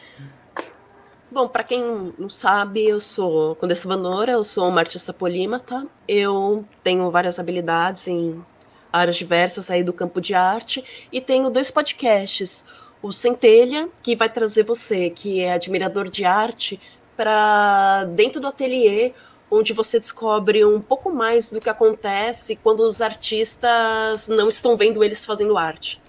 Bom, 1.35 1.49
pra 1.49 1.65
quem 1.65 2.13
não 2.17 2.29
sabe, 2.29 2.87
eu 2.87 2.97
sou 2.97 3.57
Condessa 3.57 3.89
Vanora, 3.89 4.31
eu 4.31 4.43
sou 4.45 4.69
uma 4.69 4.79
artista 4.79 5.11
polímata. 5.11 5.85
Eu 6.07 6.63
tenho 6.81 7.11
várias 7.11 7.37
habilidades 7.37 8.07
em 8.07 8.41
áreas 8.89 9.17
diversas 9.17 9.69
aí 9.69 9.83
do 9.83 9.91
campo 9.91 10.21
de 10.21 10.33
arte 10.33 10.81
e 11.11 11.19
tenho 11.19 11.49
dois 11.49 11.69
podcasts. 11.69 12.63
O 13.01 13.11
Centelha, 13.11 13.89
que 14.01 14.15
vai 14.15 14.29
trazer 14.29 14.63
você, 14.63 15.09
que 15.09 15.41
é 15.41 15.51
admirador 15.51 16.07
de 16.07 16.23
arte, 16.23 16.79
para 17.17 18.05
dentro 18.15 18.39
do 18.39 18.47
ateliê, 18.47 19.11
onde 19.51 19.73
você 19.73 19.99
descobre 19.99 20.63
um 20.63 20.79
pouco 20.79 21.11
mais 21.11 21.51
do 21.51 21.59
que 21.59 21.69
acontece 21.69 22.55
quando 22.55 22.79
os 22.79 23.01
artistas 23.01 24.29
não 24.29 24.47
estão 24.47 24.77
vendo 24.77 25.03
eles 25.03 25.25
fazendo 25.25 25.57
arte 25.57 25.99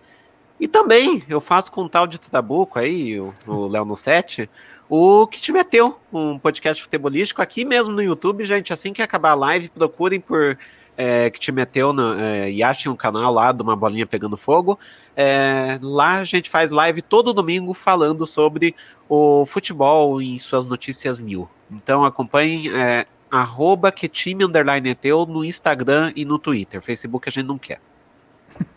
E 0.60 0.68
também 0.68 1.22
eu 1.28 1.42
faço 1.42 1.72
com 1.72 1.84
o 1.84 1.90
tal 1.90 2.08
de 2.08 2.20
Trabuco 2.20 2.80
aí, 2.80 3.20
o 3.20 3.68
Léo 3.68 3.84
no 3.84 3.96
Set, 3.96 4.50
o 4.88 5.26
Que 5.28 5.42
Te 5.42 5.52
Meteu, 5.52 6.00
um 6.12 6.38
podcast 6.38 6.84
futebolístico 6.84 7.42
aqui 7.42 7.66
mesmo 7.66 7.94
no 7.94 8.02
YouTube, 8.02 8.44
gente. 8.44 8.72
Assim 8.72 8.94
que 8.94 9.02
acabar 9.02 9.32
a 9.32 9.36
live, 9.36 9.70
procurem 9.70 10.20
por 10.20 10.58
é, 10.98 11.30
Que 11.30 11.40
Te 11.40 11.52
Meteu 11.52 11.94
no, 11.94 12.14
é, 12.20 12.52
e 12.52 12.64
achem 12.64 12.92
um 12.92 12.96
canal 12.96 13.34
lá 13.34 13.52
de 13.52 13.62
uma 13.62 13.76
bolinha 13.76 14.06
pegando 14.06 14.38
fogo. 14.38 14.78
É, 15.16 15.80
lá 15.82 16.20
a 16.20 16.24
gente 16.24 16.50
faz 16.50 16.72
live 16.72 17.02
todo 17.02 17.34
domingo 17.34 17.74
falando 17.74 18.26
sobre 18.26 18.76
o 19.10 19.46
futebol 19.46 20.22
e 20.22 20.40
suas 20.40 20.66
notícias 20.66 21.20
mil. 21.20 21.50
Então 21.72 22.04
acompanhem 22.04 22.72
é, 22.74 23.06
arroba 23.30 23.92
que 23.92 24.08
time 24.08 24.44
underline 24.44 24.90
é 24.90 24.96
teu 24.96 25.26
no 25.26 25.44
Instagram 25.46 26.12
e 26.16 26.26
no 26.26 26.38
Twitter. 26.38 26.82
Facebook 26.82 27.28
a 27.28 27.32
gente 27.32 27.48
não 27.48 27.58
quer. 27.58 27.80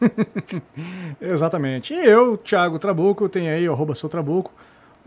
Exatamente. 1.21 1.93
E 1.93 2.05
eu, 2.05 2.37
Thiago 2.37 2.79
Trabuco, 2.79 3.29
tenho 3.29 3.51
aí, 3.53 3.67
arroba 3.67 3.95
sou 3.95 4.09
Trabuco. 4.09 4.53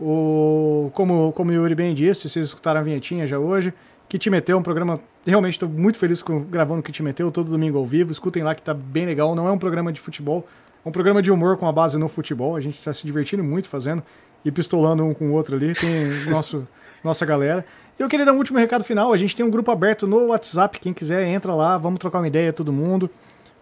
O, 0.00 0.90
como, 0.94 1.32
como 1.32 1.50
o 1.50 1.54
Yuri 1.54 1.74
bem 1.74 1.94
disse, 1.94 2.28
vocês 2.28 2.48
escutaram 2.48 2.80
a 2.80 2.82
vinhetinha 2.82 3.26
já 3.26 3.38
hoje. 3.38 3.72
Que 4.08 4.18
te 4.18 4.30
meteu, 4.30 4.56
um 4.56 4.62
programa. 4.62 4.98
Realmente 5.26 5.54
estou 5.54 5.68
muito 5.68 5.98
feliz 5.98 6.22
com 6.22 6.40
gravando 6.40 6.82
que 6.82 6.90
te 6.90 7.02
meteu 7.02 7.30
todo 7.30 7.50
domingo 7.50 7.76
ao 7.76 7.84
vivo. 7.84 8.10
Escutem 8.10 8.42
lá 8.42 8.54
que 8.54 8.62
tá 8.62 8.72
bem 8.72 9.04
legal. 9.04 9.34
Não 9.34 9.46
é 9.46 9.52
um 9.52 9.58
programa 9.58 9.92
de 9.92 10.00
futebol, 10.00 10.46
é 10.84 10.88
um 10.88 10.92
programa 10.92 11.20
de 11.20 11.30
humor 11.30 11.58
com 11.58 11.68
a 11.68 11.72
base 11.72 11.98
no 11.98 12.08
futebol. 12.08 12.56
A 12.56 12.60
gente 12.60 12.78
está 12.78 12.90
se 12.92 13.04
divertindo 13.04 13.44
muito 13.44 13.68
fazendo 13.68 14.02
e 14.42 14.50
pistolando 14.50 15.04
um 15.04 15.12
com 15.12 15.28
o 15.28 15.32
outro 15.32 15.56
ali. 15.56 15.74
Tem 15.74 15.90
nosso, 16.30 16.66
nossa 17.04 17.26
galera. 17.26 17.66
E 17.98 18.02
eu 18.02 18.08
queria 18.08 18.24
dar 18.24 18.32
um 18.32 18.38
último 18.38 18.58
recado 18.58 18.82
final. 18.82 19.12
A 19.12 19.16
gente 19.18 19.36
tem 19.36 19.44
um 19.44 19.50
grupo 19.50 19.70
aberto 19.70 20.06
no 20.06 20.28
WhatsApp. 20.28 20.80
Quem 20.80 20.94
quiser, 20.94 21.26
entra 21.26 21.52
lá. 21.52 21.76
Vamos 21.76 21.98
trocar 21.98 22.20
uma 22.20 22.28
ideia, 22.28 22.50
todo 22.50 22.72
mundo. 22.72 23.10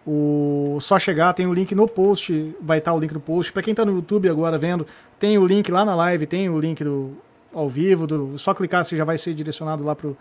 O 0.05 0.77
só 0.79 0.97
chegar, 0.97 1.33
tem 1.33 1.45
o 1.45 1.53
link 1.53 1.75
no 1.75 1.85
post, 1.89 2.55
vai 2.61 2.77
estar 2.77 2.93
o 2.93 2.99
link 2.99 3.13
no 3.13 3.19
post. 3.19 3.51
Para 3.51 3.61
quem 3.61 3.71
está 3.71 3.83
no 3.83 3.91
YouTube 3.91 4.29
agora 4.29 4.57
vendo, 4.57 4.87
tem 5.19 5.37
o 5.37 5.45
link 5.45 5.69
lá 5.69 5.83
na 5.83 5.93
live, 5.93 6.25
tem 6.25 6.49
o 6.49 6.57
link 6.57 6.81
do 6.81 7.17
ao 7.53 7.67
vivo, 7.67 8.05
do, 8.05 8.37
só 8.37 8.53
clicar 8.53 8.85
você 8.85 8.95
já 8.95 9.03
vai 9.03 9.17
ser 9.17 9.33
direcionado 9.33 9.83
lá 9.83 9.95
pro 9.95 10.15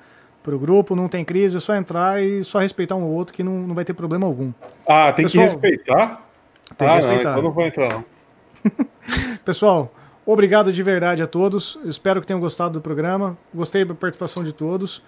pro 0.47 0.61
grupo, 0.61 0.95
não 0.95 1.09
tem 1.09 1.25
crise, 1.25 1.57
é 1.57 1.61
só 1.61 1.75
entrar 1.75 2.23
e 2.23 2.45
só 2.45 2.61
respeitar 2.61 2.95
um 2.95 3.03
ou 3.03 3.11
outro 3.11 3.35
que 3.35 3.43
não, 3.43 3.53
não 3.53 3.75
vai 3.75 3.85
ter 3.85 3.95
problema 3.95 4.29
algum. 4.29 4.53
Ah, 4.87 5.13
tem 5.13 5.25
Pessoal, 5.25 5.49
que 5.49 5.53
respeitar? 5.53 6.23
Tem 6.79 6.87
que 6.87 6.93
ah, 6.93 6.95
respeitar. 6.95 7.23
não, 7.25 7.31
então 7.31 7.43
não 7.43 7.51
vou 7.51 7.67
entrar 7.67 7.89
não. 7.93 8.05
Pessoal, 9.45 9.93
obrigado 10.25 10.73
de 10.73 10.81
verdade 10.85 11.21
a 11.21 11.27
todos. 11.27 11.77
Espero 11.85 12.21
que 12.21 12.29
tenham 12.29 12.39
gostado 12.39 12.75
do 12.75 12.81
programa. 12.81 13.37
Gostei 13.53 13.85
da 13.85 13.93
participação 13.93 14.45
de 14.45 14.53
todos. 14.53 15.03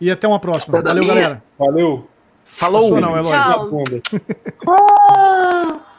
E 0.00 0.12
até 0.12 0.28
uma 0.28 0.38
próxima. 0.38 0.80
Valeu, 0.80 1.02
minha. 1.02 1.14
galera. 1.14 1.42
Valeu. 1.58 2.08
Falou! 2.44 3.00
Não, 3.00 3.16
Eloy. 3.16 3.32
Tchau. 3.32 3.70